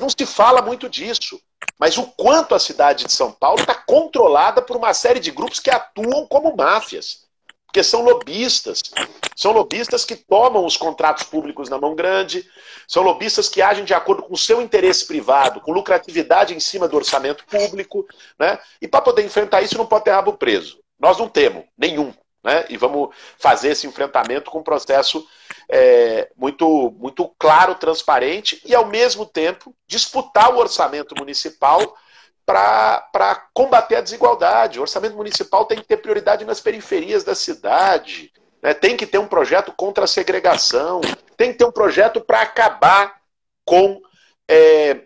Não 0.00 0.08
se 0.08 0.26
fala 0.26 0.60
muito 0.60 0.88
disso, 0.88 1.40
mas 1.78 1.96
o 1.96 2.08
quanto 2.16 2.56
a 2.56 2.58
cidade 2.58 3.04
de 3.04 3.12
São 3.12 3.30
Paulo 3.30 3.60
está 3.60 3.76
controlada 3.76 4.60
por 4.60 4.76
uma 4.76 4.92
série 4.92 5.20
de 5.20 5.30
grupos 5.30 5.60
que 5.60 5.70
atuam 5.70 6.26
como 6.26 6.56
máfias 6.56 7.27
porque 7.68 7.84
são 7.84 8.02
lobistas. 8.02 8.82
São 9.36 9.52
lobistas 9.52 10.04
que 10.04 10.16
tomam 10.16 10.64
os 10.64 10.76
contratos 10.76 11.22
públicos 11.22 11.68
na 11.68 11.78
mão 11.78 11.94
grande, 11.94 12.44
são 12.88 13.04
lobistas 13.04 13.48
que 13.48 13.62
agem 13.62 13.84
de 13.84 13.94
acordo 13.94 14.24
com 14.24 14.34
o 14.34 14.38
seu 14.38 14.60
interesse 14.60 15.06
privado, 15.06 15.60
com 15.60 15.70
lucratividade 15.70 16.54
em 16.54 16.58
cima 16.58 16.88
do 16.88 16.96
orçamento 16.96 17.44
público, 17.46 18.04
né? 18.36 18.58
E 18.82 18.88
para 18.88 19.02
poder 19.02 19.24
enfrentar 19.24 19.62
isso 19.62 19.78
não 19.78 19.86
pode 19.86 20.04
ter 20.04 20.10
rabo 20.10 20.32
preso. 20.32 20.80
Nós 20.98 21.18
não 21.18 21.28
temos 21.28 21.64
nenhum, 21.76 22.12
né? 22.42 22.64
E 22.68 22.76
vamos 22.76 23.10
fazer 23.38 23.68
esse 23.68 23.86
enfrentamento 23.86 24.50
com 24.50 24.58
um 24.58 24.64
processo 24.64 25.24
é, 25.68 26.30
muito, 26.36 26.90
muito 26.98 27.30
claro, 27.38 27.76
transparente 27.76 28.60
e 28.64 28.74
ao 28.74 28.86
mesmo 28.86 29.24
tempo 29.24 29.72
disputar 29.86 30.52
o 30.52 30.58
orçamento 30.58 31.14
municipal 31.16 31.96
para 32.48 33.42
combater 33.52 33.96
a 33.96 34.00
desigualdade. 34.00 34.78
O 34.78 34.82
orçamento 34.82 35.14
municipal 35.14 35.66
tem 35.66 35.76
que 35.76 35.86
ter 35.86 35.98
prioridade 35.98 36.46
nas 36.46 36.62
periferias 36.62 37.22
da 37.22 37.34
cidade, 37.34 38.32
né? 38.62 38.72
tem 38.72 38.96
que 38.96 39.06
ter 39.06 39.18
um 39.18 39.28
projeto 39.28 39.70
contra 39.76 40.04
a 40.04 40.08
segregação, 40.08 41.02
tem 41.36 41.52
que 41.52 41.58
ter 41.58 41.66
um 41.66 41.70
projeto 41.70 42.22
para 42.22 42.40
acabar 42.40 43.16
com 43.66 44.00
é, 44.50 45.02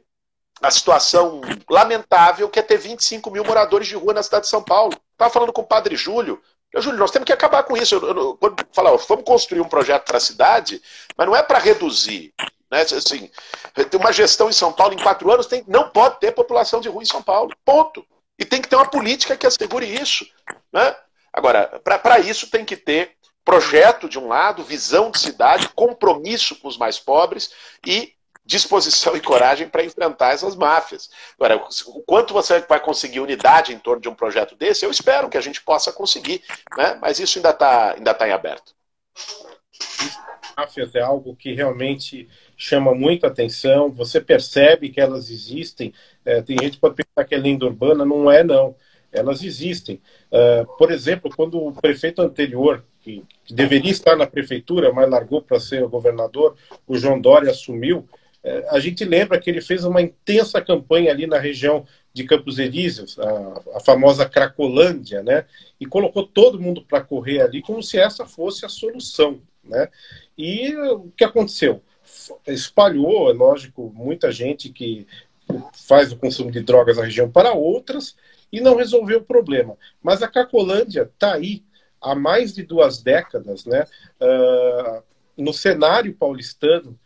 a 0.62 0.70
situação 0.70 1.40
lamentável 1.68 2.48
que 2.48 2.60
é 2.60 2.62
ter 2.62 2.78
25 2.78 3.28
mil 3.28 3.44
moradores 3.44 3.88
de 3.88 3.96
rua 3.96 4.14
na 4.14 4.22
cidade 4.22 4.44
de 4.44 4.50
São 4.50 4.62
Paulo. 4.62 4.96
Estava 5.10 5.32
falando 5.32 5.52
com 5.52 5.62
o 5.62 5.66
padre 5.66 5.96
Júlio. 5.96 6.40
Eu, 6.72 6.80
Júlio, 6.80 7.00
nós 7.00 7.10
temos 7.10 7.26
que 7.26 7.32
acabar 7.32 7.64
com 7.64 7.76
isso. 7.76 7.96
Eu, 7.96 8.16
eu, 8.16 8.36
quando 8.36 8.64
falar, 8.72 8.96
vamos 8.96 9.24
construir 9.24 9.60
um 9.60 9.68
projeto 9.68 10.04
para 10.04 10.18
a 10.18 10.20
cidade, 10.20 10.80
mas 11.16 11.26
não 11.26 11.34
é 11.34 11.42
para 11.42 11.58
reduzir, 11.58 12.32
né? 12.72 12.80
Assim, 12.80 13.30
tem 13.74 14.00
uma 14.00 14.12
gestão 14.14 14.48
em 14.48 14.52
São 14.52 14.72
Paulo 14.72 14.94
em 14.94 15.02
quatro 15.02 15.30
anos, 15.30 15.46
tem, 15.46 15.62
não 15.68 15.90
pode 15.90 16.18
ter 16.18 16.32
população 16.32 16.80
de 16.80 16.88
rua 16.88 17.02
em 17.02 17.06
São 17.06 17.22
Paulo. 17.22 17.54
Ponto. 17.62 18.02
E 18.38 18.46
tem 18.46 18.62
que 18.62 18.68
ter 18.68 18.76
uma 18.76 18.88
política 18.88 19.36
que 19.36 19.46
assegure 19.46 19.84
isso. 19.84 20.26
Né? 20.72 20.96
Agora, 21.30 21.78
para 21.84 22.18
isso 22.18 22.50
tem 22.50 22.64
que 22.64 22.74
ter 22.74 23.12
projeto 23.44 24.08
de 24.08 24.18
um 24.18 24.26
lado, 24.26 24.64
visão 24.64 25.10
de 25.10 25.18
cidade, 25.18 25.68
compromisso 25.68 26.56
com 26.56 26.66
os 26.66 26.78
mais 26.78 26.98
pobres 26.98 27.52
e 27.86 28.14
disposição 28.44 29.14
e 29.16 29.20
coragem 29.20 29.68
para 29.68 29.84
enfrentar 29.84 30.32
essas 30.32 30.56
máfias. 30.56 31.10
Agora, 31.38 31.62
o 31.86 32.02
quanto 32.02 32.32
você 32.32 32.60
vai 32.60 32.80
conseguir 32.80 33.20
unidade 33.20 33.74
em 33.74 33.78
torno 33.78 34.00
de 34.00 34.08
um 34.08 34.14
projeto 34.14 34.56
desse, 34.56 34.84
eu 34.84 34.90
espero 34.90 35.28
que 35.28 35.36
a 35.36 35.42
gente 35.42 35.62
possa 35.62 35.92
conseguir, 35.92 36.42
né? 36.76 36.98
mas 37.02 37.18
isso 37.18 37.38
ainda 37.38 37.50
está 37.50 37.92
ainda 37.92 38.14
tá 38.14 38.26
em 38.26 38.32
aberto. 38.32 38.74
Máfias 40.56 40.94
é 40.94 41.00
algo 41.00 41.34
que 41.36 41.54
realmente 41.54 42.28
chama 42.62 42.94
muita 42.94 43.26
atenção, 43.26 43.90
você 43.90 44.20
percebe 44.20 44.88
que 44.88 45.00
elas 45.00 45.30
existem. 45.30 45.92
É, 46.24 46.40
tem 46.40 46.56
gente 46.60 46.74
que 46.74 46.80
pode 46.80 46.94
pensar 46.94 47.26
que 47.26 47.34
é 47.34 47.38
lenda 47.38 47.66
urbana, 47.66 48.04
não 48.04 48.30
é 48.30 48.44
não. 48.44 48.76
Elas 49.10 49.42
existem. 49.42 50.00
Uh, 50.30 50.64
por 50.78 50.90
exemplo, 50.92 51.30
quando 51.34 51.58
o 51.58 51.72
prefeito 51.72 52.22
anterior, 52.22 52.82
que, 53.00 53.22
que 53.44 53.52
deveria 53.52 53.90
estar 53.90 54.16
na 54.16 54.26
prefeitura, 54.26 54.92
mas 54.92 55.10
largou 55.10 55.42
para 55.42 55.58
ser 55.58 55.82
o 55.82 55.88
governador, 55.88 56.56
o 56.86 56.96
João 56.96 57.20
Dória 57.20 57.50
assumiu, 57.50 58.08
uh, 58.44 58.64
a 58.68 58.78
gente 58.78 59.04
lembra 59.04 59.40
que 59.40 59.50
ele 59.50 59.60
fez 59.60 59.84
uma 59.84 60.00
intensa 60.00 60.60
campanha 60.62 61.10
ali 61.10 61.26
na 61.26 61.38
região 61.38 61.84
de 62.14 62.24
Campos 62.24 62.58
Elíseos, 62.58 63.18
a, 63.18 63.76
a 63.76 63.80
famosa 63.80 64.24
Cracolândia, 64.24 65.22
né? 65.22 65.46
E 65.80 65.84
colocou 65.84 66.26
todo 66.26 66.60
mundo 66.60 66.82
para 66.82 67.00
correr 67.00 67.40
ali 67.40 67.60
como 67.60 67.82
se 67.82 67.98
essa 67.98 68.24
fosse 68.24 68.64
a 68.64 68.68
solução, 68.68 69.42
né? 69.64 69.88
E 70.38 70.74
o 70.76 71.10
que 71.16 71.24
aconteceu? 71.24 71.82
Espalhou, 72.46 73.30
é 73.30 73.32
lógico, 73.32 73.92
muita 73.94 74.30
gente 74.30 74.68
que 74.70 75.06
faz 75.74 76.12
o 76.12 76.16
consumo 76.16 76.50
de 76.50 76.60
drogas 76.60 76.96
na 76.96 77.04
região 77.04 77.30
para 77.30 77.52
outras 77.52 78.16
e 78.50 78.60
não 78.60 78.76
resolveu 78.76 79.18
o 79.18 79.24
problema. 79.24 79.76
Mas 80.02 80.22
a 80.22 80.28
Cacolândia 80.28 81.02
está 81.02 81.34
aí 81.34 81.64
há 82.00 82.14
mais 82.14 82.52
de 82.52 82.62
duas 82.62 83.02
décadas, 83.02 83.64
né, 83.64 83.86
uh, 84.20 85.02
no 85.36 85.52
cenário 85.52 86.14
paulistano, 86.14 86.98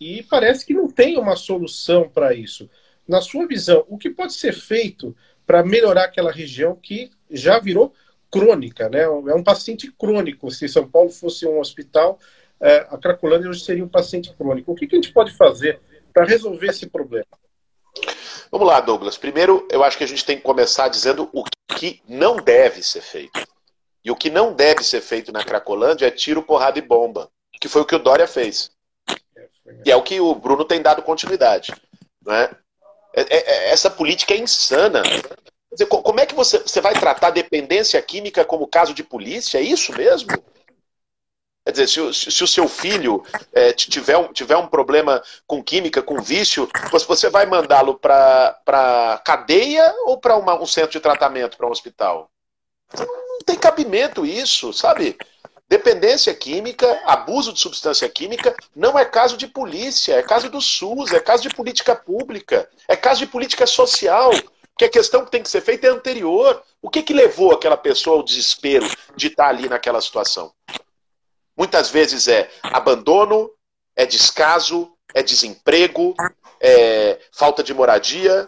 e 0.00 0.22
parece 0.22 0.64
que 0.64 0.74
não 0.74 0.88
tem 0.88 1.18
uma 1.18 1.36
solução 1.36 2.08
para 2.08 2.34
isso. 2.34 2.68
Na 3.06 3.20
sua 3.20 3.46
visão, 3.46 3.84
o 3.88 3.98
que 3.98 4.10
pode 4.10 4.34
ser 4.34 4.52
feito 4.52 5.14
para 5.46 5.64
melhorar 5.64 6.04
aquela 6.04 6.32
região 6.32 6.74
que 6.74 7.10
já 7.30 7.58
virou 7.58 7.92
crônica, 8.30 8.88
né? 8.88 9.02
É 9.02 9.34
um 9.34 9.44
paciente 9.44 9.92
crônico. 9.92 10.50
Se 10.50 10.68
São 10.68 10.88
Paulo 10.88 11.10
fosse 11.10 11.46
um 11.46 11.60
hospital, 11.60 12.18
é, 12.64 12.86
a 12.90 12.96
Cracolândia 12.96 13.50
hoje 13.50 13.62
seria 13.62 13.84
um 13.84 13.88
paciente 13.88 14.34
crônico. 14.34 14.72
O 14.72 14.74
que, 14.74 14.86
que 14.86 14.96
a 14.96 14.98
gente 14.98 15.12
pode 15.12 15.36
fazer 15.36 15.78
para 16.14 16.24
resolver 16.24 16.68
esse 16.68 16.86
problema? 16.86 17.26
Vamos 18.50 18.66
lá, 18.66 18.80
Douglas. 18.80 19.18
Primeiro, 19.18 19.68
eu 19.70 19.84
acho 19.84 19.98
que 19.98 20.04
a 20.04 20.08
gente 20.08 20.24
tem 20.24 20.38
que 20.38 20.42
começar 20.42 20.88
dizendo 20.88 21.28
o 21.34 21.44
que 21.76 22.02
não 22.08 22.36
deve 22.36 22.82
ser 22.82 23.02
feito. 23.02 23.38
E 24.02 24.10
o 24.10 24.16
que 24.16 24.30
não 24.30 24.54
deve 24.54 24.82
ser 24.82 25.02
feito 25.02 25.30
na 25.30 25.44
Cracolândia 25.44 26.06
é 26.06 26.10
tiro, 26.10 26.42
porrada 26.42 26.78
e 26.78 26.82
bomba, 26.82 27.30
que 27.60 27.68
foi 27.68 27.82
o 27.82 27.84
que 27.84 27.94
o 27.94 27.98
Dória 27.98 28.26
fez. 28.26 28.70
E 29.84 29.90
é 29.90 29.96
o 29.96 30.02
que 30.02 30.18
o 30.18 30.34
Bruno 30.34 30.64
tem 30.64 30.80
dado 30.80 31.02
continuidade. 31.02 31.70
Né? 32.24 32.50
É, 33.14 33.22
é, 33.22 33.36
é, 33.36 33.70
essa 33.72 33.90
política 33.90 34.32
é 34.32 34.38
insana. 34.38 35.02
Dizer, 35.70 35.86
como 35.86 36.20
é 36.20 36.24
que 36.24 36.34
você, 36.34 36.58
você 36.58 36.80
vai 36.80 36.94
tratar 36.94 37.30
dependência 37.30 38.00
química 38.00 38.42
como 38.42 38.66
caso 38.66 38.94
de 38.94 39.02
polícia? 39.02 39.58
É 39.58 39.62
isso 39.62 39.94
mesmo? 39.94 40.30
Quer 41.64 41.72
dizer, 41.72 42.12
se, 42.12 42.30
se 42.30 42.44
o 42.44 42.46
seu 42.46 42.68
filho 42.68 43.24
é, 43.50 43.72
tiver, 43.72 44.18
um, 44.18 44.30
tiver 44.32 44.56
um 44.56 44.66
problema 44.66 45.22
com 45.46 45.64
química, 45.64 46.02
com 46.02 46.20
vício, 46.20 46.68
você 47.08 47.30
vai 47.30 47.46
mandá-lo 47.46 47.98
para 47.98 49.22
cadeia 49.24 49.94
ou 50.04 50.18
para 50.18 50.36
um 50.36 50.66
centro 50.66 50.90
de 50.90 51.00
tratamento, 51.00 51.56
para 51.56 51.66
um 51.66 51.70
hospital? 51.70 52.30
Não 52.98 53.38
tem 53.46 53.56
cabimento 53.56 54.26
isso, 54.26 54.74
sabe? 54.74 55.16
Dependência 55.66 56.34
química, 56.34 57.00
abuso 57.06 57.50
de 57.50 57.60
substância 57.60 58.08
química, 58.10 58.54
não 58.76 58.98
é 58.98 59.04
caso 59.06 59.34
de 59.34 59.48
polícia, 59.48 60.16
é 60.16 60.22
caso 60.22 60.50
do 60.50 60.60
SUS, 60.60 61.12
é 61.14 61.20
caso 61.20 61.44
de 61.44 61.54
política 61.54 61.96
pública, 61.96 62.68
é 62.86 62.94
caso 62.94 63.20
de 63.20 63.26
política 63.26 63.66
social. 63.66 64.32
Que 64.76 64.84
a 64.84 64.90
questão 64.90 65.24
que 65.24 65.30
tem 65.30 65.42
que 65.42 65.48
ser 65.48 65.60
feita 65.60 65.86
é 65.86 65.90
anterior. 65.90 66.60
O 66.82 66.90
que, 66.90 67.00
que 67.00 67.14
levou 67.14 67.52
aquela 67.52 67.76
pessoa 67.76 68.16
ao 68.16 68.24
desespero 68.24 68.86
de 69.16 69.28
estar 69.28 69.46
ali 69.46 69.68
naquela 69.68 70.00
situação? 70.00 70.52
Muitas 71.56 71.90
vezes 71.90 72.28
é 72.28 72.50
abandono, 72.62 73.50
é 73.94 74.04
descaso, 74.04 74.92
é 75.14 75.22
desemprego, 75.22 76.14
é 76.60 77.18
falta 77.32 77.62
de 77.62 77.72
moradia, 77.72 78.46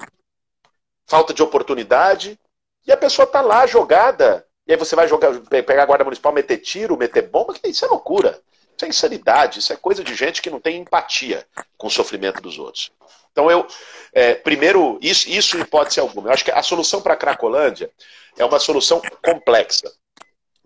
falta 1.07 1.33
de 1.33 1.43
oportunidade. 1.43 2.39
E 2.87 2.93
a 2.93 2.97
pessoa 2.97 3.25
está 3.25 3.41
lá 3.41 3.67
jogada. 3.67 4.47
E 4.67 4.73
aí 4.73 4.79
você 4.79 4.97
vai 4.97 5.07
jogar, 5.07 5.33
pegar 5.49 5.85
a 5.85 5.87
guarda 5.87 6.05
municipal, 6.05 6.33
meter 6.33 6.59
tiro, 6.59 6.97
meter 6.97 7.23
bomba, 7.23 7.55
isso 7.65 7.85
é 7.85 7.89
loucura. 7.89 8.41
Isso 8.77 8.85
é 8.85 8.89
insanidade, 8.89 9.59
isso 9.61 9.73
é 9.73 9.77
coisa 9.77 10.05
de 10.05 10.15
gente 10.15 10.43
que 10.43 10.51
não 10.51 10.61
tem 10.61 10.79
empatia 10.79 11.47
com 11.79 11.87
o 11.87 11.91
sofrimento 11.91 12.43
dos 12.43 12.59
outros. 12.59 12.93
Então 13.33 13.51
eu, 13.51 13.67
é, 14.13 14.35
primeiro, 14.35 14.99
isso, 15.01 15.29
isso 15.29 15.59
hipótese 15.59 16.01
alguma. 16.01 16.29
Eu 16.29 16.33
acho 16.33 16.45
que 16.45 16.51
a 16.51 16.63
solução 16.63 17.01
para 17.01 17.15
a 17.15 17.17
Cracolândia 17.17 17.91
é 18.37 18.45
uma 18.45 18.59
solução 18.59 19.01
complexa. 19.25 19.91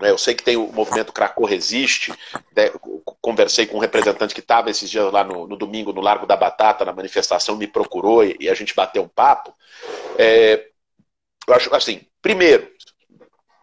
Né? 0.01 0.11
Eu 0.11 0.19
sei 0.19 0.35
que 0.35 0.43
tem 0.43 0.57
o 0.57 0.73
movimento 0.73 1.13
Cracô 1.13 1.45
Resiste. 1.45 2.13
Né? 2.57 2.71
Conversei 3.21 3.67
com 3.67 3.77
um 3.77 3.81
representante 3.81 4.35
que 4.35 4.41
estava 4.41 4.71
esses 4.71 4.89
dias 4.89 5.13
lá 5.13 5.23
no, 5.23 5.47
no, 5.47 5.57
domingo 5.57 5.93
no 5.93 6.01
Largo 6.01 6.27
da 6.27 6.37
Batata, 6.37 6.85
na 6.85 6.93
manifestação, 6.93 7.57
me 7.57 7.67
procurou 7.67 8.25
e, 8.25 8.37
e 8.41 8.49
a 8.49 8.55
gente 8.55 8.75
bateu 8.75 9.03
um 9.03 9.09
papo. 9.09 9.55
É, 10.19 10.67
eu 11.47 11.55
acho 11.55 11.75
assim, 11.75 12.03
primeiro, 12.23 12.71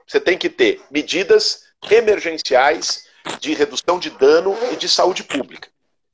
você 0.05 0.19
tem 0.19 0.37
que 0.37 0.49
ter 0.49 0.81
medidas 0.91 1.63
emergenciais 1.89 3.05
de 3.39 3.53
redução 3.53 3.99
de 3.99 4.09
dano 4.11 4.55
e 4.71 4.75
de 4.75 4.87
saúde 4.87 5.23
pública. 5.23 5.69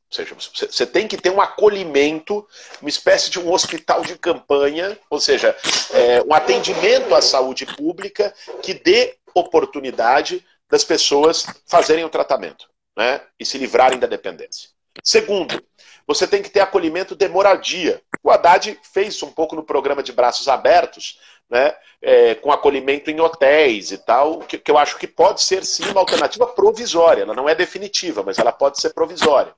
Ou 0.09 0.15
seja, 0.15 0.35
você 0.35 0.85
tem 0.85 1.07
que 1.07 1.17
ter 1.17 1.31
um 1.31 1.41
acolhimento, 1.41 2.47
uma 2.79 2.89
espécie 2.89 3.31
de 3.31 3.39
um 3.39 3.51
hospital 3.51 4.03
de 4.03 4.15
campanha, 4.15 4.97
ou 5.09 5.19
seja, 5.19 5.55
é, 5.91 6.21
um 6.21 6.33
atendimento 6.33 7.15
à 7.15 7.21
saúde 7.21 7.65
pública 7.65 8.31
que 8.61 8.75
dê 8.75 9.17
oportunidade 9.35 10.45
das 10.69 10.83
pessoas 10.83 11.45
fazerem 11.67 12.03
o 12.03 12.09
tratamento 12.09 12.67
né, 12.95 13.21
e 13.39 13.45
se 13.45 13.57
livrarem 13.57 13.99
da 13.99 14.07
dependência. 14.07 14.69
Segundo, 15.03 15.61
você 16.05 16.27
tem 16.27 16.41
que 16.41 16.49
ter 16.49 16.59
acolhimento 16.59 17.15
de 17.15 17.27
moradia. 17.27 18.01
O 18.21 18.29
Haddad 18.29 18.79
fez 18.93 19.21
um 19.23 19.31
pouco 19.31 19.55
no 19.55 19.63
programa 19.63 20.03
de 20.03 20.11
braços 20.11 20.47
abertos, 20.47 21.19
né, 21.49 21.75
é, 22.01 22.35
com 22.35 22.51
acolhimento 22.51 23.09
em 23.09 23.19
hotéis 23.19 23.91
e 23.91 23.97
tal, 23.97 24.39
que, 24.39 24.57
que 24.57 24.71
eu 24.71 24.77
acho 24.77 24.97
que 24.97 25.07
pode 25.07 25.41
ser 25.41 25.65
sim 25.65 25.85
uma 25.89 25.99
alternativa 25.99 26.47
provisória. 26.47 27.23
Ela 27.23 27.33
não 27.33 27.49
é 27.49 27.55
definitiva, 27.55 28.23
mas 28.23 28.37
ela 28.37 28.51
pode 28.51 28.79
ser 28.79 28.93
provisória. 28.93 29.53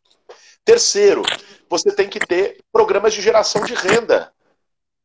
Terceiro, 0.63 1.21
você 1.69 1.91
tem 1.91 2.09
que 2.09 2.19
ter 2.19 2.57
programas 2.71 3.13
de 3.13 3.21
geração 3.21 3.63
de 3.63 3.73
renda. 3.73 4.34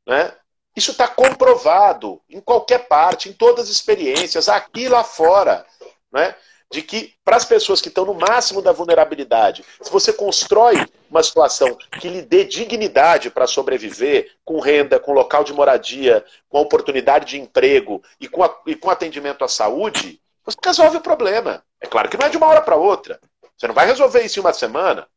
Né? 0.06 0.32
Isso 0.76 0.92
está 0.92 1.08
comprovado 1.08 2.20
em 2.28 2.40
qualquer 2.40 2.86
parte, 2.86 3.28
em 3.28 3.32
todas 3.32 3.64
as 3.64 3.70
experiências, 3.70 4.48
aqui 4.48 4.82
e 4.82 4.88
lá 4.88 5.02
fora. 5.02 5.66
Né? 6.12 6.34
De 6.70 6.82
que, 6.82 7.14
para 7.24 7.36
as 7.36 7.44
pessoas 7.44 7.80
que 7.80 7.88
estão 7.88 8.04
no 8.04 8.14
máximo 8.14 8.62
da 8.62 8.70
vulnerabilidade, 8.70 9.64
se 9.82 9.90
você 9.90 10.12
constrói 10.12 10.76
uma 11.10 11.22
situação 11.22 11.76
que 12.00 12.08
lhe 12.08 12.22
dê 12.22 12.44
dignidade 12.44 13.28
para 13.28 13.48
sobreviver, 13.48 14.30
com 14.44 14.60
renda, 14.60 15.00
com 15.00 15.12
local 15.12 15.42
de 15.42 15.52
moradia, 15.52 16.24
com 16.48 16.60
oportunidade 16.60 17.26
de 17.26 17.40
emprego 17.40 18.00
e 18.20 18.28
com, 18.28 18.44
a, 18.44 18.56
e 18.66 18.76
com 18.76 18.88
atendimento 18.88 19.44
à 19.44 19.48
saúde, 19.48 20.20
você 20.44 20.56
resolve 20.64 20.98
o 20.98 21.02
problema. 21.02 21.64
É 21.80 21.86
claro 21.86 22.08
que 22.08 22.16
não 22.16 22.26
é 22.26 22.30
de 22.30 22.36
uma 22.36 22.46
hora 22.46 22.62
para 22.62 22.76
outra. 22.76 23.20
Você 23.56 23.66
não 23.66 23.74
vai 23.74 23.86
resolver 23.86 24.22
isso 24.22 24.38
em 24.38 24.42
uma 24.42 24.52
semana. 24.52 25.08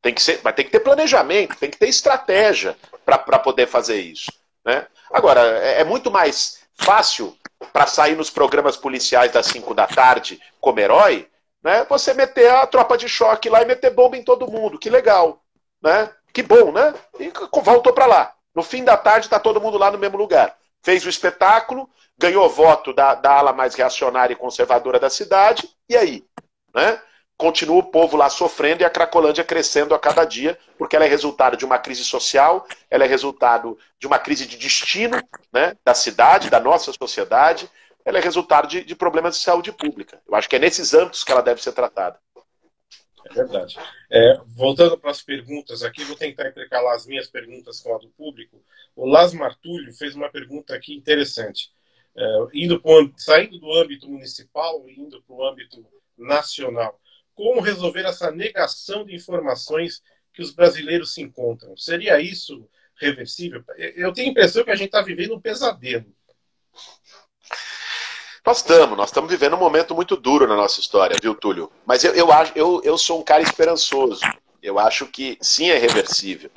Tem 0.00 0.14
que 0.14 0.22
ser, 0.22 0.38
vai 0.38 0.52
ter 0.52 0.64
que 0.64 0.70
ter 0.70 0.80
planejamento, 0.80 1.58
tem 1.58 1.70
que 1.70 1.76
ter 1.76 1.88
estratégia 1.88 2.76
para 3.04 3.38
poder 3.38 3.66
fazer 3.66 4.00
isso. 4.00 4.30
Né? 4.64 4.86
Agora, 5.12 5.40
é, 5.58 5.80
é 5.80 5.84
muito 5.84 6.10
mais 6.10 6.60
fácil 6.74 7.36
para 7.72 7.86
sair 7.86 8.16
nos 8.16 8.30
programas 8.30 8.76
policiais 8.76 9.32
das 9.32 9.46
5 9.46 9.74
da 9.74 9.86
tarde 9.86 10.40
como 10.60 10.80
herói, 10.80 11.28
né? 11.62 11.84
Você 11.88 12.14
meter 12.14 12.50
a 12.50 12.66
tropa 12.66 12.96
de 12.96 13.08
choque 13.08 13.50
lá 13.50 13.62
e 13.62 13.66
meter 13.66 13.90
bomba 13.90 14.16
em 14.16 14.24
todo 14.24 14.50
mundo. 14.50 14.78
Que 14.78 14.88
legal, 14.88 15.42
né? 15.82 16.10
Que 16.32 16.42
bom, 16.42 16.72
né? 16.72 16.94
E 17.18 17.30
voltou 17.60 17.92
para 17.92 18.06
lá. 18.06 18.34
No 18.54 18.62
fim 18.62 18.82
da 18.82 18.96
tarde 18.96 19.26
está 19.26 19.38
todo 19.38 19.60
mundo 19.60 19.78
lá 19.78 19.90
no 19.90 19.98
mesmo 19.98 20.16
lugar. 20.16 20.56
Fez 20.82 21.04
o 21.04 21.08
espetáculo, 21.08 21.88
ganhou 22.18 22.48
voto 22.48 22.92
da, 22.92 23.14
da 23.14 23.32
ala 23.32 23.52
mais 23.52 23.74
reacionária 23.74 24.32
e 24.32 24.36
conservadora 24.36 24.98
da 24.98 25.10
cidade, 25.10 25.68
e 25.88 25.96
aí? 25.96 26.24
Né? 26.74 27.00
Continua 27.40 27.78
o 27.78 27.82
povo 27.82 28.18
lá 28.18 28.28
sofrendo 28.28 28.82
e 28.82 28.84
a 28.84 28.90
Cracolândia 28.90 29.42
crescendo 29.42 29.94
a 29.94 29.98
cada 29.98 30.26
dia, 30.26 30.58
porque 30.76 30.94
ela 30.94 31.06
é 31.06 31.08
resultado 31.08 31.56
de 31.56 31.64
uma 31.64 31.78
crise 31.78 32.04
social, 32.04 32.68
ela 32.90 33.04
é 33.04 33.08
resultado 33.08 33.78
de 33.98 34.06
uma 34.06 34.18
crise 34.18 34.46
de 34.46 34.58
destino 34.58 35.16
né, 35.50 35.74
da 35.82 35.94
cidade, 35.94 36.50
da 36.50 36.60
nossa 36.60 36.92
sociedade, 36.92 37.68
ela 38.04 38.18
é 38.18 38.20
resultado 38.20 38.68
de, 38.68 38.84
de 38.84 38.94
problemas 38.94 39.36
de 39.36 39.42
saúde 39.42 39.72
pública. 39.72 40.20
Eu 40.28 40.34
acho 40.34 40.50
que 40.50 40.56
é 40.56 40.58
nesses 40.58 40.92
âmbitos 40.92 41.24
que 41.24 41.32
ela 41.32 41.40
deve 41.40 41.62
ser 41.62 41.72
tratada. 41.72 42.18
É 43.24 43.32
verdade. 43.32 43.78
É, 44.10 44.38
voltando 44.48 44.98
para 44.98 45.10
as 45.10 45.22
perguntas 45.22 45.82
aqui, 45.82 46.04
vou 46.04 46.16
tentar 46.16 46.46
intercalar 46.46 46.94
as 46.94 47.06
minhas 47.06 47.26
perguntas 47.26 47.80
com 47.80 47.94
a 47.94 47.98
do 47.98 48.08
público. 48.10 48.62
O 48.94 49.06
Las 49.06 49.32
Martulho 49.32 49.94
fez 49.94 50.14
uma 50.14 50.28
pergunta 50.28 50.74
aqui 50.74 50.94
interessante. 50.94 51.70
É, 52.14 52.22
indo 52.52 52.78
pro, 52.82 53.10
saindo 53.16 53.58
do 53.58 53.72
âmbito 53.72 54.06
municipal 54.10 54.86
e 54.86 55.00
indo 55.00 55.22
para 55.22 55.34
o 55.34 55.46
âmbito 55.46 55.86
nacional 56.18 57.00
como 57.40 57.62
resolver 57.62 58.04
essa 58.04 58.30
negação 58.30 59.02
de 59.02 59.14
informações 59.14 60.02
que 60.30 60.42
os 60.42 60.50
brasileiros 60.50 61.14
se 61.14 61.22
encontram. 61.22 61.74
Seria 61.74 62.20
isso 62.20 62.68
reversível? 63.00 63.64
Eu 63.78 64.12
tenho 64.12 64.28
a 64.28 64.30
impressão 64.32 64.62
que 64.62 64.70
a 64.70 64.76
gente 64.76 64.88
está 64.88 65.00
vivendo 65.00 65.34
um 65.34 65.40
pesadelo. 65.40 66.04
Nós 68.44 68.58
estamos, 68.58 68.94
nós 68.94 69.08
estamos 69.08 69.30
vivendo 69.30 69.56
um 69.56 69.58
momento 69.58 69.94
muito 69.94 70.18
duro 70.18 70.46
na 70.46 70.54
nossa 70.54 70.80
história, 70.80 71.16
viu, 71.22 71.34
Túlio? 71.34 71.72
Mas 71.86 72.04
eu, 72.04 72.14
eu, 72.14 72.28
eu, 72.54 72.82
eu 72.84 72.98
sou 72.98 73.18
um 73.18 73.24
cara 73.24 73.42
esperançoso. 73.42 74.20
Eu 74.62 74.78
acho 74.78 75.06
que 75.06 75.38
sim 75.40 75.70
é 75.70 75.78
reversível. 75.78 76.50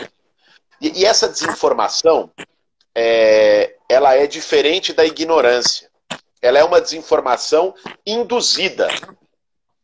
E, 0.81 0.99
e 0.99 1.05
essa 1.05 1.29
desinformação, 1.29 2.29
é, 2.93 3.77
ela 3.87 4.15
é 4.15 4.27
diferente 4.27 4.91
da 4.91 5.05
ignorância. 5.05 5.89
Ela 6.41 6.59
é 6.59 6.63
uma 6.65 6.81
desinformação 6.81 7.73
induzida. 8.05 8.89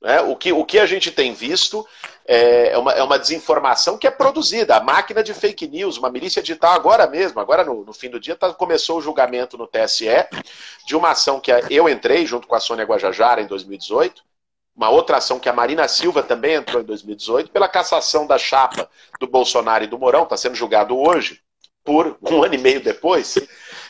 Né? 0.02 0.22
O, 0.22 0.36
que, 0.36 0.52
o 0.54 0.64
que 0.64 0.80
a 0.80 0.86
gente 0.86 1.12
tem 1.12 1.34
visto 1.34 1.86
é, 2.26 2.70
é 2.70 2.78
uma, 2.78 2.92
é 2.94 3.04
uma 3.04 3.20
desinformação 3.20 3.98
que 3.98 4.08
é 4.08 4.12
produzida. 4.12 4.76
A 4.76 4.84
máquina 4.84 5.24
de 5.24 5.34
fake 5.34 5.68
news, 5.68 5.98
uma 5.98 6.10
milícia 6.10 6.42
digital 6.42 6.74
agora 6.74 7.08
mesmo, 7.08 7.40
agora 7.40 7.64
no, 7.64 7.84
no 7.84 7.94
fim 7.94 8.10
do 8.10 8.20
dia, 8.20 8.36
tá, 8.36 8.54
começou 8.54 9.00
o 9.00 9.02
julgamento 9.02 9.58
no 9.58 9.68
TSE 9.68 10.08
de 10.86 10.96
uma 10.96 11.12
ação 11.12 11.40
que 11.40 11.52
eu 11.70 11.90
entrei 11.90 12.26
junto 12.26 12.48
com 12.48 12.56
a 12.56 12.60
Sônia 12.60 12.86
Guajajara 12.86 13.42
em 13.42 13.48
2018, 13.48 14.24
uma 14.76 14.90
outra 14.90 15.18
ação 15.18 15.40
que 15.40 15.50
a 15.50 15.54
Marina 15.54 15.88
Silva 15.90 16.24
também 16.24 16.54
entrou 16.54 16.82
em 16.82 16.86
2018, 16.86 17.52
pela 17.52 17.68
cassação 17.68 18.26
da 18.26 18.38
chapa 18.38 18.90
do 19.20 19.28
Bolsonaro 19.28 19.84
e 19.84 19.88
do 19.88 20.00
Mourão, 20.00 20.24
está 20.24 20.38
sendo 20.38 20.56
julgado 20.56 20.98
hoje, 20.98 21.42
por 21.84 22.18
um 22.22 22.44
ano 22.44 22.54
e 22.54 22.58
meio 22.58 22.82
depois, 22.82 23.36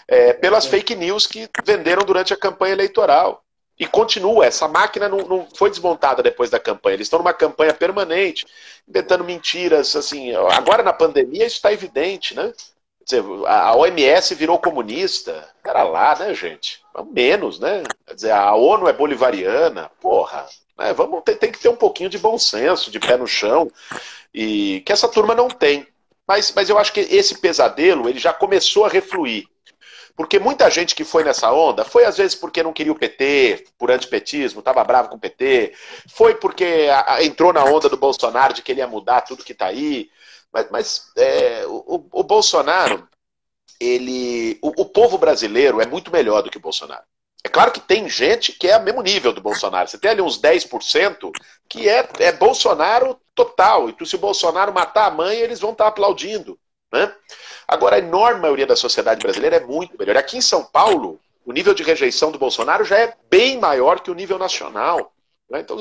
é, 0.08 0.34
pelas 0.34 0.66
fake 0.66 0.96
news 0.96 1.28
que 1.28 1.48
venderam 1.64 2.04
durante 2.04 2.34
a 2.34 2.38
campanha 2.38 2.74
eleitoral. 2.74 3.44
E 3.80 3.88
continua, 3.88 4.46
essa 4.46 4.68
máquina 4.68 5.08
não, 5.08 5.20
não, 5.20 5.48
foi 5.56 5.70
desmontada 5.70 6.22
depois 6.22 6.50
da 6.50 6.60
campanha. 6.60 6.96
Eles 6.96 7.06
estão 7.06 7.20
numa 7.20 7.34
campanha 7.34 7.74
permanente, 7.74 8.46
inventando 8.88 9.24
mentiras. 9.24 9.96
assim. 9.96 10.36
Agora 10.52 10.84
na 10.84 10.92
pandemia 10.92 11.46
isso 11.46 11.56
está 11.56 11.72
evidente, 11.72 12.36
né? 12.36 12.52
Dizer, 13.02 13.24
a 13.48 13.74
OMS 13.76 14.36
virou 14.36 14.60
comunista. 14.60 15.48
Era 15.66 15.84
lá, 15.84 16.14
né, 16.20 16.34
gente? 16.34 16.82
Menos, 17.12 17.58
né? 17.58 17.84
Quer 18.06 18.14
dizer, 18.16 18.32
a 18.32 18.54
ONU 18.54 18.88
é 18.90 18.94
bolivariana. 18.94 19.90
Porra, 20.02 20.46
né? 20.78 20.92
Vamos 20.94 21.24
ter, 21.24 21.36
tem 21.36 21.52
que 21.52 21.60
ter 21.60 21.70
um 21.70 21.76
pouquinho 21.76 22.10
de 22.10 22.18
bom 22.18 22.38
senso, 22.38 22.92
de 22.92 23.00
pé 23.00 23.16
no 23.16 23.28
chão. 23.28 23.72
E 24.34 24.82
que 24.82 24.92
essa 24.92 25.08
turma 25.08 25.34
não 25.34 25.48
tem. 25.48 25.88
Mas, 26.28 26.52
mas 26.54 26.70
eu 26.70 26.78
acho 26.78 26.92
que 26.92 27.00
esse 27.00 27.40
pesadelo 27.40 28.10
ele 28.10 28.20
já 28.20 28.34
começou 28.34 28.86
a 28.86 28.90
refluir. 28.90 29.48
Porque 30.20 30.38
muita 30.38 30.70
gente 30.70 30.94
que 30.96 31.06
foi 31.06 31.24
nessa 31.24 31.50
onda 31.50 31.86
foi 31.86 32.04
às 32.04 32.18
vezes 32.18 32.36
porque 32.36 32.62
não 32.62 32.74
queria 32.74 32.92
o 32.92 33.00
PT, 33.00 33.68
por 33.78 33.90
antipetismo, 33.90 34.60
estava 34.60 34.84
bravo 34.84 35.08
com 35.08 35.16
o 35.16 35.20
PT, 35.20 35.74
foi 36.10 36.36
porque 36.36 36.88
entrou 37.22 37.54
na 37.54 37.64
onda 37.64 37.88
do 37.88 37.96
Bolsonaro 37.96 38.54
de 38.54 38.62
que 38.62 38.74
ele 38.74 38.82
ia 38.82 38.88
mudar 38.88 39.22
tudo 39.22 39.46
que 39.46 39.54
está 39.54 39.68
aí. 39.68 40.10
Mas, 40.52 40.70
mas 40.70 41.12
é, 41.16 41.66
o, 41.68 42.06
o, 42.12 42.22
Bolsonaro, 42.22 43.08
ele. 43.80 44.60
O, 44.62 44.82
o, 44.82 44.86
povo 44.86 45.18
brasileiro 45.18 45.80
é 45.80 45.86
muito 45.86 46.12
melhor 46.12 46.42
do 46.42 46.50
que 46.50 46.58
o 46.58 46.62
Bolsonaro. 46.62 47.06
É 47.42 47.48
claro 47.48 47.72
que 47.72 47.80
tem 47.80 48.10
gente 48.10 48.52
que 48.52 48.68
é 48.68 48.74
ao 48.74 48.84
mesmo 48.84 49.02
nível 49.02 49.32
do 49.32 49.40
Bolsonaro. 49.40 49.88
Você 49.88 49.98
tem 49.98 50.12
ali 50.12 50.22
uns 50.22 50.38
10% 50.38 51.32
que 51.70 51.88
é, 51.88 52.06
é 52.20 52.34
Bolsonaro 52.34 53.18
total. 53.34 53.90
E 53.90 54.06
se 54.06 54.18
o 54.18 54.20
Bolsonaro 54.20 54.74
matar 54.74 55.06
a 55.06 55.12
mãe, 55.12 55.38
eles 55.38 55.62
vão 55.62 55.72
estar 55.72 55.86
tá 55.86 55.90
aplaudindo. 55.90 56.60
Né? 56.92 57.14
Agora, 57.68 57.96
a 57.96 58.00
enorme 58.00 58.42
maioria 58.42 58.66
da 58.66 58.76
sociedade 58.76 59.22
brasileira 59.22 59.58
é 59.58 59.60
muito 59.60 59.98
melhor. 59.98 60.18
Aqui 60.18 60.38
em 60.38 60.42
São 60.42 60.64
Paulo, 60.64 61.20
o 61.46 61.52
nível 61.52 61.74
de 61.74 61.84
rejeição 61.84 62.32
do 62.32 62.40
Bolsonaro 62.40 62.84
já 62.84 62.98
é 62.98 63.14
bem 63.30 63.60
maior 63.60 64.00
que 64.00 64.12
o 64.12 64.16
nível 64.16 64.38
nacional. 64.38 65.14
Né? 65.50 65.62
Então, 65.62 65.78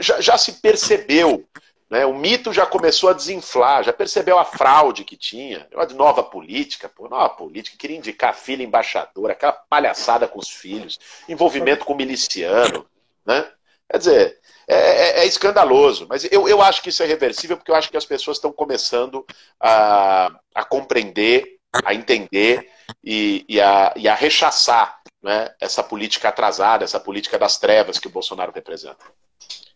já, 0.00 0.20
já, 0.20 0.38
se 0.38 0.54
percebeu. 0.60 1.44
Né? 1.88 2.04
O 2.04 2.14
mito 2.14 2.52
já 2.52 2.66
começou 2.66 3.10
a 3.10 3.12
desinflar, 3.12 3.84
já 3.84 3.92
percebeu 3.92 4.38
a 4.38 4.44
fraude 4.44 5.04
que 5.04 5.16
tinha. 5.16 5.66
Uma 5.72 5.86
nova 5.86 6.22
política, 6.22 6.88
pô, 6.88 7.08
nova 7.08 7.30
política, 7.30 7.76
queria 7.78 7.96
indicar 7.96 8.34
filha 8.34 8.62
embaixadora, 8.62 9.32
aquela 9.32 9.52
palhaçada 9.52 10.26
com 10.26 10.38
os 10.38 10.50
filhos, 10.50 10.98
envolvimento 11.28 11.84
com 11.84 11.94
miliciano. 11.94 12.86
Né? 13.24 13.46
Quer 13.90 13.98
dizer, 13.98 14.40
é, 14.68 14.74
é, 14.74 15.18
é, 15.20 15.26
escandaloso. 15.26 16.06
Mas 16.08 16.24
eu, 16.30 16.48
eu 16.48 16.60
acho 16.60 16.82
que 16.82 16.88
isso 16.88 17.02
é 17.02 17.06
reversível 17.06 17.56
porque 17.56 17.70
eu 17.70 17.74
acho 17.74 17.90
que 17.90 17.96
as 17.96 18.06
pessoas 18.06 18.36
estão 18.36 18.52
começando 18.52 19.24
a, 19.60 20.30
a 20.54 20.64
compreender, 20.64 21.58
a 21.84 21.94
entender 21.94 22.68
e, 23.02 23.44
e, 23.48 23.60
a, 23.60 23.92
e 23.96 24.08
a 24.08 24.14
rechaçar 24.14 25.00
né, 25.22 25.50
essa 25.60 25.82
política 25.82 26.28
atrasada, 26.28 26.84
essa 26.84 27.00
política 27.00 27.38
das 27.38 27.58
trevas 27.58 27.98
que 27.98 28.08
o 28.08 28.10
Bolsonaro 28.10 28.52
representa. 28.52 29.04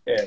É, 0.07 0.27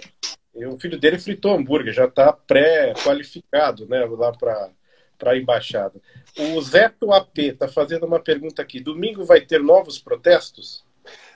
o 0.67 0.77
filho 0.79 0.99
dele 0.99 1.19
fritou 1.19 1.53
hambúrguer, 1.53 1.93
já 1.93 2.05
está 2.05 2.31
pré-qualificado 2.31 3.87
né, 3.87 4.05
lá 4.05 4.31
para 4.31 4.69
para 5.17 5.31
a 5.31 5.37
embaixada. 5.37 6.01
O 6.37 6.61
Zeto 6.61 7.13
AP 7.13 7.37
está 7.37 7.67
fazendo 7.67 8.05
uma 8.05 8.19
pergunta 8.19 8.61
aqui. 8.61 8.81
Domingo 8.81 9.23
vai 9.23 9.39
ter 9.39 9.61
novos 9.61 9.97
protestos? 9.97 10.83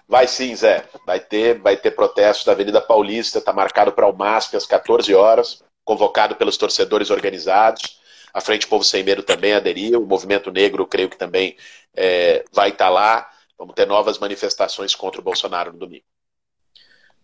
Vai 0.08 0.28
sim, 0.28 0.56
Zé. 0.56 0.86
Vai 1.06 1.20
ter, 1.20 1.60
vai 1.60 1.76
ter 1.76 1.92
protesto 1.92 2.46
da 2.46 2.54
Avenida 2.54 2.80
Paulista, 2.80 3.40
está 3.40 3.52
marcado 3.52 3.92
para 3.92 4.08
o 4.08 4.16
MASP 4.16 4.56
às 4.56 4.66
14 4.66 5.14
horas, 5.14 5.62
convocado 5.84 6.36
pelos 6.36 6.56
torcedores 6.56 7.10
organizados. 7.10 8.00
A 8.34 8.40
Frente 8.40 8.68
Povo 8.68 8.84
Sem 8.84 9.04
Medo 9.04 9.24
também 9.24 9.54
aderiu, 9.54 10.02
o 10.02 10.06
Movimento 10.06 10.52
Negro, 10.52 10.88
creio 10.88 11.10
que 11.10 11.18
também 11.18 11.58
é, 11.94 12.46
vai 12.54 12.70
estar 12.70 12.86
tá 12.86 12.90
lá. 12.90 13.30
Vamos 13.58 13.74
ter 13.74 13.86
novas 13.86 14.18
manifestações 14.20 14.96
contra 14.96 15.20
o 15.20 15.24
Bolsonaro 15.24 15.74
no 15.74 15.80
domingo. 15.80 16.06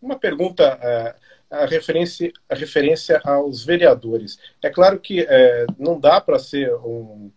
Uma 0.01 0.17
pergunta, 0.17 0.77
é, 0.81 1.15
a 1.49 1.65
referência, 1.65 2.33
a 2.49 2.55
referência 2.55 3.21
aos 3.23 3.63
vereadores. 3.63 4.37
É 4.61 4.69
claro 4.69 4.99
que 4.99 5.21
é, 5.21 5.65
não 5.77 5.97
dá 5.97 6.19
para 6.19 6.39
ser 6.39 6.73
um, 6.75 7.31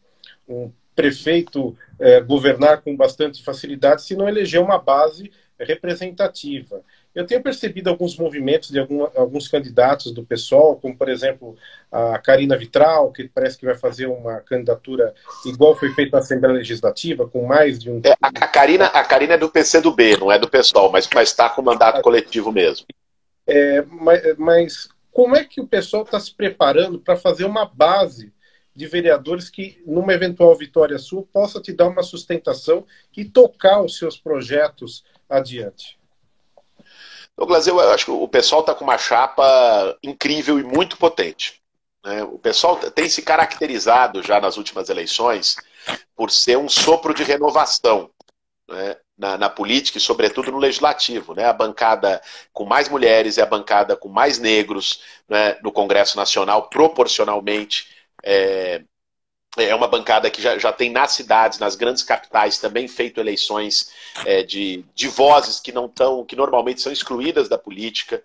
um 0.48 0.72
prefeito 0.96 1.76
é, 1.98 2.20
governar 2.20 2.82
com 2.82 2.96
bastante 2.96 3.42
facilidade 3.42 4.02
se 4.02 4.16
não 4.16 4.28
eleger 4.28 4.60
uma 4.60 4.78
base 4.78 5.30
representativa. 5.58 6.82
Eu 7.14 7.24
tenho 7.26 7.42
percebido 7.42 7.88
alguns 7.88 8.16
movimentos 8.18 8.70
de 8.70 8.78
algum, 8.78 9.04
alguns 9.16 9.48
candidatos 9.48 10.12
do 10.12 10.22
PSOL, 10.22 10.76
como 10.76 10.94
por 10.94 11.08
exemplo 11.08 11.56
a 11.90 12.18
Karina 12.18 12.58
Vitral, 12.58 13.10
que 13.10 13.26
parece 13.26 13.56
que 13.56 13.64
vai 13.64 13.74
fazer 13.74 14.06
uma 14.06 14.40
candidatura 14.40 15.14
igual 15.46 15.74
foi 15.74 15.90
feita 15.94 16.18
na 16.18 16.22
Assembleia 16.22 16.56
Legislativa, 16.56 17.26
com 17.26 17.46
mais 17.46 17.78
de 17.78 17.90
um. 17.90 18.02
É, 18.04 18.12
a, 18.20 18.28
a, 18.28 18.48
Karina, 18.48 18.86
a 18.86 19.02
Karina 19.02 19.34
é 19.34 19.38
do 19.38 19.48
PCdoB, 19.48 20.18
não 20.18 20.30
é 20.30 20.38
do 20.38 20.48
PSOL, 20.48 20.92
mas 20.92 21.08
está 21.22 21.48
com 21.48 21.62
mandato 21.62 22.02
coletivo 22.02 22.52
mesmo. 22.52 22.86
É, 23.46 23.82
mas, 23.88 24.36
mas 24.36 24.88
como 25.10 25.34
é 25.34 25.44
que 25.44 25.62
o 25.62 25.66
pessoal 25.66 26.02
está 26.02 26.20
se 26.20 26.34
preparando 26.34 26.98
para 26.98 27.16
fazer 27.16 27.46
uma 27.46 27.64
base 27.64 28.30
de 28.76 28.86
vereadores 28.86 29.48
que, 29.48 29.82
numa 29.86 30.12
eventual 30.12 30.54
vitória 30.54 30.98
sua, 30.98 31.22
possa 31.22 31.60
te 31.60 31.72
dar 31.72 31.88
uma 31.88 32.02
sustentação 32.02 32.86
e 33.16 33.24
tocar 33.24 33.82
os 33.82 33.96
seus 33.96 34.18
projetos 34.18 35.02
adiante? 35.28 35.98
Douglas, 37.36 37.66
eu 37.66 37.80
acho 37.92 38.04
que 38.04 38.10
o 38.10 38.28
pessoal 38.28 38.60
está 38.60 38.74
com 38.74 38.84
uma 38.84 38.98
chapa 38.98 39.96
incrível 40.02 40.58
e 40.58 40.62
muito 40.62 40.98
potente. 40.98 41.60
Né? 42.04 42.22
O 42.22 42.38
pessoal 42.38 42.76
tem 42.76 43.08
se 43.08 43.22
caracterizado 43.22 44.22
já 44.22 44.40
nas 44.40 44.56
últimas 44.56 44.90
eleições 44.90 45.56
por 46.14 46.30
ser 46.30 46.58
um 46.58 46.68
sopro 46.68 47.14
de 47.14 47.22
renovação. 47.22 48.10
Né? 48.68 48.96
Na, 49.18 49.38
na, 49.38 49.48
política 49.48 49.96
e, 49.96 50.00
sobretudo, 50.00 50.52
no 50.52 50.58
legislativo. 50.58 51.34
Né? 51.34 51.46
A 51.46 51.52
bancada 51.52 52.20
com 52.52 52.66
mais 52.66 52.86
mulheres 52.86 53.38
e 53.38 53.40
a 53.40 53.46
bancada 53.46 53.96
com 53.96 54.08
mais 54.10 54.38
negros 54.38 55.00
né? 55.26 55.58
no 55.62 55.72
Congresso 55.72 56.18
Nacional, 56.18 56.68
proporcionalmente. 56.68 57.95
É, 58.28 58.82
é 59.56 59.74
uma 59.74 59.88
bancada 59.88 60.28
que 60.30 60.42
já, 60.42 60.58
já 60.58 60.72
tem 60.72 60.90
nas 60.90 61.12
cidades, 61.12 61.58
nas 61.58 61.76
grandes 61.76 62.02
capitais, 62.02 62.58
também 62.58 62.88
feito 62.88 63.20
eleições 63.20 63.90
é, 64.24 64.42
de, 64.42 64.84
de 64.94 65.08
vozes 65.08 65.60
que 65.60 65.72
não 65.72 65.86
estão, 65.86 66.24
que 66.24 66.36
normalmente 66.36 66.82
são 66.82 66.92
excluídas 66.92 67.48
da 67.48 67.56
política. 67.56 68.22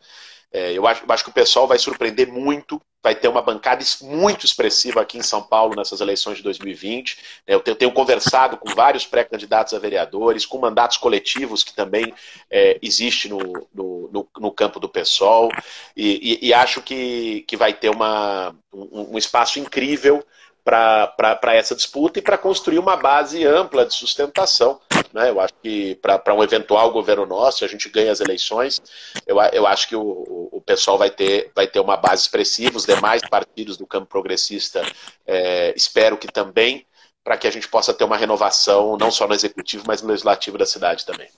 É, 0.54 0.74
eu, 0.74 0.86
acho, 0.86 1.06
eu 1.06 1.14
acho 1.14 1.24
que 1.24 1.30
o 1.30 1.34
pessoal 1.34 1.66
vai 1.66 1.80
surpreender 1.80 2.28
muito, 2.28 2.82
vai 3.02 3.16
ter 3.16 3.30
uma 3.30 3.42
bancada 3.42 3.84
muito 4.02 4.46
expressiva 4.46 5.02
aqui 5.02 5.18
em 5.18 5.24
São 5.24 5.42
Paulo 5.42 5.76
nessas 5.76 6.02
eleições 6.02 6.38
de 6.38 6.44
2020. 6.44 7.18
É, 7.48 7.54
eu 7.56 7.62
tenho, 7.62 7.78
tenho 7.78 7.92
conversado 7.94 8.58
com 8.58 8.76
vários 8.76 9.06
pré-candidatos 9.06 9.74
a 9.74 9.80
vereadores, 9.80 10.46
com 10.46 10.60
mandatos 10.60 10.98
coletivos 10.98 11.64
que 11.64 11.74
também 11.74 12.14
é, 12.50 12.78
existe 12.82 13.30
no, 13.30 13.40
no, 13.74 14.10
no, 14.12 14.28
no, 14.40 14.52
campo 14.52 14.80
do 14.80 14.90
PSOL, 14.90 15.50
e, 15.96 16.40
e, 16.42 16.48
e, 16.50 16.54
acho 16.54 16.82
que, 16.82 17.46
que 17.48 17.56
vai 17.56 17.74
ter 17.74 17.90
uma, 17.90 18.54
um, 18.74 19.14
um 19.14 19.18
espaço 19.18 19.58
incrível 19.58 20.24
para 20.64 21.56
essa 21.56 21.76
disputa 21.76 22.20
e 22.20 22.22
para 22.22 22.38
construir 22.38 22.80
uma 22.80 22.96
base 22.96 23.46
ampla 23.46 23.86
de 23.86 23.94
sustentação. 23.94 24.80
Né? 25.14 25.30
Eu 25.30 25.40
acho 25.40 25.54
que 25.62 25.96
para 25.96 26.34
um 26.34 26.44
eventual 26.44 26.92
governo 26.92 27.26
nosso, 27.26 27.66
a 27.66 27.68
gente 27.68 27.90
ganha 27.90 28.12
as 28.12 28.20
eleições, 28.20 28.82
eu, 29.26 29.38
eu 29.52 29.66
acho 29.66 29.88
que 29.88 29.96
o, 29.96 30.50
o 30.52 30.62
pessoal 30.62 30.98
vai 30.98 31.10
ter, 31.10 31.52
vai 31.56 31.68
ter 31.68 31.80
uma 31.80 31.98
base 31.98 32.24
expressiva, 32.24 32.78
os 32.78 32.86
demais 32.86 33.22
partidos 33.28 33.78
do 33.78 33.88
campo 33.88 34.08
progressista 34.08 34.82
é, 35.26 35.74
espero 35.76 36.18
que 36.18 36.28
também, 36.28 36.86
para 37.24 37.38
que 37.38 37.48
a 37.48 37.52
gente 37.52 37.68
possa 37.68 37.94
ter 37.94 38.04
uma 38.04 38.18
renovação, 38.18 38.98
não 38.98 39.12
só 39.12 39.28
no 39.28 39.34
executivo, 39.34 39.84
mas 39.88 40.02
no 40.02 40.10
legislativo 40.10 40.58
da 40.58 40.66
cidade 40.66 41.06
também. 41.06 41.30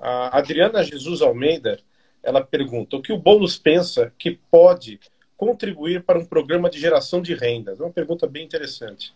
A 0.00 0.38
Adriana 0.38 0.82
Jesus 0.84 1.22
Almeida, 1.22 1.80
ela 2.22 2.40
pergunta, 2.40 2.96
o 2.96 3.02
que 3.02 3.12
o 3.12 3.18
Boulos 3.18 3.56
pensa 3.56 4.12
que 4.18 4.32
pode 4.50 5.00
contribuir 5.38 6.02
para 6.02 6.18
um 6.18 6.24
programa 6.26 6.68
de 6.68 6.80
geração 6.80 7.22
de 7.22 7.32
rendas? 7.32 7.80
É 7.80 7.82
uma 7.84 7.92
pergunta 7.92 8.26
bem 8.26 8.44
interessante. 8.44 9.14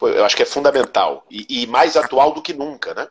Eu 0.00 0.24
acho 0.24 0.34
que 0.34 0.42
é 0.42 0.46
fundamental 0.46 1.24
e, 1.30 1.62
e 1.62 1.66
mais 1.66 1.96
atual 1.96 2.32
do 2.32 2.42
que 2.42 2.52
nunca, 2.52 2.92
né? 2.94 3.06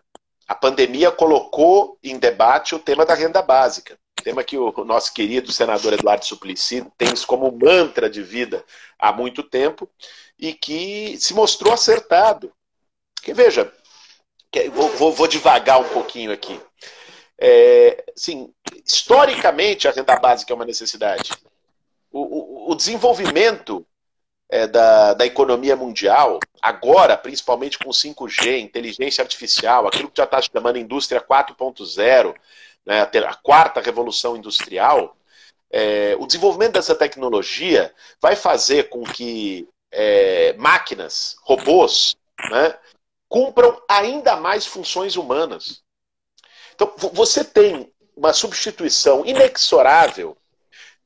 A 0.46 0.56
pandemia 0.56 1.12
colocou 1.12 1.98
em 2.04 2.20
debate 2.20 2.76
o 2.76 2.80
tema 2.80 3.06
da 3.06 3.14
renda 3.14 3.42
básica, 3.42 3.98
tema 4.22 4.44
que 4.44 4.58
o 4.58 4.84
nosso 4.84 5.14
querido 5.14 5.54
senador 5.54 5.94
Eduardo 5.94 6.26
Suplicy 6.26 6.86
tem 6.98 7.16
como 7.26 7.52
mantra 7.52 8.10
de 8.10 8.22
vida 8.22 8.66
há 9.00 9.14
muito 9.14 9.44
tempo 9.44 9.90
e 10.38 10.54
que 10.54 11.18
se 11.18 11.34
mostrou 11.34 11.74
acertado. 11.74 12.52
Porque 13.16 13.34
veja, 13.34 13.72
vou, 14.74 14.90
vou, 14.90 15.14
vou 15.14 15.28
devagar 15.28 15.80
um 15.80 15.90
pouquinho 15.90 16.34
aqui. 16.34 16.60
É, 17.40 18.04
sim, 18.16 18.54
historicamente 18.86 19.88
a 19.88 19.92
renda 19.92 20.18
básica 20.18 20.52
é 20.52 20.56
uma 20.56 20.66
necessidade 20.66 21.32
o, 22.12 22.72
o, 22.72 22.76
desenvolvimento 22.76 23.86
é, 24.50 24.68
da, 24.68 25.14
da 25.14 25.26
economia 25.26 25.76
mundial, 25.76 26.40
agora, 26.62 27.18
principalmente 27.18 27.80
com 27.80 27.90
5G, 27.90 28.60
inteligência 28.60 29.22
artificial, 29.22 29.88
aquilo 29.88 30.10
que 30.10 30.18
já 30.18 30.26
está 30.26 30.42
chamando 30.42 30.78
indústria 30.78 31.22
4.0, 31.22 32.36
né, 32.86 33.02
a 33.02 33.36
quarta 33.36 33.80
revolução 33.80 34.36
industrial, 34.36 35.16
é, 35.72 36.16
o 36.20 36.28
desenvolvimento 36.28 36.74
dessa 36.74 36.94
tecnologia 36.94 37.94
vai 38.22 38.36
fazer 38.36 38.90
com 38.90 39.04
que 39.04 39.68
é, 39.90 40.54
máquinas, 40.54 41.38
robôs, 41.44 42.16
né, 42.50 42.78
cumpram 43.30 43.82
ainda 43.88 44.36
mais 44.36 44.66
funções 44.66 45.16
humanas. 45.16 45.82
Então, 46.76 46.94
você 47.14 47.46
tem 47.46 47.90
uma 48.16 48.34
substituição 48.34 49.26
inexorável 49.26 50.36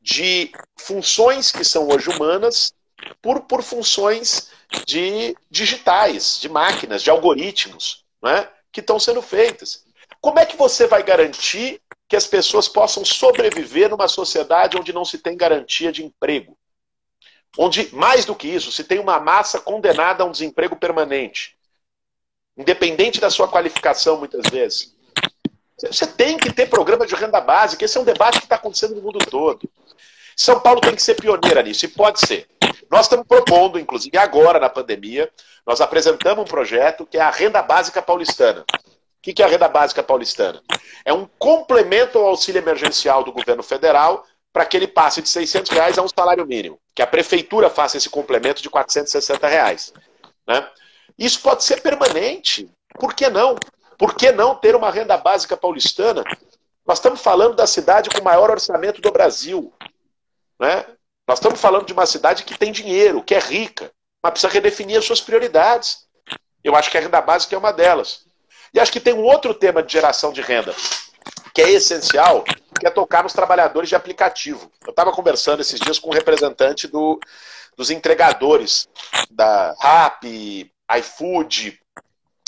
de 0.05 0.51
funções 0.77 1.51
que 1.51 1.63
são 1.63 1.87
hoje 1.87 2.11
humanas 2.11 2.75
por, 3.23 3.41
por 3.41 3.63
funções 3.63 4.51
de 4.85 5.35
digitais, 5.49 6.37
de 6.39 6.47
máquinas, 6.47 7.01
de 7.01 7.09
algoritmos, 7.09 8.05
né, 8.21 8.47
que 8.71 8.81
estão 8.81 8.99
sendo 8.99 9.19
feitas. 9.19 9.83
Como 10.21 10.37
é 10.37 10.45
que 10.45 10.55
você 10.55 10.85
vai 10.85 11.01
garantir 11.01 11.81
que 12.07 12.15
as 12.15 12.27
pessoas 12.27 12.67
possam 12.67 13.03
sobreviver 13.03 13.89
numa 13.89 14.07
sociedade 14.07 14.77
onde 14.77 14.93
não 14.93 15.03
se 15.03 15.17
tem 15.17 15.35
garantia 15.35 15.91
de 15.91 16.05
emprego? 16.05 16.55
Onde, 17.57 17.89
mais 17.95 18.25
do 18.25 18.35
que 18.35 18.47
isso, 18.47 18.71
se 18.71 18.83
tem 18.83 18.99
uma 18.99 19.19
massa 19.19 19.59
condenada 19.59 20.23
a 20.23 20.27
um 20.27 20.31
desemprego 20.31 20.75
permanente, 20.75 21.57
independente 22.55 23.19
da 23.19 23.31
sua 23.31 23.47
qualificação, 23.47 24.17
muitas 24.17 24.45
vezes. 24.51 24.93
Você 25.77 26.05
tem 26.05 26.37
que 26.37 26.53
ter 26.53 26.69
programa 26.69 27.07
de 27.07 27.15
renda 27.15 27.41
básica. 27.41 27.83
Esse 27.83 27.97
é 27.97 28.01
um 28.01 28.05
debate 28.05 28.37
que 28.37 28.45
está 28.45 28.55
acontecendo 28.55 28.95
no 28.95 29.01
mundo 29.01 29.19
todo. 29.29 29.67
São 30.35 30.59
Paulo 30.59 30.81
tem 30.81 30.95
que 30.95 31.01
ser 31.01 31.15
pioneira 31.15 31.61
nisso, 31.61 31.85
e 31.85 31.87
pode 31.87 32.19
ser. 32.19 32.47
Nós 32.91 33.05
estamos 33.05 33.25
propondo, 33.27 33.79
inclusive 33.79 34.17
agora 34.17 34.59
na 34.59 34.69
pandemia, 34.69 35.29
nós 35.65 35.81
apresentamos 35.81 36.43
um 36.43 36.47
projeto 36.47 37.05
que 37.05 37.17
é 37.17 37.21
a 37.21 37.29
Renda 37.29 37.61
Básica 37.61 38.01
Paulistana. 38.01 38.61
O 38.61 39.33
que 39.33 39.41
é 39.41 39.45
a 39.45 39.49
Renda 39.49 39.67
Básica 39.67 40.03
Paulistana? 40.03 40.61
É 41.03 41.11
um 41.11 41.27
complemento 41.39 42.19
ao 42.19 42.27
auxílio 42.27 42.59
emergencial 42.59 43.23
do 43.23 43.31
governo 43.31 43.63
federal 43.63 44.23
para 44.53 44.65
que 44.65 44.77
ele 44.77 44.87
passe 44.87 45.21
de 45.21 45.27
600 45.27 45.71
reais 45.71 45.97
a 45.97 46.01
um 46.01 46.07
salário 46.07 46.45
mínimo. 46.45 46.79
Que 46.93 47.01
a 47.01 47.07
prefeitura 47.07 47.69
faça 47.69 47.97
esse 47.97 48.09
complemento 48.09 48.61
de 48.61 48.69
460 48.69 49.47
reais. 49.47 49.91
Né? 50.47 50.65
Isso 51.17 51.41
pode 51.41 51.63
ser 51.63 51.81
permanente. 51.81 52.69
Por 52.99 53.13
que 53.13 53.29
não? 53.29 53.55
Por 53.97 54.13
que 54.15 54.31
não 54.31 54.55
ter 54.55 54.75
uma 54.75 54.91
renda 54.91 55.17
básica 55.17 55.57
paulistana? 55.57 56.23
Nós 56.85 56.99
estamos 56.99 57.19
falando 57.19 57.55
da 57.55 57.65
cidade 57.65 58.09
com 58.09 58.21
o 58.21 58.23
maior 58.23 58.51
orçamento 58.51 59.01
do 59.01 59.11
Brasil. 59.11 59.73
Né? 60.59 60.85
Nós 61.27 61.39
estamos 61.39 61.59
falando 61.59 61.85
de 61.85 61.93
uma 61.93 62.05
cidade 62.05 62.43
que 62.43 62.57
tem 62.57 62.71
dinheiro, 62.71 63.23
que 63.23 63.35
é 63.35 63.39
rica, 63.39 63.91
mas 64.21 64.31
precisa 64.31 64.51
redefinir 64.51 64.97
as 64.97 65.05
suas 65.05 65.21
prioridades. 65.21 66.05
Eu 66.63 66.75
acho 66.75 66.89
que 66.89 66.97
a 66.97 67.01
renda 67.01 67.21
básica 67.21 67.55
é 67.55 67.59
uma 67.59 67.73
delas. 67.73 68.25
E 68.73 68.79
acho 68.79 68.91
que 68.91 68.99
tem 68.99 69.13
um 69.13 69.23
outro 69.23 69.53
tema 69.53 69.81
de 69.81 69.93
geração 69.93 70.33
de 70.33 70.41
renda, 70.41 70.75
que 71.53 71.61
é 71.61 71.69
essencial, 71.71 72.43
que 72.43 72.85
é 72.85 72.89
tocar 72.89 73.23
nos 73.23 73.33
trabalhadores 73.33 73.89
de 73.89 73.95
aplicativo. 73.95 74.71
Eu 74.85 74.91
estava 74.91 75.11
conversando 75.11 75.61
esses 75.61 75.79
dias 75.79 75.97
com 75.97 76.09
um 76.09 76.13
representante 76.13 76.87
do, 76.87 77.19
dos 77.77 77.89
entregadores 77.89 78.87
da 79.31 79.73
RAP, 79.79 80.23
iFood, 80.97 81.79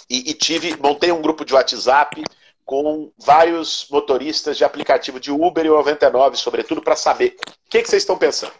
e, 0.10 0.32
e 0.32 0.34
tive, 0.34 0.76
montei 0.78 1.12
um 1.12 1.22
grupo 1.22 1.43
de 1.43 1.53
WhatsApp 1.53 2.24
com 2.68 3.09
vários 3.18 3.88
motoristas 3.89 4.57
de 4.57 4.65
aplicativo 4.65 5.22
de 5.22 5.32
Uber 5.32 5.65
e 5.65 5.70
99, 5.70 6.36
sobretudo, 6.36 6.82
para 6.82 6.97
saber 6.97 7.38
o 7.65 7.70
que, 7.70 7.82
que, 7.82 7.89
vocês 7.89 8.03
estão 8.03 8.18
pensando. 8.18 8.51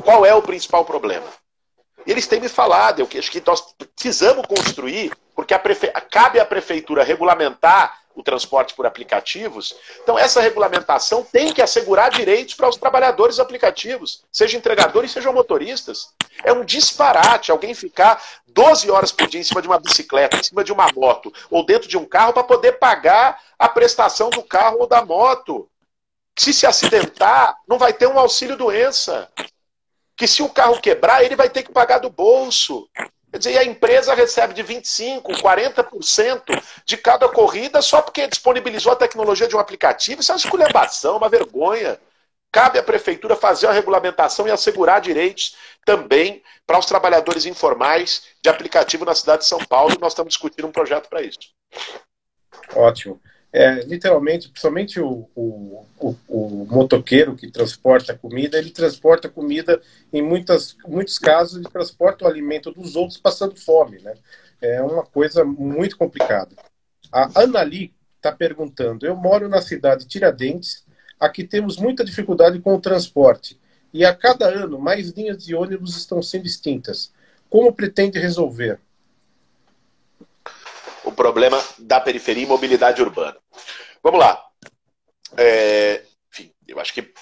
Qual 0.00 0.24
é 0.24 0.32
o 0.32 0.40
principal 0.40 0.84
problema? 0.84 1.26
Eles 2.06 2.28
têm 2.28 2.40
me 2.40 2.48
falado, 2.48 3.00
eu 3.00 3.08
acho 3.18 3.30
que 3.32 3.42
nós 3.44 3.74
precisamos 3.96 4.46
construir, 4.46 5.12
porque 5.34 5.52
a 5.52 5.58
cabe 6.00 6.38
à 6.38 6.46
prefeitura 6.46 7.02
regulamentar 7.02 7.98
o 8.18 8.22
transporte 8.22 8.74
por 8.74 8.84
aplicativos. 8.84 9.76
Então, 10.02 10.18
essa 10.18 10.40
regulamentação 10.40 11.22
tem 11.22 11.52
que 11.52 11.62
assegurar 11.62 12.10
direitos 12.10 12.54
para 12.54 12.68
os 12.68 12.76
trabalhadores 12.76 13.38
aplicativos, 13.38 14.24
seja 14.32 14.56
entregadores, 14.56 15.12
sejam 15.12 15.32
motoristas. 15.32 16.08
É 16.42 16.52
um 16.52 16.64
disparate 16.64 17.52
alguém 17.52 17.74
ficar 17.74 18.20
12 18.48 18.90
horas 18.90 19.12
por 19.12 19.28
dia 19.28 19.40
em 19.40 19.44
cima 19.44 19.62
de 19.62 19.68
uma 19.68 19.78
bicicleta, 19.78 20.36
em 20.36 20.42
cima 20.42 20.64
de 20.64 20.72
uma 20.72 20.88
moto, 20.92 21.32
ou 21.48 21.64
dentro 21.64 21.88
de 21.88 21.96
um 21.96 22.04
carro 22.04 22.32
para 22.32 22.42
poder 22.42 22.72
pagar 22.72 23.40
a 23.56 23.68
prestação 23.68 24.30
do 24.30 24.42
carro 24.42 24.78
ou 24.80 24.88
da 24.88 25.04
moto. 25.04 25.70
Se 26.36 26.52
se 26.52 26.66
acidentar, 26.66 27.56
não 27.68 27.78
vai 27.78 27.92
ter 27.92 28.08
um 28.08 28.18
auxílio 28.18 28.56
doença. 28.56 29.30
Que 30.16 30.26
se 30.26 30.42
o 30.42 30.48
carro 30.48 30.80
quebrar, 30.80 31.22
ele 31.22 31.36
vai 31.36 31.48
ter 31.48 31.62
que 31.62 31.70
pagar 31.70 31.98
do 31.98 32.10
bolso. 32.10 32.88
Quer 33.30 33.38
dizer, 33.38 33.58
a 33.58 33.64
empresa 33.64 34.14
recebe 34.14 34.54
de 34.54 34.64
25%, 34.64 35.22
40% 35.22 36.62
de 36.84 36.96
cada 36.96 37.28
corrida 37.28 37.82
só 37.82 38.00
porque 38.00 38.26
disponibilizou 38.26 38.92
a 38.92 38.96
tecnologia 38.96 39.46
de 39.46 39.54
um 39.54 39.58
aplicativo. 39.58 40.20
Isso 40.20 40.32
é 40.32 40.34
uma 40.34 40.38
esculhambação, 40.38 41.18
uma 41.18 41.28
vergonha. 41.28 42.00
Cabe 42.50 42.78
à 42.78 42.82
prefeitura 42.82 43.36
fazer 43.36 43.66
a 43.66 43.72
regulamentação 43.72 44.48
e 44.48 44.50
assegurar 44.50 45.02
direitos 45.02 45.54
também 45.84 46.42
para 46.66 46.78
os 46.78 46.86
trabalhadores 46.86 47.44
informais 47.44 48.22
de 48.42 48.48
aplicativo 48.48 49.04
na 49.04 49.14
cidade 49.14 49.42
de 49.42 49.48
São 49.48 49.58
Paulo. 49.58 49.94
Nós 50.00 50.12
estamos 50.12 50.32
discutindo 50.32 50.66
um 50.66 50.72
projeto 50.72 51.08
para 51.10 51.20
isso. 51.20 51.38
Ótimo. 52.74 53.20
É, 53.50 53.82
literalmente, 53.84 54.50
principalmente 54.50 55.00
o, 55.00 55.26
o, 55.34 55.86
o, 55.98 56.16
o, 56.28 56.66
motoqueiro 56.66 57.34
que 57.34 57.50
transporta 57.50 58.14
comida, 58.14 58.58
ele 58.58 58.70
transporta 58.70 59.26
comida, 59.26 59.80
em 60.12 60.20
muitas, 60.20 60.76
muitos 60.86 61.18
casos, 61.18 61.56
ele 61.56 61.68
transporta 61.70 62.24
o 62.24 62.28
alimento 62.28 62.70
dos 62.70 62.94
outros 62.94 63.18
passando 63.18 63.56
fome. 63.56 64.00
Né? 64.00 64.14
É 64.60 64.82
uma 64.82 65.04
coisa 65.04 65.44
muito 65.44 65.96
complicada. 65.96 66.54
A 67.10 67.42
Anali 67.42 67.94
está 68.16 68.30
perguntando: 68.30 69.06
Eu 69.06 69.16
moro 69.16 69.48
na 69.48 69.62
cidade 69.62 70.02
de 70.02 70.08
Tiradentes, 70.08 70.84
aqui 71.18 71.42
temos 71.42 71.78
muita 71.78 72.04
dificuldade 72.04 72.60
com 72.60 72.74
o 72.74 72.80
transporte, 72.80 73.58
e 73.94 74.04
a 74.04 74.14
cada 74.14 74.46
ano 74.46 74.78
mais 74.78 75.10
linhas 75.10 75.42
de 75.42 75.54
ônibus 75.54 75.96
estão 75.96 76.22
sendo 76.22 76.46
extintas. 76.46 77.12
Como 77.48 77.72
pretende 77.72 78.18
resolver? 78.18 78.78
O 81.08 81.12
problema 81.12 81.62
da 81.78 82.00
periferia 82.00 82.44
e 82.44 82.46
mobilidade 82.46 83.02
urbana. 83.02 83.36
Vamos 84.02 84.20
lá. 84.20 84.44
É, 85.36 86.02
enfim, 86.30 86.52
eu 86.66 86.78
acho 86.78 86.92
que 86.92 87.12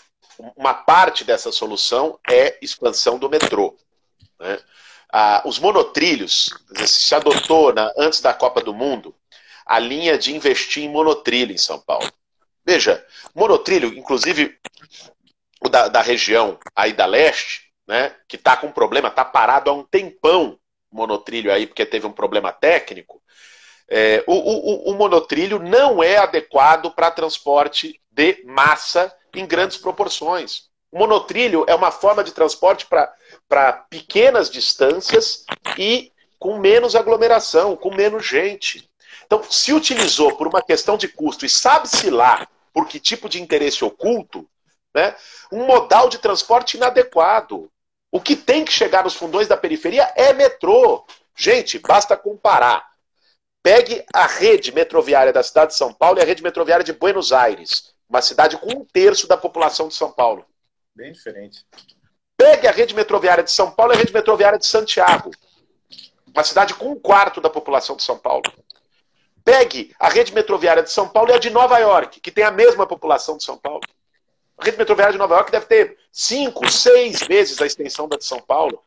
uma 0.56 0.74
parte 0.74 1.24
dessa 1.24 1.50
solução 1.50 2.18
é 2.28 2.58
expansão 2.60 3.18
do 3.18 3.30
metrô. 3.30 3.76
Né? 4.38 4.58
Ah, 5.12 5.42
os 5.44 5.58
monotrilhos, 5.58 6.50
se 6.86 7.14
adotou 7.14 7.72
na, 7.72 7.92
antes 7.96 8.20
da 8.20 8.34
Copa 8.34 8.60
do 8.60 8.74
Mundo 8.74 9.14
a 9.64 9.78
linha 9.78 10.18
de 10.18 10.34
investir 10.34 10.84
em 10.84 10.88
monotrilho 10.88 11.52
em 11.52 11.58
São 11.58 11.80
Paulo. 11.80 12.10
Veja, 12.64 13.04
monotrilho, 13.34 13.96
inclusive 13.96 14.58
o 15.60 15.68
da, 15.68 15.88
da 15.88 16.02
região 16.02 16.58
aí 16.74 16.92
da 16.92 17.06
leste, 17.06 17.72
né, 17.86 18.14
que 18.28 18.36
está 18.36 18.56
com 18.56 18.70
problema, 18.70 19.08
está 19.08 19.24
parado 19.24 19.70
há 19.70 19.72
um 19.72 19.84
tempão 19.84 20.58
monotrilho 20.90 21.52
aí, 21.52 21.66
porque 21.66 21.86
teve 21.86 22.06
um 22.06 22.12
problema 22.12 22.52
técnico, 22.52 23.22
é, 23.88 24.24
o, 24.26 24.32
o, 24.32 24.90
o 24.90 24.94
monotrilho 24.94 25.58
não 25.58 26.02
é 26.02 26.16
adequado 26.16 26.90
para 26.90 27.10
transporte 27.10 28.00
de 28.10 28.42
massa 28.44 29.14
em 29.34 29.46
grandes 29.46 29.76
proporções. 29.76 30.64
O 30.90 30.98
monotrilho 30.98 31.64
é 31.68 31.74
uma 31.74 31.90
forma 31.90 32.24
de 32.24 32.32
transporte 32.32 32.86
para 32.86 33.72
pequenas 33.90 34.50
distâncias 34.50 35.44
e 35.78 36.12
com 36.38 36.58
menos 36.58 36.96
aglomeração, 36.96 37.76
com 37.76 37.94
menos 37.94 38.26
gente. 38.26 38.88
Então, 39.24 39.42
se 39.48 39.72
utilizou 39.72 40.36
por 40.36 40.46
uma 40.46 40.62
questão 40.62 40.96
de 40.96 41.08
custo 41.08 41.44
e 41.44 41.48
sabe-se 41.48 42.10
lá 42.10 42.46
por 42.72 42.86
que 42.86 43.00
tipo 43.00 43.28
de 43.28 43.40
interesse 43.40 43.84
oculto, 43.84 44.48
né, 44.94 45.14
um 45.52 45.66
modal 45.66 46.08
de 46.08 46.18
transporte 46.18 46.76
inadequado. 46.76 47.70
O 48.10 48.20
que 48.20 48.36
tem 48.36 48.64
que 48.64 48.72
chegar 48.72 49.04
nos 49.04 49.14
fundões 49.14 49.48
da 49.48 49.56
periferia 49.56 50.10
é 50.16 50.32
metrô. 50.32 51.04
Gente, 51.34 51.78
basta 51.78 52.16
comparar 52.16 52.86
Pegue 53.66 54.04
a 54.14 54.28
rede 54.28 54.70
metroviária 54.70 55.32
da 55.32 55.42
cidade 55.42 55.72
de 55.72 55.76
São 55.76 55.92
Paulo 55.92 56.20
e 56.20 56.22
a 56.22 56.24
rede 56.24 56.40
metroviária 56.40 56.84
de 56.84 56.92
Buenos 56.92 57.32
Aires, 57.32 57.92
uma 58.08 58.22
cidade 58.22 58.56
com 58.56 58.70
um 58.70 58.84
terço 58.84 59.26
da 59.26 59.36
população 59.36 59.88
de 59.88 59.94
São 59.94 60.12
Paulo. 60.12 60.46
Bem 60.94 61.10
diferente. 61.10 61.66
Pegue 62.36 62.68
a 62.68 62.70
rede 62.70 62.94
metroviária 62.94 63.42
de 63.42 63.50
São 63.50 63.72
Paulo 63.72 63.92
e 63.92 63.96
a 63.96 63.98
rede 63.98 64.12
metroviária 64.12 64.56
de 64.56 64.66
Santiago, 64.66 65.32
uma 66.32 66.44
cidade 66.44 66.74
com 66.74 66.92
um 66.92 67.00
quarto 67.00 67.40
da 67.40 67.50
população 67.50 67.96
de 67.96 68.04
São 68.04 68.16
Paulo. 68.16 68.44
Pegue 69.44 69.92
a 69.98 70.10
rede 70.10 70.32
metroviária 70.32 70.84
de 70.84 70.92
São 70.92 71.08
Paulo 71.08 71.32
e 71.32 71.34
a 71.34 71.38
de 71.38 71.50
Nova 71.50 71.76
York, 71.78 72.20
que 72.20 72.30
tem 72.30 72.44
a 72.44 72.52
mesma 72.52 72.86
população 72.86 73.36
de 73.36 73.42
São 73.42 73.58
Paulo. 73.58 73.82
A 74.58 74.64
rede 74.64 74.78
metroviária 74.78 75.12
de 75.12 75.18
Nova 75.18 75.34
York 75.34 75.50
deve 75.50 75.66
ter 75.66 75.98
cinco, 76.12 76.70
seis 76.70 77.18
vezes 77.18 77.60
a 77.60 77.66
extensão 77.66 78.08
da 78.08 78.16
de 78.16 78.26
São 78.26 78.40
Paulo. 78.40 78.80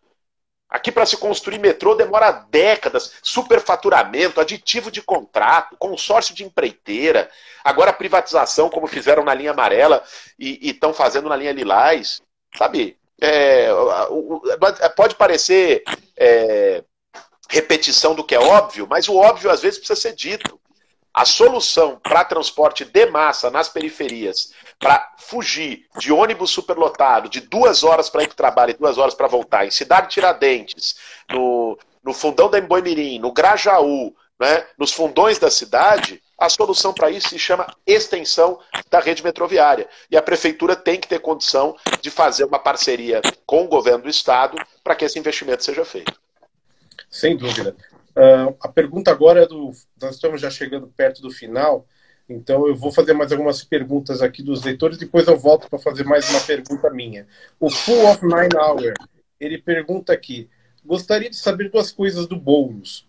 Aqui, 0.69 0.91
para 0.91 1.05
se 1.05 1.17
construir 1.17 1.57
metrô, 1.57 1.95
demora 1.95 2.31
décadas. 2.31 3.13
Superfaturamento, 3.23 4.39
aditivo 4.39 4.91
de 4.91 5.01
contrato, 5.01 5.75
consórcio 5.77 6.35
de 6.35 6.43
empreiteira. 6.43 7.29
Agora, 7.63 7.91
privatização, 7.91 8.69
como 8.69 8.85
fizeram 8.85 9.23
na 9.23 9.33
linha 9.33 9.51
amarela 9.51 10.03
e 10.37 10.69
estão 10.69 10.93
fazendo 10.93 11.27
na 11.27 11.35
linha 11.35 11.51
lilás. 11.51 12.21
Sabe? 12.55 12.97
É, 13.19 13.69
pode 14.95 15.15
parecer 15.15 15.83
é, 16.15 16.83
repetição 17.49 18.13
do 18.13 18.23
que 18.23 18.35
é 18.35 18.39
óbvio, 18.39 18.87
mas 18.87 19.09
o 19.09 19.17
óbvio 19.17 19.49
às 19.49 19.61
vezes 19.61 19.79
precisa 19.79 19.99
ser 19.99 20.13
dito. 20.13 20.59
A 21.13 21.25
solução 21.25 21.99
para 22.01 22.23
transporte 22.23 22.85
de 22.85 23.05
massa 23.07 23.49
nas 23.49 23.67
periferias, 23.67 24.53
para 24.79 25.13
fugir 25.17 25.87
de 25.97 26.11
ônibus 26.11 26.51
superlotado, 26.51 27.29
de 27.29 27.41
duas 27.41 27.83
horas 27.83 28.09
para 28.09 28.23
ir 28.23 28.27
para 28.27 28.33
o 28.33 28.37
trabalho 28.37 28.71
e 28.71 28.77
duas 28.77 28.97
horas 28.97 29.13
para 29.13 29.27
voltar, 29.27 29.65
em 29.65 29.71
Cidade 29.71 30.09
Tiradentes, 30.09 30.95
no, 31.29 31.77
no 32.03 32.13
fundão 32.13 32.49
da 32.49 32.59
Emboimirim, 32.59 33.19
no 33.19 33.31
Grajaú, 33.31 34.13
né, 34.39 34.65
nos 34.77 34.91
fundões 34.91 35.37
da 35.37 35.51
cidade, 35.51 36.21
a 36.37 36.47
solução 36.47 36.93
para 36.93 37.11
isso 37.11 37.29
se 37.29 37.37
chama 37.37 37.67
extensão 37.85 38.59
da 38.89 38.99
rede 39.01 39.21
metroviária. 39.21 39.89
E 40.09 40.15
a 40.15 40.21
prefeitura 40.21 40.75
tem 40.75 40.97
que 40.97 41.07
ter 41.07 41.19
condição 41.19 41.75
de 42.01 42.09
fazer 42.09 42.45
uma 42.45 42.57
parceria 42.57 43.21
com 43.45 43.65
o 43.65 43.67
governo 43.67 44.03
do 44.03 44.09
estado 44.09 44.57
para 44.81 44.95
que 44.95 45.03
esse 45.03 45.19
investimento 45.19 45.65
seja 45.65 45.83
feito. 45.83 46.13
Sem 47.09 47.35
dúvida. 47.35 47.75
Uh, 48.09 48.55
a 48.61 48.67
pergunta 48.67 49.11
agora 49.11 49.43
é 49.43 49.47
do. 49.47 49.71
Nós 50.01 50.15
estamos 50.15 50.41
já 50.41 50.49
chegando 50.49 50.87
perto 50.87 51.21
do 51.21 51.31
final, 51.31 51.87
então 52.27 52.67
eu 52.67 52.75
vou 52.75 52.91
fazer 52.91 53.13
mais 53.13 53.31
algumas 53.31 53.63
perguntas 53.63 54.21
aqui 54.21 54.43
dos 54.43 54.63
leitores, 54.63 54.97
depois 54.97 55.27
eu 55.27 55.37
volto 55.37 55.69
para 55.69 55.79
fazer 55.79 56.03
mais 56.03 56.29
uma 56.29 56.41
pergunta 56.41 56.89
minha. 56.89 57.27
O 57.59 57.69
Full 57.69 58.07
of 58.07 58.23
Nine 58.23 58.55
Hour, 58.55 58.93
ele 59.39 59.57
pergunta 59.57 60.13
aqui: 60.13 60.49
gostaria 60.85 61.29
de 61.29 61.35
saber 61.35 61.69
duas 61.69 61.91
coisas 61.91 62.27
do 62.27 62.35
Boulos. 62.35 63.07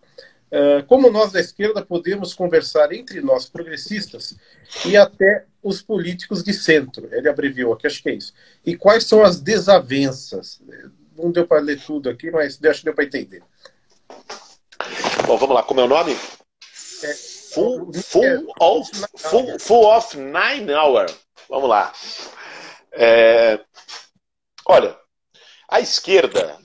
Uh, 0.50 0.84
como 0.86 1.10
nós 1.10 1.30
da 1.30 1.38
esquerda 1.38 1.84
podemos 1.84 2.34
conversar 2.34 2.92
entre 2.92 3.20
nós 3.20 3.48
progressistas 3.48 4.36
e 4.84 4.96
até 4.96 5.44
os 5.62 5.80
políticos 5.80 6.42
de 6.42 6.52
centro? 6.52 7.08
Ele 7.12 7.28
abreviou 7.28 7.72
aqui, 7.72 7.86
acho 7.86 8.02
que 8.02 8.08
é 8.08 8.14
isso. 8.14 8.34
E 8.66 8.76
quais 8.76 9.04
são 9.04 9.22
as 9.22 9.40
desavenças? 9.40 10.60
Não 11.16 11.30
deu 11.30 11.46
para 11.46 11.62
ler 11.62 11.80
tudo 11.80 12.10
aqui, 12.10 12.30
mas 12.32 12.58
acho 12.64 12.80
que 12.80 12.84
deu 12.84 12.94
para 12.94 13.04
entender. 13.04 13.42
Bom, 15.30 15.36
vamos 15.36 15.54
lá, 15.54 15.62
como 15.62 15.80
é 15.80 15.84
o 15.84 15.86
nome? 15.86 16.12
É, 17.04 17.14
full, 17.54 17.92
full, 17.92 18.24
é, 18.24 18.40
of, 18.58 18.90
full, 19.16 19.58
full 19.60 19.86
of 19.86 20.16
Nine 20.16 20.74
Hour. 20.74 21.06
Vamos 21.48 21.68
lá. 21.68 21.92
É, 22.90 23.60
olha, 24.66 24.98
a 25.68 25.78
esquerda, 25.78 26.58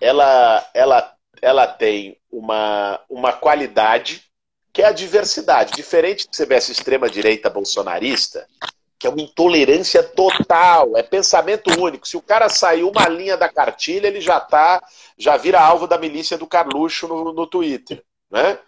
ela, 0.00 0.68
ela, 0.74 1.14
ela 1.40 1.66
tem 1.68 2.18
uma, 2.28 3.00
uma 3.08 3.32
qualidade 3.34 4.24
que 4.72 4.82
é 4.82 4.86
a 4.86 4.92
diversidade. 4.92 5.74
Diferente 5.74 6.28
de 6.28 6.36
você 6.36 6.44
ver 6.44 6.56
essa 6.56 6.72
extrema-direita 6.72 7.48
bolsonarista, 7.48 8.48
que 8.98 9.06
é 9.06 9.10
uma 9.10 9.22
intolerância 9.22 10.02
total, 10.02 10.96
é 10.96 11.04
pensamento 11.04 11.70
único. 11.80 12.08
Se 12.08 12.16
o 12.16 12.22
cara 12.22 12.48
sair 12.48 12.82
uma 12.82 13.08
linha 13.08 13.36
da 13.36 13.48
cartilha, 13.48 14.08
ele 14.08 14.20
já 14.20 14.40
tá, 14.40 14.82
já 15.16 15.36
vira 15.36 15.60
alvo 15.60 15.86
da 15.86 15.96
milícia 15.96 16.36
do 16.36 16.48
Carluxo 16.48 17.06
no, 17.06 17.32
no 17.32 17.46
Twitter, 17.46 18.02
né? 18.30 18.58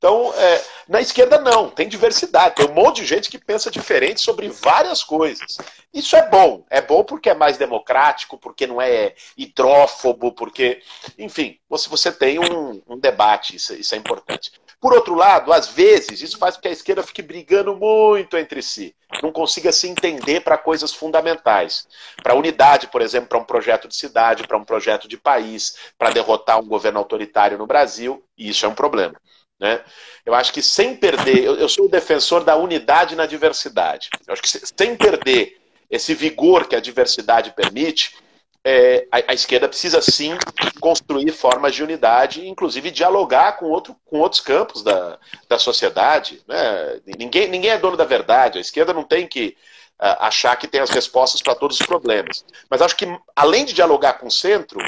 Então, 0.00 0.32
é, 0.34 0.64
na 0.88 1.02
esquerda 1.02 1.38
não, 1.38 1.68
tem 1.68 1.86
diversidade, 1.86 2.54
tem 2.54 2.66
um 2.66 2.72
monte 2.72 3.02
de 3.02 3.06
gente 3.06 3.28
que 3.28 3.36
pensa 3.36 3.70
diferente 3.70 4.22
sobre 4.22 4.48
várias 4.48 5.04
coisas. 5.04 5.58
Isso 5.92 6.16
é 6.16 6.26
bom, 6.26 6.64
é 6.70 6.80
bom 6.80 7.04
porque 7.04 7.28
é 7.28 7.34
mais 7.34 7.58
democrático, 7.58 8.38
porque 8.38 8.66
não 8.66 8.80
é 8.80 9.14
hidrófobo, 9.36 10.32
porque, 10.32 10.80
enfim, 11.18 11.58
você, 11.68 11.86
você 11.86 12.10
tem 12.10 12.38
um, 12.38 12.80
um 12.88 12.98
debate, 12.98 13.56
isso, 13.56 13.74
isso 13.74 13.94
é 13.94 13.98
importante. 13.98 14.50
Por 14.80 14.94
outro 14.94 15.14
lado, 15.14 15.52
às 15.52 15.68
vezes, 15.68 16.22
isso 16.22 16.38
faz 16.38 16.56
com 16.56 16.62
que 16.62 16.68
a 16.68 16.72
esquerda 16.72 17.02
fique 17.02 17.20
brigando 17.20 17.76
muito 17.76 18.38
entre 18.38 18.62
si, 18.62 18.96
não 19.22 19.30
consiga 19.30 19.70
se 19.70 19.86
entender 19.86 20.40
para 20.40 20.56
coisas 20.56 20.94
fundamentais. 20.94 21.86
Para 22.22 22.34
unidade, 22.34 22.86
por 22.86 23.02
exemplo, 23.02 23.28
para 23.28 23.38
um 23.38 23.44
projeto 23.44 23.86
de 23.86 23.94
cidade, 23.94 24.46
para 24.48 24.56
um 24.56 24.64
projeto 24.64 25.06
de 25.06 25.18
país, 25.18 25.76
para 25.98 26.08
derrotar 26.08 26.58
um 26.58 26.66
governo 26.66 26.98
autoritário 26.98 27.58
no 27.58 27.66
Brasil, 27.66 28.24
e 28.38 28.48
isso 28.48 28.64
é 28.64 28.68
um 28.70 28.74
problema. 28.74 29.20
Né? 29.60 29.80
Eu 30.24 30.34
acho 30.34 30.52
que 30.52 30.62
sem 30.62 30.96
perder, 30.96 31.44
eu, 31.44 31.56
eu 31.56 31.68
sou 31.68 31.84
o 31.84 31.90
defensor 31.90 32.42
da 32.42 32.56
unidade 32.56 33.14
na 33.14 33.26
diversidade. 33.26 34.08
Eu 34.26 34.32
acho 34.32 34.42
que 34.42 34.48
sem 34.48 34.96
perder 34.96 35.60
esse 35.90 36.14
vigor 36.14 36.66
que 36.66 36.74
a 36.74 36.80
diversidade 36.80 37.52
permite, 37.52 38.16
é, 38.64 39.06
a, 39.10 39.32
a, 39.32 39.34
esquerda 39.34 39.68
precisa 39.68 40.00
sim 40.00 40.36
construir 40.80 41.32
formas 41.32 41.74
de 41.74 41.82
unidade, 41.82 42.46
inclusive 42.46 42.90
dialogar 42.90 43.58
com, 43.58 43.66
outro, 43.66 43.96
com 44.04 44.18
outros 44.18 44.40
campos 44.40 44.82
da, 44.82 45.18
da 45.48 45.58
sociedade. 45.58 46.42
Né? 46.46 47.00
Ninguém, 47.18 47.48
ninguém 47.48 47.70
é 47.70 47.78
dono 47.78 47.96
da 47.96 48.04
verdade, 48.04 48.58
a 48.58 48.60
esquerda 48.60 48.92
não 48.92 49.02
tem 49.02 49.26
que 49.26 49.56
uh, 50.00 50.16
achar 50.20 50.56
que 50.56 50.68
tem 50.68 50.80
as 50.80 50.90
respostas 50.90 51.42
para 51.42 51.54
todos 51.54 51.80
os 51.80 51.86
problemas. 51.86 52.44
Mas 52.68 52.82
acho 52.82 52.96
que, 52.96 53.06
além 53.34 53.64
de 53.64 53.72
dialogar 53.72 54.14
com 54.14 54.26
o 54.26 54.30
centro, 54.30 54.78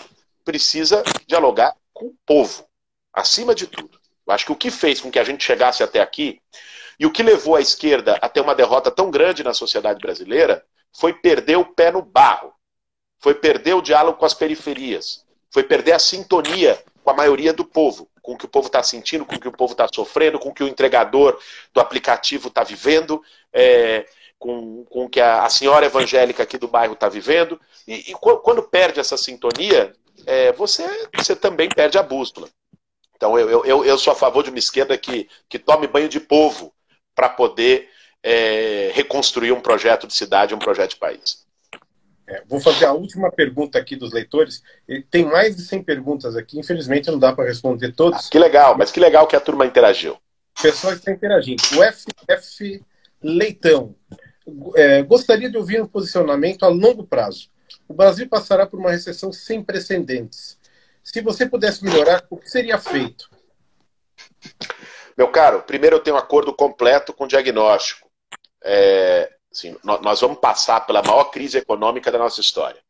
precisa 0.44 1.02
dialogar 1.26 1.74
com 1.92 2.06
o 2.06 2.14
povo, 2.26 2.66
acima 3.12 3.54
de 3.54 3.66
tudo. 3.66 4.01
Eu 4.26 4.32
acho 4.32 4.46
que 4.46 4.52
o 4.52 4.56
que 4.56 4.70
fez 4.70 5.00
com 5.00 5.10
que 5.10 5.18
a 5.18 5.24
gente 5.24 5.44
chegasse 5.44 5.82
até 5.82 6.00
aqui 6.00 6.40
e 6.98 7.06
o 7.06 7.10
que 7.10 7.22
levou 7.22 7.56
a 7.56 7.60
esquerda 7.60 8.16
a 8.20 8.28
ter 8.28 8.40
uma 8.40 8.54
derrota 8.54 8.90
tão 8.90 9.10
grande 9.10 9.42
na 9.42 9.54
sociedade 9.54 10.00
brasileira 10.00 10.64
foi 10.92 11.12
perder 11.12 11.56
o 11.56 11.64
pé 11.64 11.90
no 11.90 12.02
barro 12.02 12.52
foi 13.22 13.34
perder 13.36 13.74
o 13.74 13.80
diálogo 13.80 14.18
com 14.18 14.26
as 14.26 14.34
periferias, 14.34 15.24
foi 15.48 15.62
perder 15.62 15.92
a 15.92 15.98
sintonia 15.98 16.82
com 17.04 17.10
a 17.10 17.14
maioria 17.14 17.52
do 17.52 17.64
povo, 17.64 18.08
com 18.20 18.32
o 18.32 18.36
que 18.36 18.46
o 18.46 18.48
povo 18.48 18.66
está 18.66 18.82
sentindo, 18.82 19.24
com 19.24 19.36
o 19.36 19.40
que 19.40 19.48
o 19.48 19.52
povo 19.52 19.72
está 19.72 19.86
sofrendo, 19.92 20.40
com 20.40 20.48
o 20.48 20.54
que 20.54 20.64
o 20.64 20.68
entregador 20.68 21.38
do 21.72 21.80
aplicativo 21.80 22.48
está 22.48 22.64
vivendo, 22.64 23.22
é, 23.52 24.06
com, 24.40 24.84
com 24.86 25.04
o 25.04 25.08
que 25.08 25.20
a, 25.20 25.44
a, 25.44 25.48
senhora 25.48 25.86
evangélica 25.86 26.42
aqui 26.42 26.58
do 26.58 26.66
bairro 26.66 26.94
está 26.94 27.08
vivendo. 27.08 27.60
E, 27.86 28.10
e, 28.10 28.14
quando 28.14 28.62
perde 28.64 28.98
essa 28.98 29.16
sintonia, 29.16 29.94
é, 30.26 30.52
você, 30.52 30.84
você 31.14 31.36
também 31.36 31.68
perde 31.68 31.98
a 31.98 32.02
bússola. 32.02 32.48
Então 33.22 33.38
eu, 33.38 33.64
eu, 33.64 33.84
eu 33.84 33.96
sou 33.96 34.12
a 34.12 34.16
favor 34.16 34.42
de 34.42 34.50
uma 34.50 34.58
esquerda 34.58 34.98
que, 34.98 35.28
que 35.48 35.56
tome 35.56 35.86
banho 35.86 36.08
de 36.08 36.18
povo 36.18 36.74
para 37.14 37.28
poder 37.28 37.88
é, 38.20 38.90
reconstruir 38.94 39.52
um 39.52 39.60
projeto 39.60 40.08
de 40.08 40.14
cidade, 40.14 40.56
um 40.56 40.58
projeto 40.58 40.90
de 40.90 40.96
país. 40.96 41.46
É, 42.26 42.42
vou 42.48 42.58
fazer 42.58 42.84
a 42.84 42.92
última 42.92 43.30
pergunta 43.30 43.78
aqui 43.78 43.94
dos 43.94 44.12
leitores. 44.12 44.60
Tem 45.08 45.24
mais 45.24 45.54
de 45.54 45.62
100 45.62 45.84
perguntas 45.84 46.34
aqui, 46.34 46.58
infelizmente 46.58 47.12
não 47.12 47.18
dá 47.18 47.32
para 47.32 47.44
responder 47.44 47.92
todas. 47.92 48.26
Ah, 48.26 48.28
que 48.28 48.40
legal, 48.40 48.76
mas 48.76 48.90
que 48.90 48.98
legal 48.98 49.24
que 49.28 49.36
a 49.36 49.40
turma 49.40 49.66
interagiu. 49.66 50.14
O 50.58 50.62
pessoal 50.62 50.92
está 50.92 51.12
interagindo. 51.12 51.62
O 51.76 51.92
FF 51.92 52.84
Leitão 53.22 53.94
é, 54.74 55.00
gostaria 55.02 55.48
de 55.48 55.56
ouvir 55.56 55.80
um 55.80 55.86
posicionamento 55.86 56.64
a 56.64 56.68
longo 56.68 57.06
prazo. 57.06 57.48
O 57.86 57.94
Brasil 57.94 58.28
passará 58.28 58.66
por 58.66 58.80
uma 58.80 58.90
recessão 58.90 59.32
sem 59.32 59.62
precedentes. 59.62 60.60
Se 61.02 61.20
você 61.20 61.46
pudesse 61.46 61.84
melhorar, 61.84 62.24
o 62.30 62.36
que 62.36 62.48
seria 62.48 62.78
feito? 62.78 63.30
Meu 65.16 65.28
caro, 65.28 65.62
primeiro 65.62 65.96
eu 65.96 66.00
tenho 66.00 66.16
um 66.16 66.18
acordo 66.18 66.54
completo 66.54 67.12
com 67.12 67.24
o 67.24 67.28
diagnóstico. 67.28 68.10
É, 68.64 69.30
Assim, 69.52 69.76
nós 69.84 70.18
vamos 70.20 70.38
passar 70.38 70.80
pela 70.80 71.02
maior 71.02 71.24
crise 71.24 71.58
econômica 71.58 72.10
da 72.10 72.18
nossa 72.18 72.40
história. 72.40 72.80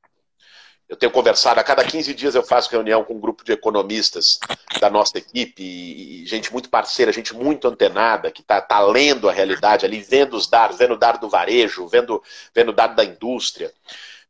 Eu 0.89 0.97
tenho 0.97 1.11
conversado, 1.11 1.59
a 1.59 1.65
cada 1.65 1.83
15 1.83 2.15
dias 2.15 2.35
eu 2.35 2.43
faço 2.43 2.71
reunião 2.71 3.03
com 3.03 3.15
um 3.15 3.21
grupo 3.21 3.43
de 3.43 3.53
economistas 3.53 4.39
da 4.79 4.89
nossa 4.89 5.19
equipe, 5.19 5.63
e, 5.63 6.27
gente 6.27 6.53
muito 6.53 6.69
parceira, 6.69 7.11
gente 7.11 7.35
muito 7.35 7.67
antenada, 7.67 8.31
que 8.31 8.43
está 8.43 8.61
tá 8.61 8.79
lendo 8.81 9.29
a 9.29 9.33
realidade 9.33 9.87
ali, 9.87 10.01
vendo 10.01 10.37
os 10.37 10.47
dados, 10.47 10.77
vendo 10.77 10.95
o 10.95 10.99
dado 10.99 11.19
do 11.19 11.29
varejo, 11.29 11.89
vendo, 11.89 12.23
vendo 12.55 12.69
o 12.69 12.75
dado 12.75 12.95
da 12.95 13.05
indústria. 13.05 13.73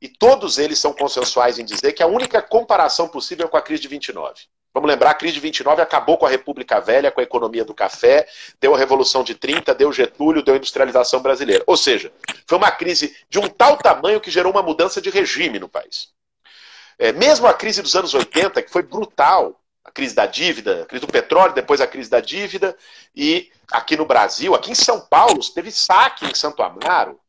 E 0.03 0.09
todos 0.09 0.59
eles 0.59 0.81
são 0.81 0.93
consensuais 0.93 1.61
em 1.61 1.65
dizer 1.65 1.93
que 1.93 2.03
a 2.03 2.09
única 2.09 2.43
comparação 2.43 3.07
possível 3.07 3.47
é 3.47 3.49
com 3.49 3.57
a 3.57 3.63
crise 3.63 3.83
de 3.83 3.87
29. 3.87 4.35
Vamos 4.75 4.91
lembrar, 4.91 5.11
a 5.11 5.15
crise 5.15 5.35
de 5.35 5.41
29 5.41 5.81
acabou 5.81 6.19
com 6.19 6.27
a 6.27 6.29
República 6.29 6.81
Velha, 6.81 7.13
com 7.13 7.21
a 7.21 7.23
economia 7.23 7.65
do 7.65 7.73
café, 7.73 8.27
deu 8.61 8.75
a 8.75 8.79
Revolução 8.79 9.23
de 9.23 9.37
30, 9.37 9.73
deu 9.73 9.93
Getúlio, 9.93 10.43
deu 10.43 10.55
a 10.55 10.57
industrialização 10.57 11.21
brasileira. 11.21 11.63
Ou 11.69 11.77
seja, 11.77 12.13
foi 12.49 12.59
uma 12.59 12.73
crise 12.73 13.17
de 13.31 13.39
um 13.39 13.47
tal 13.47 13.77
tamanho 13.77 14.21
que 14.21 14.29
gerou 14.29 14.51
uma 14.51 14.63
mudança 14.63 15.01
de 15.01 15.09
regime 15.09 15.61
no 15.61 15.69
país. 15.69 16.09
É, 16.99 17.13
mesmo 17.13 17.47
a 17.47 17.55
crise 17.55 17.81
dos 17.81 17.95
anos 17.95 18.13
80, 18.13 18.61
que 18.61 18.73
foi 18.73 18.83
brutal, 18.83 19.61
a 19.85 19.93
crise 19.93 20.17
da 20.17 20.27
dívida, 20.27 20.83
a 20.83 20.87
crise 20.87 21.07
do 21.07 21.13
petróleo, 21.13 21.55
depois 21.55 21.81
a 21.81 21.87
crise 21.87 22.11
da 22.11 22.19
dívida, 22.19 22.77
e 23.15 23.53
aqui 23.71 23.97
no 23.97 24.05
Brasil, 24.05 24.53
aqui 24.53 24.73
em 24.73 24.75
São 24.75 25.01
Paulo, 25.01 25.39
teve 25.55 25.71
saque 25.71 26.27
em 26.27 26.35
Santo 26.35 26.61
Amaro, 26.61 27.21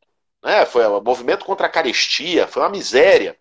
né? 0.44 0.66
foi 0.66 0.86
um 0.88 1.02
movimento 1.02 1.46
contra 1.46 1.68
a 1.68 1.70
carestia, 1.70 2.48
foi 2.48 2.62
uma 2.62 2.70
miséria. 2.70 3.38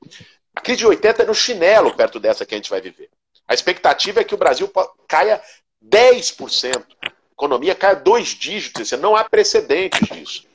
A 0.54 0.60
crise 0.60 0.78
de 0.78 0.86
80 0.86 1.22
é 1.22 1.26
no 1.26 1.34
chinelo 1.34 1.94
perto 1.94 2.20
dessa 2.20 2.46
que 2.46 2.54
a 2.54 2.58
gente 2.58 2.70
vai 2.70 2.80
viver. 2.80 3.10
A 3.48 3.54
expectativa 3.54 4.20
é 4.20 4.24
que 4.24 4.34
o 4.34 4.38
Brasil 4.38 4.70
caia 5.08 5.42
10%. 5.84 6.86
A 7.02 7.12
economia 7.32 7.74
caia 7.74 7.96
dois 7.96 8.28
dígitos. 8.28 8.92
Não 8.92 9.16
há 9.16 9.24
precedentes 9.24 10.08
disso. 10.08 10.46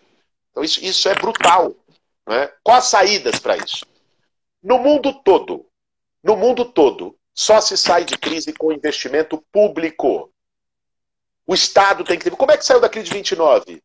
Então, 0.51 0.63
isso, 0.63 0.83
isso 0.83 1.09
é 1.09 1.15
brutal. 1.15 1.75
Né? 2.27 2.51
Quais 2.63 2.85
as 2.85 2.89
saídas 2.89 3.39
para 3.39 3.57
isso? 3.57 3.85
No 4.63 4.79
mundo 4.79 5.13
todo, 5.23 5.65
no 6.23 6.35
mundo 6.35 6.65
todo, 6.65 7.17
só 7.33 7.61
se 7.61 7.77
sai 7.77 8.03
de 8.03 8.17
crise 8.17 8.53
com 8.53 8.71
investimento 8.71 9.43
público. 9.51 10.31
O 11.45 11.53
Estado 11.53 12.03
tem 12.03 12.17
que 12.17 12.25
ter. 12.25 12.35
Como 12.35 12.51
é 12.51 12.57
que 12.57 12.65
saiu 12.65 12.81
da 12.81 12.89
crise 12.89 13.09
de 13.09 13.13
29? 13.15 13.81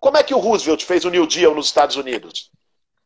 Como 0.00 0.16
é 0.16 0.22
que 0.22 0.34
o 0.34 0.38
Roosevelt 0.38 0.82
fez 0.84 1.04
o 1.04 1.10
New 1.10 1.26
Deal 1.26 1.54
nos 1.54 1.66
Estados 1.66 1.96
Unidos? 1.96 2.50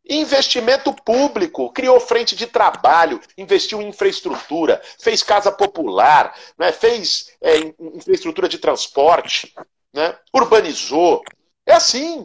Investimento 0.09 0.93
público, 0.93 1.73
criou 1.73 1.99
frente 1.99 2.37
de 2.37 2.47
trabalho, 2.47 3.21
investiu 3.37 3.83
em 3.83 3.89
infraestrutura, 3.89 4.81
fez 5.01 5.23
casa 5.23 5.51
popular, 5.51 6.39
né, 6.59 6.71
fez 6.71 7.33
é, 7.41 7.57
infraestrutura 7.81 8.49
de 8.49 8.59
transporte, 8.59 9.53
né, 9.93 10.17
urbanizou. 10.33 11.23
É 11.67 11.73
assim. 11.75 12.23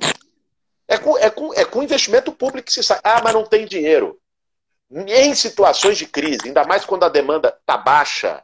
É 0.87 0.97
com, 0.97 1.17
é, 1.17 1.29
com, 1.29 1.53
é 1.53 1.65
com 1.65 1.83
investimento 1.83 2.31
público 2.31 2.67
que 2.67 2.73
se 2.73 2.83
sai. 2.83 2.99
Ah, 3.03 3.21
mas 3.23 3.33
não 3.33 3.45
tem 3.45 3.65
dinheiro. 3.65 4.19
Em 4.91 5.33
situações 5.35 5.97
de 5.97 6.05
crise, 6.05 6.47
ainda 6.47 6.65
mais 6.65 6.83
quando 6.83 7.03
a 7.03 7.09
demanda 7.09 7.55
está 7.59 7.77
baixa, 7.77 8.43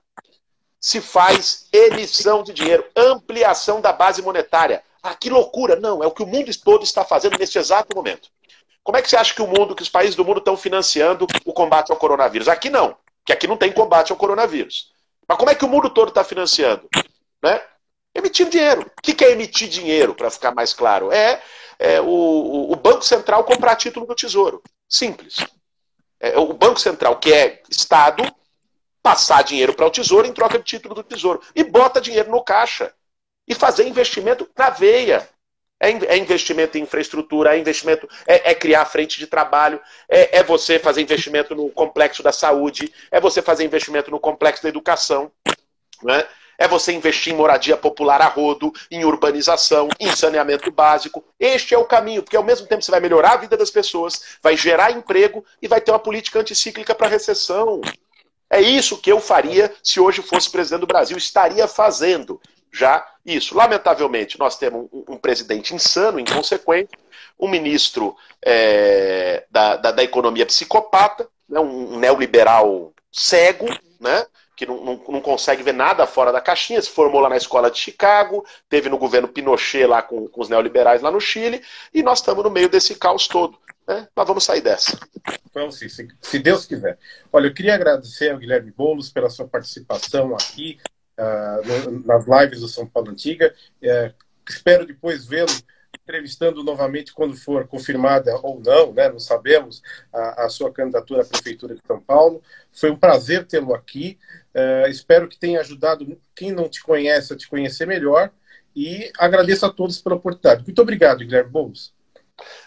se 0.79 1.01
faz 1.01 1.67
emissão 1.73 2.43
de 2.43 2.53
dinheiro, 2.53 2.85
ampliação 2.95 3.81
da 3.81 3.91
base 3.91 4.21
monetária. 4.21 4.83
Ah, 5.05 5.13
que 5.13 5.29
loucura! 5.29 5.75
Não, 5.75 6.03
é 6.03 6.07
o 6.07 6.11
que 6.11 6.23
o 6.23 6.25
mundo 6.25 6.49
todo 6.63 6.83
está 6.83 7.05
fazendo 7.05 7.37
neste 7.37 7.59
exato 7.59 7.95
momento. 7.95 8.27
Como 8.83 8.97
é 8.97 9.03
que 9.03 9.07
você 9.07 9.15
acha 9.15 9.35
que 9.35 9.41
o 9.41 9.45
mundo, 9.45 9.75
que 9.75 9.83
os 9.83 9.89
países 9.89 10.15
do 10.15 10.25
mundo 10.25 10.39
estão 10.39 10.57
financiando 10.57 11.27
o 11.45 11.53
combate 11.53 11.91
ao 11.91 11.97
coronavírus? 11.97 12.47
Aqui 12.47 12.71
não, 12.71 12.97
que 13.23 13.31
aqui 13.31 13.45
não 13.45 13.55
tem 13.55 13.71
combate 13.71 14.11
ao 14.11 14.17
coronavírus. 14.17 14.91
Mas 15.27 15.37
como 15.37 15.51
é 15.51 15.53
que 15.53 15.63
o 15.63 15.67
mundo 15.67 15.91
todo 15.91 16.09
está 16.09 16.23
financiando? 16.23 16.89
Né? 17.39 17.61
Emitindo 18.15 18.49
dinheiro. 18.49 18.91
O 18.97 19.01
que 19.03 19.23
é 19.23 19.31
emitir 19.31 19.69
dinheiro, 19.69 20.15
para 20.15 20.31
ficar 20.31 20.55
mais 20.55 20.73
claro? 20.73 21.11
É, 21.11 21.39
é 21.77 22.01
o, 22.01 22.71
o, 22.71 22.75
Banco 22.75 23.03
Central 23.03 23.43
comprar 23.43 23.75
título 23.75 24.07
do 24.07 24.15
Tesouro. 24.15 24.63
Simples. 24.89 25.37
É 26.19 26.35
o 26.35 26.51
Banco 26.51 26.79
Central, 26.79 27.17
que 27.17 27.31
é 27.31 27.61
Estado, 27.69 28.23
passar 29.03 29.43
dinheiro 29.43 29.75
para 29.75 29.85
o 29.85 29.91
Tesouro 29.91 30.25
em 30.25 30.33
troca 30.33 30.57
de 30.57 30.65
título 30.65 30.95
do 30.95 31.03
Tesouro. 31.03 31.43
E 31.55 31.63
bota 31.63 32.01
dinheiro 32.01 32.31
no 32.31 32.43
caixa. 32.43 32.91
E 33.47 33.53
fazer 33.53 33.87
investimento 33.87 34.49
na 34.57 34.69
veia. 34.69 35.27
É, 35.77 35.89
é, 35.89 36.17
investimento 36.17 36.77
em 36.77 36.81
infraestrutura, 36.81 37.53
é 37.53 37.59
investimento, 37.59 38.07
é, 38.25 38.51
é 38.51 38.55
criar 38.55 38.85
frente 38.85 39.19
de 39.19 39.27
trabalho, 39.27 39.79
é, 40.07 40.39
é, 40.39 40.43
você 40.43 40.79
fazer 40.79 41.01
investimento 41.01 41.53
no 41.53 41.69
complexo 41.69 42.23
da 42.23 42.31
saúde, 42.31 42.93
é 43.11 43.19
você 43.19 43.41
fazer 43.41 43.65
investimento 43.65 44.09
no 44.09 44.17
complexo 44.17 44.63
da 44.63 44.69
educação, 44.69 45.29
né? 46.01 46.25
é 46.57 46.67
você 46.67 46.93
investir 46.93 47.33
em 47.33 47.35
moradia 47.35 47.77
popular 47.77 48.21
a 48.21 48.27
rodo, 48.27 48.71
em 48.89 49.03
urbanização, 49.03 49.89
em 49.99 50.15
saneamento 50.15 50.71
básico. 50.71 51.23
Este 51.39 51.73
é 51.73 51.77
o 51.77 51.85
caminho, 51.85 52.23
porque 52.23 52.37
ao 52.37 52.43
mesmo 52.43 52.67
tempo 52.67 52.81
você 52.81 52.91
vai 52.91 52.99
melhorar 52.99 53.33
a 53.33 53.37
vida 53.37 53.57
das 53.57 53.69
pessoas, 53.69 54.37
vai 54.41 54.55
gerar 54.55 54.91
emprego 54.91 55.43
e 55.61 55.67
vai 55.67 55.81
ter 55.81 55.91
uma 55.91 55.99
política 55.99 56.39
anticíclica 56.39 56.95
para 56.95 57.07
a 57.07 57.09
recessão. 57.09 57.81
É 58.49 58.61
isso 58.61 58.97
que 58.97 59.11
eu 59.11 59.19
faria 59.19 59.73
se 59.83 59.99
hoje 59.99 60.21
fosse 60.21 60.49
presidente 60.49 60.81
do 60.81 60.87
Brasil, 60.87 61.17
estaria 61.17 61.67
fazendo 61.67 62.39
já 62.75 63.05
isso. 63.25 63.55
Lamentavelmente, 63.55 64.37
nós 64.37 64.57
temos 64.57 64.87
um, 64.91 65.13
um 65.13 65.17
presidente 65.17 65.73
insano, 65.73 66.19
inconsequente, 66.19 66.91
um 67.39 67.47
ministro 67.47 68.15
é, 68.43 69.45
da, 69.49 69.77
da, 69.77 69.91
da, 69.91 70.03
economia 70.03 70.45
psicopata, 70.45 71.27
né, 71.47 71.59
um, 71.59 71.97
neoliberal 71.97 72.93
cego, 73.11 73.65
né, 73.99 74.25
que 74.55 74.65
não, 74.65 74.83
não, 74.83 75.01
não, 75.07 75.21
consegue 75.21 75.63
ver 75.63 75.73
nada 75.73 76.05
fora 76.05 76.31
da 76.31 76.41
caixinha, 76.41 76.81
se 76.81 76.89
formou 76.89 77.21
lá 77.21 77.29
na 77.29 77.37
escola 77.37 77.71
de 77.71 77.77
Chicago, 77.77 78.45
teve 78.69 78.89
no 78.89 78.97
governo 78.97 79.27
Pinochet 79.27 79.85
lá 79.85 80.01
com, 80.01 80.27
com 80.27 80.41
os 80.41 80.49
neoliberais 80.49 81.01
lá 81.01 81.11
no 81.11 81.19
Chile, 81.19 81.61
e 81.93 82.03
nós 82.03 82.19
estamos 82.19 82.43
no 82.43 82.49
meio 82.49 82.69
desse 82.69 82.95
caos 82.95 83.27
todo. 83.27 83.57
Né? 83.87 84.07
Mas 84.15 84.27
vamos 84.27 84.43
sair 84.43 84.61
dessa. 84.61 84.97
Então, 85.49 85.69
se, 85.71 85.87
se 85.89 86.39
Deus 86.39 86.65
quiser. 86.65 86.97
Olha, 87.31 87.47
eu 87.47 87.53
queria 87.53 87.75
agradecer 87.75 88.31
ao 88.31 88.37
Guilherme 88.37 88.71
Boulos 88.71 89.09
pela 89.09 89.29
sua 89.29 89.47
participação 89.47 90.33
aqui, 90.33 90.79
uh, 91.17 92.05
nas 92.05 92.25
lives 92.27 92.61
do 92.61 92.67
São 92.67 92.85
Paulo 92.85 93.11
Antiga. 93.11 93.53
Uh, 93.81 94.13
espero 94.47 94.85
depois 94.85 95.25
vê-lo 95.25 95.51
entrevistando 96.03 96.63
novamente 96.63 97.13
quando 97.13 97.35
for 97.35 97.67
confirmada 97.67 98.37
ou 98.43 98.61
não, 98.63 98.93
né? 98.93 99.09
Não 99.09 99.19
sabemos 99.19 99.81
a, 100.13 100.45
a 100.45 100.49
sua 100.49 100.71
candidatura 100.71 101.23
à 101.23 101.25
prefeitura 101.25 101.73
de 101.73 101.81
São 101.85 101.99
Paulo. 101.99 102.43
Foi 102.71 102.91
um 102.91 102.97
prazer 102.97 103.45
tê-lo 103.45 103.73
aqui. 103.73 104.19
Uh, 104.53 104.87
espero 104.87 105.27
que 105.27 105.39
tenha 105.39 105.59
ajudado 105.59 106.19
quem 106.35 106.51
não 106.51 106.69
te 106.69 106.81
conhece 106.83 107.33
a 107.33 107.37
te 107.37 107.47
conhecer 107.47 107.87
melhor 107.87 108.31
e 108.75 109.11
agradeço 109.17 109.65
a 109.65 109.69
todos 109.69 109.99
pela 109.99 110.15
oportunidade. 110.15 110.63
Muito 110.63 110.81
obrigado, 110.81 111.19
Guilherme 111.19 111.49
Boulos. 111.49 111.93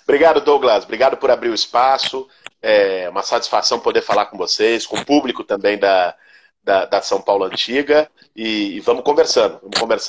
Obrigado, 0.04 0.40
Douglas. 0.40 0.84
Obrigado 0.84 1.16
por 1.16 1.30
abrir 1.30 1.50
o 1.50 1.54
espaço. 1.54 2.26
É 2.60 3.08
uma 3.08 3.22
satisfação 3.22 3.78
poder 3.78 4.02
falar 4.02 4.26
com 4.26 4.36
vocês, 4.36 4.86
com 4.86 4.96
o 4.96 5.04
público 5.04 5.44
também 5.44 5.78
da, 5.78 6.16
da, 6.62 6.84
da 6.84 7.00
São 7.02 7.20
Paulo 7.20 7.44
Antiga. 7.44 8.08
E, 8.34 8.76
e 8.76 8.80
vamos 8.80 9.04
conversando. 9.04 9.58
Vamos 9.62 9.78
conversando. 9.78 10.06